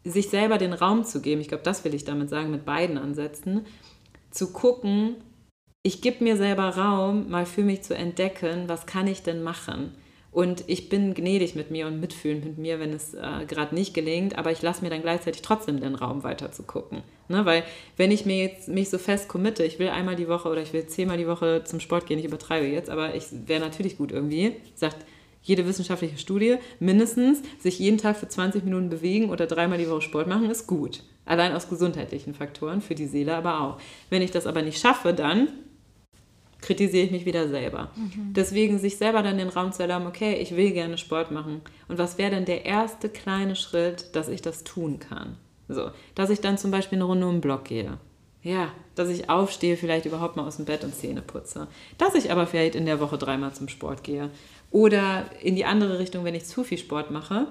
sich 0.03 0.29
selber 0.29 0.57
den 0.57 0.73
Raum 0.73 1.03
zu 1.03 1.21
geben. 1.21 1.41
Ich 1.41 1.49
glaube, 1.49 1.63
das 1.63 1.83
will 1.83 1.93
ich 1.93 2.05
damit 2.05 2.29
sagen 2.29 2.51
mit 2.51 2.65
beiden 2.65 2.97
Ansätzen. 2.97 3.65
Zu 4.31 4.53
gucken, 4.53 5.15
ich 5.83 6.01
gebe 6.01 6.23
mir 6.23 6.37
selber 6.37 6.69
Raum, 6.69 7.29
mal 7.29 7.45
für 7.45 7.63
mich 7.63 7.81
zu 7.81 7.95
entdecken, 7.95 8.67
was 8.67 8.85
kann 8.85 9.07
ich 9.07 9.23
denn 9.23 9.43
machen? 9.43 9.93
Und 10.31 10.63
ich 10.67 10.89
bin 10.89 11.13
gnädig 11.13 11.55
mit 11.55 11.71
mir 11.71 11.87
und 11.87 11.99
mitfühlend 11.99 12.45
mit 12.45 12.57
mir, 12.57 12.79
wenn 12.79 12.93
es 12.93 13.13
äh, 13.13 13.45
gerade 13.47 13.73
nicht 13.73 13.93
gelingt, 13.93 14.37
aber 14.37 14.51
ich 14.51 14.61
lasse 14.61 14.83
mir 14.83 14.89
dann 14.89 15.01
gleichzeitig 15.01 15.41
trotzdem 15.41 15.79
den 15.79 15.95
Raum 15.95 16.23
weiter 16.23 16.51
zu 16.51 16.63
gucken. 16.63 17.01
Ne? 17.27 17.45
Weil 17.45 17.63
wenn 17.95 18.11
ich 18.11 18.25
mir 18.25 18.43
jetzt 18.43 18.67
mich 18.67 18.89
so 18.89 18.97
fest 18.97 19.29
committe, 19.29 19.63
ich 19.63 19.79
will 19.79 19.89
einmal 19.89 20.15
die 20.15 20.27
Woche 20.27 20.49
oder 20.49 20.61
ich 20.61 20.73
will 20.73 20.85
zehnmal 20.87 21.17
die 21.17 21.27
Woche 21.27 21.63
zum 21.63 21.79
Sport 21.79 22.05
gehen, 22.05 22.19
ich 22.19 22.25
übertreibe 22.25 22.67
jetzt, 22.67 22.89
aber 22.89 23.15
ich 23.15 23.25
wäre 23.47 23.61
natürlich 23.61 23.97
gut 23.97 24.11
irgendwie, 24.11 24.53
sagt 24.75 24.97
jede 25.41 25.65
wissenschaftliche 25.65 26.17
Studie, 26.17 26.57
mindestens 26.79 27.41
sich 27.59 27.79
jeden 27.79 27.97
Tag 27.97 28.17
für 28.17 28.27
20 28.27 28.65
Minuten 28.65 28.89
bewegen 28.89 29.29
oder 29.29 29.47
dreimal 29.47 29.77
die 29.77 29.89
Woche 29.89 30.01
Sport 30.01 30.27
machen, 30.27 30.49
ist 30.49 30.67
gut. 30.67 31.03
Allein 31.25 31.53
aus 31.53 31.69
gesundheitlichen 31.69 32.33
Faktoren, 32.33 32.81
für 32.81 32.95
die 32.95 33.07
Seele 33.07 33.35
aber 33.35 33.61
auch. 33.61 33.77
Wenn 34.09 34.21
ich 34.21 34.31
das 34.31 34.45
aber 34.45 34.61
nicht 34.61 34.79
schaffe, 34.79 35.13
dann 35.13 35.47
kritisiere 36.61 37.05
ich 37.05 37.11
mich 37.11 37.25
wieder 37.25 37.47
selber. 37.47 37.91
Mhm. 37.95 38.33
Deswegen 38.33 38.79
sich 38.79 38.97
selber 38.97 39.23
dann 39.23 39.37
den 39.37 39.49
Raum 39.49 39.71
zu 39.71 39.81
erlauben, 39.81 40.07
okay, 40.07 40.35
ich 40.35 40.55
will 40.55 40.71
gerne 40.71 40.97
Sport 40.97 41.31
machen. 41.31 41.61
Und 41.87 41.97
was 41.97 42.17
wäre 42.17 42.31
denn 42.31 42.45
der 42.45 42.65
erste 42.65 43.09
kleine 43.09 43.55
Schritt, 43.55 44.15
dass 44.15 44.27
ich 44.27 44.41
das 44.41 44.63
tun 44.63 44.99
kann? 44.99 45.37
So, 45.69 45.91
dass 46.15 46.29
ich 46.29 46.41
dann 46.41 46.57
zum 46.57 46.71
Beispiel 46.71 46.97
eine 46.97 47.05
Runde 47.05 47.27
um 47.27 47.35
den 47.35 47.41
Block 47.41 47.65
gehe. 47.65 47.97
Ja, 48.41 48.71
dass 48.95 49.09
ich 49.09 49.29
aufstehe, 49.29 49.75
vielleicht 49.75 50.05
überhaupt 50.05 50.37
mal 50.37 50.47
aus 50.47 50.55
dem 50.55 50.65
Bett 50.65 50.83
und 50.83 50.95
Zähne 50.95 51.21
putze. 51.21 51.67
Dass 51.97 52.15
ich 52.15 52.31
aber 52.31 52.47
vielleicht 52.47 52.75
in 52.75 52.85
der 52.85 52.99
Woche 52.99 53.17
dreimal 53.17 53.53
zum 53.53 53.67
Sport 53.67 54.03
gehe. 54.03 54.29
Oder 54.71 55.25
in 55.41 55.55
die 55.55 55.65
andere 55.65 55.99
Richtung, 55.99 56.23
wenn 56.23 56.35
ich 56.35 56.45
zu 56.45 56.63
viel 56.63 56.77
Sport 56.77 57.11
mache 57.11 57.47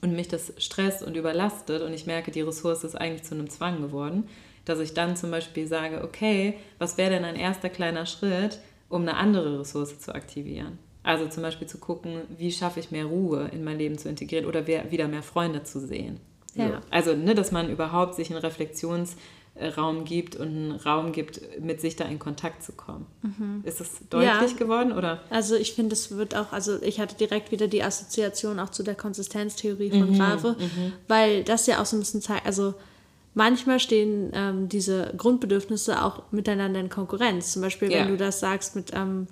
und 0.00 0.14
mich 0.14 0.28
das 0.28 0.52
stresst 0.58 1.02
und 1.02 1.16
überlastet 1.16 1.82
und 1.82 1.92
ich 1.92 2.06
merke, 2.06 2.30
die 2.30 2.40
Ressource 2.40 2.84
ist 2.84 2.94
eigentlich 2.94 3.24
zu 3.24 3.34
einem 3.34 3.50
Zwang 3.50 3.80
geworden, 3.80 4.28
dass 4.64 4.78
ich 4.78 4.94
dann 4.94 5.16
zum 5.16 5.30
Beispiel 5.30 5.66
sage, 5.66 6.02
okay, 6.04 6.54
was 6.78 6.98
wäre 6.98 7.10
denn 7.10 7.24
ein 7.24 7.36
erster 7.36 7.68
kleiner 7.68 8.06
Schritt, 8.06 8.58
um 8.88 9.02
eine 9.02 9.16
andere 9.16 9.60
Ressource 9.60 9.98
zu 9.98 10.14
aktivieren? 10.14 10.78
Also 11.02 11.26
zum 11.26 11.42
Beispiel 11.42 11.66
zu 11.66 11.78
gucken, 11.78 12.22
wie 12.36 12.52
schaffe 12.52 12.80
ich 12.80 12.90
mehr 12.90 13.06
Ruhe 13.06 13.48
in 13.52 13.64
mein 13.64 13.78
Leben 13.78 13.98
zu 13.98 14.08
integrieren 14.08 14.46
oder 14.46 14.66
wieder 14.66 15.08
mehr 15.08 15.22
Freunde 15.22 15.64
zu 15.64 15.80
sehen. 15.80 16.20
Ja. 16.54 16.68
So. 16.68 16.74
Also, 16.90 17.16
ne, 17.16 17.34
dass 17.34 17.50
man 17.50 17.70
überhaupt 17.70 18.14
sich 18.14 18.30
einen 18.30 18.38
Reflexionsraum 18.38 20.04
gibt 20.04 20.36
und 20.36 20.48
einen 20.48 20.72
Raum 20.72 21.10
gibt, 21.10 21.40
mit 21.60 21.80
sich 21.80 21.96
da 21.96 22.04
in 22.04 22.20
Kontakt 22.20 22.62
zu 22.62 22.72
kommen. 22.72 23.06
Mhm. 23.22 23.62
Ist 23.64 23.80
es 23.80 23.90
deutlich 24.10 24.52
ja. 24.52 24.56
geworden? 24.56 24.92
Oder? 24.92 25.22
Also 25.30 25.56
ich 25.56 25.72
finde, 25.72 25.94
es 25.94 26.16
wird 26.16 26.36
auch, 26.36 26.52
also 26.52 26.80
ich 26.82 27.00
hatte 27.00 27.16
direkt 27.16 27.50
wieder 27.50 27.66
die 27.66 27.82
Assoziation 27.82 28.60
auch 28.60 28.70
zu 28.70 28.84
der 28.84 28.94
Konsistenztheorie 28.94 29.90
von 29.90 30.10
mhm. 30.10 30.18
Grave, 30.18 30.56
mhm. 30.58 30.92
weil 31.08 31.42
das 31.42 31.66
ja 31.66 31.80
auch 31.80 31.86
so 31.86 31.96
ein 31.96 32.00
bisschen 32.00 32.22
zeigt, 32.22 32.46
also 32.46 32.74
manchmal 33.34 33.80
stehen 33.80 34.30
ähm, 34.34 34.68
diese 34.68 35.12
Grundbedürfnisse 35.16 36.02
auch 36.02 36.22
miteinander 36.30 36.80
in 36.80 36.88
Konkurrenz. 36.88 37.52
Zum 37.52 37.62
Beispiel, 37.62 37.88
wenn 37.88 37.96
ja. 37.96 38.06
du 38.06 38.16
das 38.16 38.40
sagst 38.40 38.76
mit, 38.76 38.92
ähm, 38.94 39.26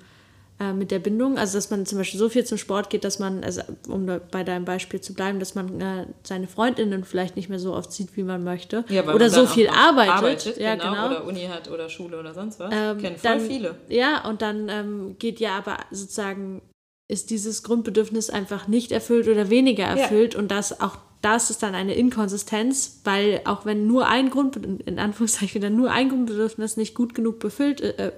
äh, 0.58 0.72
mit 0.72 0.90
der 0.90 0.98
Bindung, 0.98 1.38
also 1.38 1.58
dass 1.58 1.70
man 1.70 1.86
zum 1.86 1.98
Beispiel 1.98 2.18
so 2.18 2.28
viel 2.28 2.44
zum 2.44 2.58
Sport 2.58 2.90
geht, 2.90 3.04
dass 3.04 3.18
man, 3.18 3.44
also 3.44 3.62
um 3.88 4.06
bei 4.30 4.44
deinem 4.44 4.64
Beispiel 4.64 5.00
zu 5.00 5.14
bleiben, 5.14 5.38
dass 5.38 5.54
man 5.54 5.80
äh, 5.80 6.06
seine 6.22 6.48
Freundinnen 6.48 7.04
vielleicht 7.04 7.36
nicht 7.36 7.48
mehr 7.48 7.58
so 7.58 7.74
oft 7.74 7.92
sieht, 7.92 8.16
wie 8.16 8.22
man 8.22 8.44
möchte. 8.44 8.84
Ja, 8.88 9.06
oder 9.12 9.30
so 9.30 9.46
viel 9.46 9.68
arbeitet. 9.68 10.14
arbeitet 10.14 10.58
ja, 10.58 10.74
genau, 10.74 10.92
genau, 10.92 11.06
Oder 11.06 11.26
Uni 11.26 11.46
hat 11.46 11.70
oder 11.70 11.88
Schule 11.88 12.18
oder 12.18 12.34
sonst 12.34 12.60
was. 12.60 12.72
Ähm, 12.74 12.98
Kennen 12.98 13.16
voll 13.16 13.30
dann, 13.30 13.40
viele. 13.40 13.74
Ja, 13.88 14.28
und 14.28 14.42
dann 14.42 14.68
ähm, 14.68 15.16
geht 15.18 15.40
ja 15.40 15.56
aber 15.56 15.78
sozusagen 15.90 16.62
ist 17.08 17.30
dieses 17.30 17.64
Grundbedürfnis 17.64 18.30
einfach 18.30 18.68
nicht 18.68 18.92
erfüllt 18.92 19.26
oder 19.26 19.50
weniger 19.50 19.82
erfüllt 19.82 20.34
ja. 20.34 20.38
und 20.38 20.48
das 20.52 20.80
auch 20.80 20.96
das 21.22 21.50
ist 21.50 21.62
dann 21.62 21.74
eine 21.74 21.94
Inkonsistenz, 21.94 23.00
weil 23.04 23.42
auch 23.44 23.66
wenn 23.66 23.86
nur 23.86 24.08
ein 24.08 24.30
Grund, 24.30 24.56
in 24.56 24.98
Anführungszeichen 24.98 25.56
wieder 25.56 25.70
nur 25.70 25.90
ein 25.90 26.08
Grundbedürfnis 26.08 26.76
nicht 26.76 26.94
gut 26.94 27.14
genug 27.14 27.38
befüllt, 27.38 27.80
äh, 27.80 28.08
äh 28.08 28.12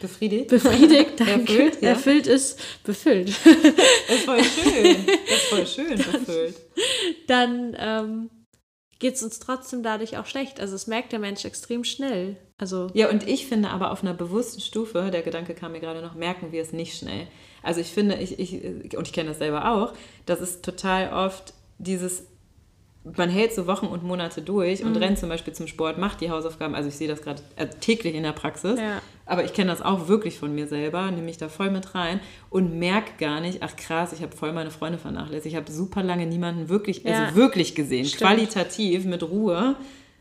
befriedigt, 0.00 0.48
befriedigt, 0.48 1.18
danke, 1.18 1.32
erfüllt, 1.32 1.82
ja. 1.82 1.88
erfüllt 1.90 2.26
ist, 2.26 2.60
befüllt. 2.84 3.28
Das 3.28 4.16
ist 4.16 4.24
voll 4.24 4.44
schön, 4.44 5.06
das 5.26 5.36
ist 5.36 5.46
voll 5.46 5.66
schön, 5.66 5.98
dann, 5.98 6.12
befüllt. 6.12 6.54
Dann 7.26 7.76
ähm, 7.78 8.30
geht 8.98 9.14
es 9.14 9.22
uns 9.22 9.38
trotzdem 9.40 9.82
dadurch 9.82 10.16
auch 10.16 10.26
schlecht. 10.26 10.60
Also 10.60 10.74
es 10.74 10.86
merkt 10.86 11.12
der 11.12 11.18
Mensch 11.18 11.44
extrem 11.44 11.84
schnell. 11.84 12.36
Also 12.58 12.88
ja, 12.94 13.10
und 13.10 13.26
ich 13.26 13.46
finde 13.46 13.70
aber 13.70 13.90
auf 13.90 14.02
einer 14.02 14.14
bewussten 14.14 14.60
Stufe, 14.60 15.10
der 15.10 15.22
Gedanke 15.22 15.54
kam 15.54 15.72
mir 15.72 15.80
gerade 15.80 16.02
noch, 16.02 16.14
merken 16.14 16.52
wir 16.52 16.62
es 16.62 16.72
nicht 16.72 16.96
schnell. 16.96 17.26
Also 17.62 17.80
ich 17.80 17.88
finde, 17.88 18.16
ich, 18.16 18.38
ich 18.38 18.96
und 18.96 19.06
ich 19.06 19.12
kenne 19.12 19.30
das 19.30 19.38
selber 19.38 19.72
auch, 19.72 19.94
das 20.26 20.40
ist 20.40 20.64
total 20.64 21.12
oft 21.12 21.54
dieses, 21.78 22.24
man 23.16 23.30
hält 23.30 23.54
so 23.54 23.66
Wochen 23.66 23.86
und 23.86 24.02
Monate 24.02 24.42
durch 24.42 24.82
und 24.82 24.92
mhm. 24.92 24.98
rennt 24.98 25.18
zum 25.18 25.28
Beispiel 25.28 25.52
zum 25.52 25.66
Sport, 25.66 25.98
macht 25.98 26.20
die 26.20 26.30
Hausaufgaben. 26.30 26.74
Also 26.74 26.88
ich 26.88 26.96
sehe 26.96 27.08
das 27.08 27.22
gerade 27.22 27.42
äh, 27.56 27.66
täglich 27.66 28.14
in 28.14 28.22
der 28.22 28.32
Praxis, 28.32 28.78
ja. 28.78 29.00
aber 29.24 29.44
ich 29.44 29.52
kenne 29.52 29.70
das 29.70 29.80
auch 29.80 30.08
wirklich 30.08 30.38
von 30.38 30.54
mir 30.54 30.66
selber, 30.66 31.10
nehme 31.10 31.22
mich 31.22 31.38
da 31.38 31.48
voll 31.48 31.70
mit 31.70 31.94
rein 31.94 32.20
und 32.50 32.78
merke 32.78 33.12
gar 33.18 33.40
nicht, 33.40 33.62
ach 33.62 33.76
krass, 33.76 34.12
ich 34.12 34.22
habe 34.22 34.36
voll 34.36 34.52
meine 34.52 34.70
Freunde 34.70 34.98
vernachlässigt. 34.98 35.54
Ich 35.54 35.56
habe 35.56 35.70
super 35.70 36.02
lange 36.02 36.26
niemanden 36.26 36.68
wirklich, 36.68 37.06
also 37.06 37.18
ja. 37.18 37.24
also 37.26 37.36
wirklich 37.36 37.74
gesehen, 37.74 38.04
Stimmt. 38.04 38.22
qualitativ, 38.22 39.04
mit 39.04 39.22
Ruhe. 39.22 39.76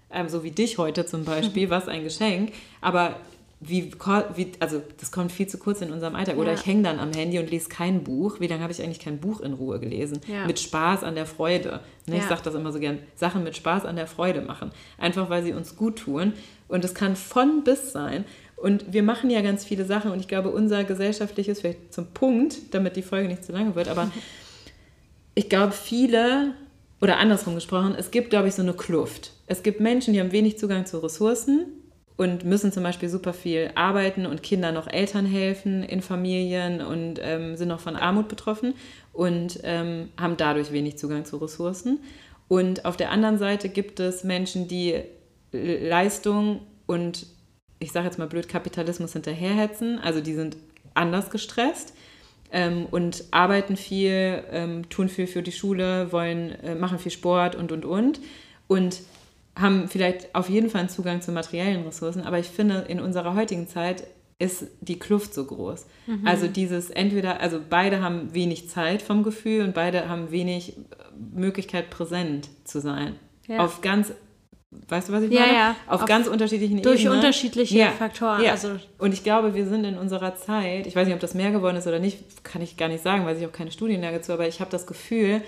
Ähm, 0.09 0.29
so 0.29 0.43
wie 0.43 0.51
dich 0.51 0.77
heute 0.77 1.05
zum 1.05 1.25
Beispiel, 1.25 1.69
was 1.69 1.89
ein 1.89 2.03
Geschenk. 2.03 2.53
Aber 2.79 3.17
wie, 3.59 3.91
wie, 4.35 4.51
also 4.59 4.83
das 4.99 5.11
kommt 5.11 5.31
viel 5.31 5.47
zu 5.47 5.57
kurz 5.57 5.81
in 5.81 5.91
unserem 5.91 6.15
Alltag. 6.15 6.37
Oder 6.37 6.51
ja. 6.51 6.59
ich 6.59 6.65
hänge 6.65 6.83
dann 6.83 6.99
am 6.99 7.11
Handy 7.11 7.39
und 7.39 7.49
lese 7.49 7.69
kein 7.69 8.03
Buch. 8.03 8.39
Wie 8.39 8.45
lange 8.45 8.61
habe 8.61 8.71
ich 8.71 8.83
eigentlich 8.83 8.99
kein 8.99 9.19
Buch 9.19 9.41
in 9.41 9.53
Ruhe 9.53 9.79
gelesen? 9.79 10.21
Ja. 10.27 10.45
Mit 10.45 10.59
Spaß 10.59 11.03
an 11.03 11.15
der 11.15 11.25
Freude. 11.25 11.79
Ne, 12.05 12.17
ja. 12.17 12.21
Ich 12.21 12.27
sage 12.27 12.41
das 12.43 12.53
immer 12.53 12.71
so 12.71 12.79
gern, 12.79 12.99
Sachen 13.15 13.43
mit 13.43 13.55
Spaß 13.55 13.85
an 13.85 13.95
der 13.95 14.05
Freude 14.05 14.41
machen. 14.41 14.71
Einfach 14.99 15.31
weil 15.31 15.43
sie 15.43 15.53
uns 15.53 15.75
gut 15.75 15.97
tun. 15.97 16.33
Und 16.67 16.85
es 16.85 16.93
kann 16.93 17.15
von 17.15 17.63
bis 17.63 17.91
sein. 17.91 18.25
Und 18.57 18.93
wir 18.93 19.01
machen 19.01 19.31
ja 19.31 19.41
ganz 19.41 19.65
viele 19.65 19.85
Sachen 19.85 20.11
und 20.11 20.19
ich 20.19 20.27
glaube, 20.27 20.49
unser 20.49 20.83
gesellschaftliches, 20.83 21.61
vielleicht 21.61 21.93
zum 21.93 22.07
Punkt, 22.07 22.73
damit 22.73 22.95
die 22.95 23.03
Folge 23.03 23.27
nicht 23.27 23.43
zu 23.43 23.51
lange 23.51 23.75
wird, 23.75 23.87
aber 23.87 24.11
ich 25.35 25.47
glaube, 25.47 25.73
viele, 25.73 26.55
oder 26.99 27.17
andersrum 27.17 27.53
gesprochen, 27.53 27.95
es 27.95 28.09
gibt, 28.09 28.31
glaube 28.31 28.47
ich, 28.47 28.55
so 28.55 28.63
eine 28.63 28.73
Kluft. 28.73 29.33
Es 29.45 29.61
gibt 29.61 29.79
Menschen, 29.79 30.13
die 30.13 30.19
haben 30.19 30.31
wenig 30.31 30.57
Zugang 30.57 30.87
zu 30.87 30.97
Ressourcen 31.03 31.67
und 32.17 32.43
müssen 32.43 32.71
zum 32.71 32.83
Beispiel 32.83 33.09
super 33.09 33.31
viel 33.31 33.71
arbeiten 33.75 34.25
und 34.25 34.43
Kindern 34.43 34.73
noch 34.73 34.87
Eltern 34.87 35.25
helfen 35.25 35.83
in 35.83 36.01
Familien 36.01 36.81
und 36.81 37.19
ähm, 37.21 37.55
sind 37.55 37.69
noch 37.69 37.79
von 37.79 37.95
Armut 37.95 38.27
betroffen 38.27 38.73
und 39.13 39.59
ähm, 39.63 40.09
haben 40.19 40.35
dadurch 40.35 40.71
wenig 40.71 40.97
Zugang 40.97 41.25
zu 41.25 41.37
Ressourcen. 41.37 41.99
Und 42.47 42.85
auf 42.85 42.97
der 42.97 43.11
anderen 43.11 43.37
Seite 43.37 43.69
gibt 43.69 43.99
es 43.99 44.23
Menschen, 44.23 44.67
die 44.67 45.03
Leistung 45.51 46.61
und 46.87 47.27
ich 47.79 47.91
sage 47.91 48.05
jetzt 48.05 48.17
mal 48.17 48.27
blöd, 48.27 48.49
Kapitalismus 48.49 49.13
hinterherhetzen. 49.13 49.99
Also 49.99 50.19
die 50.19 50.33
sind 50.33 50.57
anders 50.95 51.29
gestresst 51.29 51.93
ähm, 52.51 52.87
und 52.89 53.25
arbeiten 53.31 53.77
viel, 53.77 54.43
ähm, 54.51 54.89
tun 54.89 55.09
viel 55.09 55.27
für 55.27 55.43
die 55.43 55.51
Schule, 55.51 56.11
wollen, 56.11 56.51
äh, 56.63 56.75
machen 56.75 56.97
viel 56.97 57.11
Sport 57.11 57.55
und, 57.55 57.71
und, 57.71 57.85
und. 57.85 58.19
Und 58.67 59.01
haben 59.57 59.87
vielleicht 59.87 60.33
auf 60.35 60.49
jeden 60.49 60.69
Fall 60.69 60.81
einen 60.81 60.89
Zugang 60.89 61.21
zu 61.21 61.31
materiellen 61.31 61.83
Ressourcen, 61.85 62.23
aber 62.23 62.39
ich 62.39 62.47
finde, 62.47 62.85
in 62.87 62.99
unserer 62.99 63.35
heutigen 63.35 63.67
Zeit 63.67 64.03
ist 64.39 64.67
die 64.81 64.99
Kluft 64.99 65.33
so 65.33 65.45
groß. 65.45 65.87
Mhm. 66.05 66.27
Also 66.27 66.47
dieses 66.47 66.89
entweder, 66.89 67.41
also 67.41 67.59
beide 67.67 68.01
haben 68.01 68.33
wenig 68.33 68.69
Zeit 68.69 69.01
vom 69.01 69.23
Gefühl 69.23 69.63
und 69.63 69.73
beide 69.73 70.09
haben 70.09 70.31
wenig 70.31 70.77
Möglichkeit, 71.33 71.89
präsent 71.89 72.49
zu 72.63 72.79
sein. 72.79 73.15
Ja. 73.47 73.65
Auf 73.65 73.81
ganz 73.81 74.13
Weißt 74.89 75.07
du, 75.07 75.13
was 75.13 75.23
ich 75.23 75.31
meine? 75.31 75.47
Ja, 75.47 75.53
ja. 75.53 75.75
Auf, 75.87 76.01
auf 76.01 76.07
ganz 76.07 76.27
unterschiedlichen 76.27 76.81
durch 76.81 76.99
Ebenen. 76.99 77.13
Durch 77.13 77.25
unterschiedliche. 77.25 77.87
Faktoren. 77.97 78.43
Ja. 78.43 78.51
Also. 78.51 78.77
Und 78.97 79.13
ich 79.13 79.23
glaube, 79.23 79.55
wir 79.55 79.65
sind 79.65 79.85
in 79.85 79.97
unserer 79.97 80.35
Zeit, 80.35 80.87
ich 80.87 80.95
weiß 80.95 81.07
nicht, 81.07 81.15
ob 81.15 81.21
das 81.21 81.33
mehr 81.33 81.51
geworden 81.51 81.77
ist 81.77 81.87
oder 81.87 81.99
nicht, 81.99 82.43
kann 82.43 82.61
ich 82.61 82.75
gar 82.75 82.89
nicht 82.89 83.01
sagen, 83.01 83.25
weil 83.25 83.37
ich 83.37 83.45
auch 83.45 83.51
keine 83.53 83.71
Studienlage 83.71 84.21
zu, 84.21 84.33
aber 84.33 84.45
ich 84.45 84.59
habe 84.59 84.69
das 84.69 84.85
Gefühl, 84.85 85.41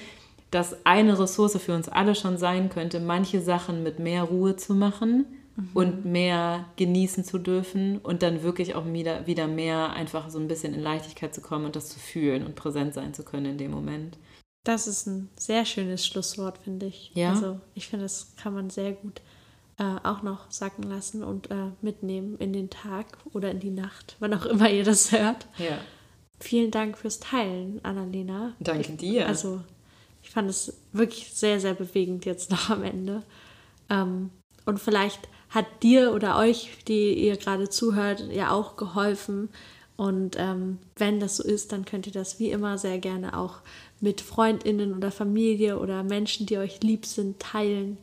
dass 0.52 0.86
eine 0.86 1.20
Ressource 1.20 1.58
für 1.58 1.76
uns 1.76 1.90
alle 1.90 2.16
schon 2.16 2.38
sein 2.38 2.70
könnte, 2.70 3.00
manche 3.00 3.42
Sachen 3.42 3.84
mit 3.84 4.00
mehr 4.00 4.24
Ruhe 4.24 4.56
zu 4.56 4.74
machen 4.74 5.26
mhm. 5.56 5.70
und 5.74 6.06
mehr 6.06 6.66
genießen 6.76 7.24
zu 7.24 7.38
dürfen 7.38 8.00
und 8.00 8.24
dann 8.24 8.42
wirklich 8.42 8.76
auch 8.76 8.86
wieder, 8.86 9.28
wieder 9.28 9.48
mehr 9.48 9.92
einfach 9.92 10.30
so 10.30 10.40
ein 10.40 10.48
bisschen 10.48 10.74
in 10.74 10.82
Leichtigkeit 10.82 11.34
zu 11.34 11.42
kommen 11.42 11.66
und 11.66 11.76
das 11.76 11.90
zu 11.90 12.00
fühlen 12.00 12.46
und 12.46 12.56
präsent 12.56 12.94
sein 12.94 13.14
zu 13.14 13.24
können 13.24 13.46
in 13.46 13.58
dem 13.58 13.72
Moment. 13.72 14.18
Das 14.64 14.88
ist 14.88 15.08
ein 15.08 15.30
sehr 15.38 15.66
schönes 15.66 16.06
Schlusswort, 16.06 16.58
finde 16.58 16.88
ich. 16.88 17.12
Ja. 17.14 17.32
Also 17.32 17.60
ich 17.76 17.88
finde, 17.88 18.06
das 18.06 18.36
kann 18.36 18.54
man 18.54 18.70
sehr 18.70 18.92
gut 18.94 19.22
äh, 19.78 19.96
auch 20.04 20.22
noch 20.22 20.52
sacken 20.52 20.84
lassen 20.84 21.24
und 21.24 21.50
äh, 21.52 21.72
mitnehmen 21.82 22.38
in 22.38 22.52
den 22.52 22.70
Tag 22.70 23.18
oder 23.34 23.52
in 23.52 23.60
die 23.60 23.72
Nacht, 23.72 24.18
wann 24.20 24.34
auch 24.34 24.46
immer 24.46 24.70
ihr 24.70 24.84
das 24.84 25.12
hört. 25.12 25.48
Ja. 25.58 25.78
Vielen 26.42 26.72
Dank 26.72 26.98
fürs 26.98 27.20
Teilen, 27.20 27.84
Annalena. 27.84 28.56
Danke 28.60 28.94
dir. 28.94 29.28
Also 29.28 29.62
ich 30.30 30.34
fand 30.36 30.48
es 30.48 30.78
wirklich 30.94 31.32
sehr, 31.34 31.60
sehr 31.60 31.74
bewegend 31.74 32.24
jetzt 32.24 32.52
noch 32.52 32.70
am 32.70 32.84
Ende. 32.84 33.24
Ähm, 33.90 34.30
und 34.64 34.80
vielleicht 34.80 35.28
hat 35.50 35.66
dir 35.82 36.14
oder 36.14 36.38
euch, 36.38 36.70
die 36.88 37.16
ihr 37.16 37.36
gerade 37.36 37.68
zuhört, 37.68 38.30
ja 38.32 38.52
auch 38.52 38.78
geholfen. 38.78 39.50
Und 39.98 40.36
ähm, 40.38 40.78
wenn 40.98 41.20
das 41.20 41.38
so 41.38 41.44
ist, 41.44 41.72
dann 41.72 41.84
könnt 41.84 42.06
ihr 42.06 42.14
das 42.14 42.40
wie 42.40 42.52
immer 42.52 42.78
sehr 42.78 43.00
gerne 43.00 43.36
auch 43.36 43.62
mit 44.02 44.22
Freundinnen 44.22 44.94
oder 44.94 45.10
Familie 45.10 45.80
oder 45.80 46.04
Menschen, 46.04 46.46
die 46.46 46.60
euch 46.60 46.84
lieb 46.84 47.08
sind, 47.08 47.40
teilen. 47.40 47.98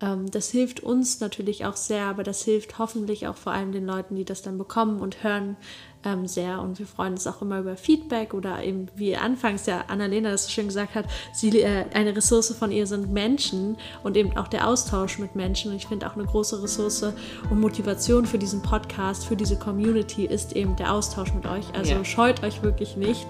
Ähm, 0.00 0.30
das 0.30 0.50
hilft 0.50 0.84
uns 0.84 1.18
natürlich 1.18 1.64
auch 1.64 1.74
sehr, 1.74 2.04
aber 2.04 2.22
das 2.22 2.44
hilft 2.44 2.78
hoffentlich 2.78 3.26
auch 3.26 3.36
vor 3.36 3.50
allem 3.50 3.72
den 3.72 3.86
Leuten, 3.86 4.14
die 4.14 4.24
das 4.24 4.40
dann 4.40 4.56
bekommen 4.56 5.00
und 5.00 5.24
hören, 5.24 5.56
ähm, 6.04 6.26
sehr. 6.26 6.60
Und 6.60 6.78
wir 6.78 6.86
freuen 6.86 7.12
uns 7.12 7.26
auch 7.26 7.42
immer 7.42 7.60
über 7.60 7.76
Feedback 7.76 8.34
oder 8.34 8.62
eben, 8.62 8.88
wie 8.94 9.16
anfangs 9.16 9.66
ja 9.66 9.84
Annalena 9.88 10.30
das 10.30 10.44
so 10.44 10.50
schön 10.50 10.66
gesagt 10.66 10.94
hat, 10.94 11.06
sie, 11.32 11.60
äh, 11.60 11.84
eine 11.94 12.16
Ressource 12.16 12.54
von 12.54 12.70
ihr 12.70 12.86
sind 12.86 13.12
Menschen 13.12 13.76
und 14.02 14.16
eben 14.16 14.36
auch 14.36 14.48
der 14.48 14.68
Austausch 14.68 15.18
mit 15.18 15.34
Menschen. 15.36 15.70
Und 15.70 15.76
ich 15.76 15.86
finde 15.86 16.06
auch 16.06 16.14
eine 16.14 16.24
große 16.24 16.62
Ressource 16.62 17.02
und 17.50 17.60
Motivation 17.60 18.26
für 18.26 18.38
diesen 18.38 18.62
Podcast, 18.62 19.26
für 19.26 19.36
diese 19.36 19.56
Community 19.56 20.26
ist 20.26 20.54
eben 20.54 20.76
der 20.76 20.92
Austausch 20.92 21.32
mit 21.34 21.46
euch. 21.46 21.64
Also 21.74 21.92
ja. 21.92 22.04
scheut 22.04 22.42
euch 22.42 22.62
wirklich 22.62 22.96
nicht. 22.96 23.26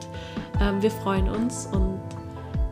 Ähm, 0.60 0.82
wir 0.82 0.90
freuen 0.90 1.28
uns 1.28 1.68
und 1.72 2.00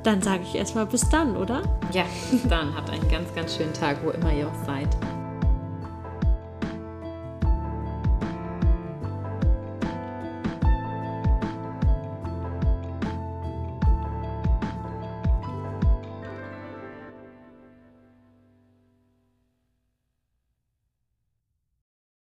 dann 0.03 0.22
sage 0.22 0.42
ich 0.44 0.55
erstmal 0.55 0.86
bis 0.86 1.09
dann, 1.11 1.36
oder? 1.36 1.62
Ja, 1.92 2.05
bis 2.30 2.42
dann. 2.48 2.74
Habt 2.74 2.90
einen 2.90 3.09
ganz, 3.11 3.34
ganz 3.34 3.57
schönen 3.57 3.74
Tag, 3.74 3.98
wo 4.03 4.11
immer 4.11 4.32
ihr 4.32 4.48
auch 4.48 4.66
seid. 4.66 4.88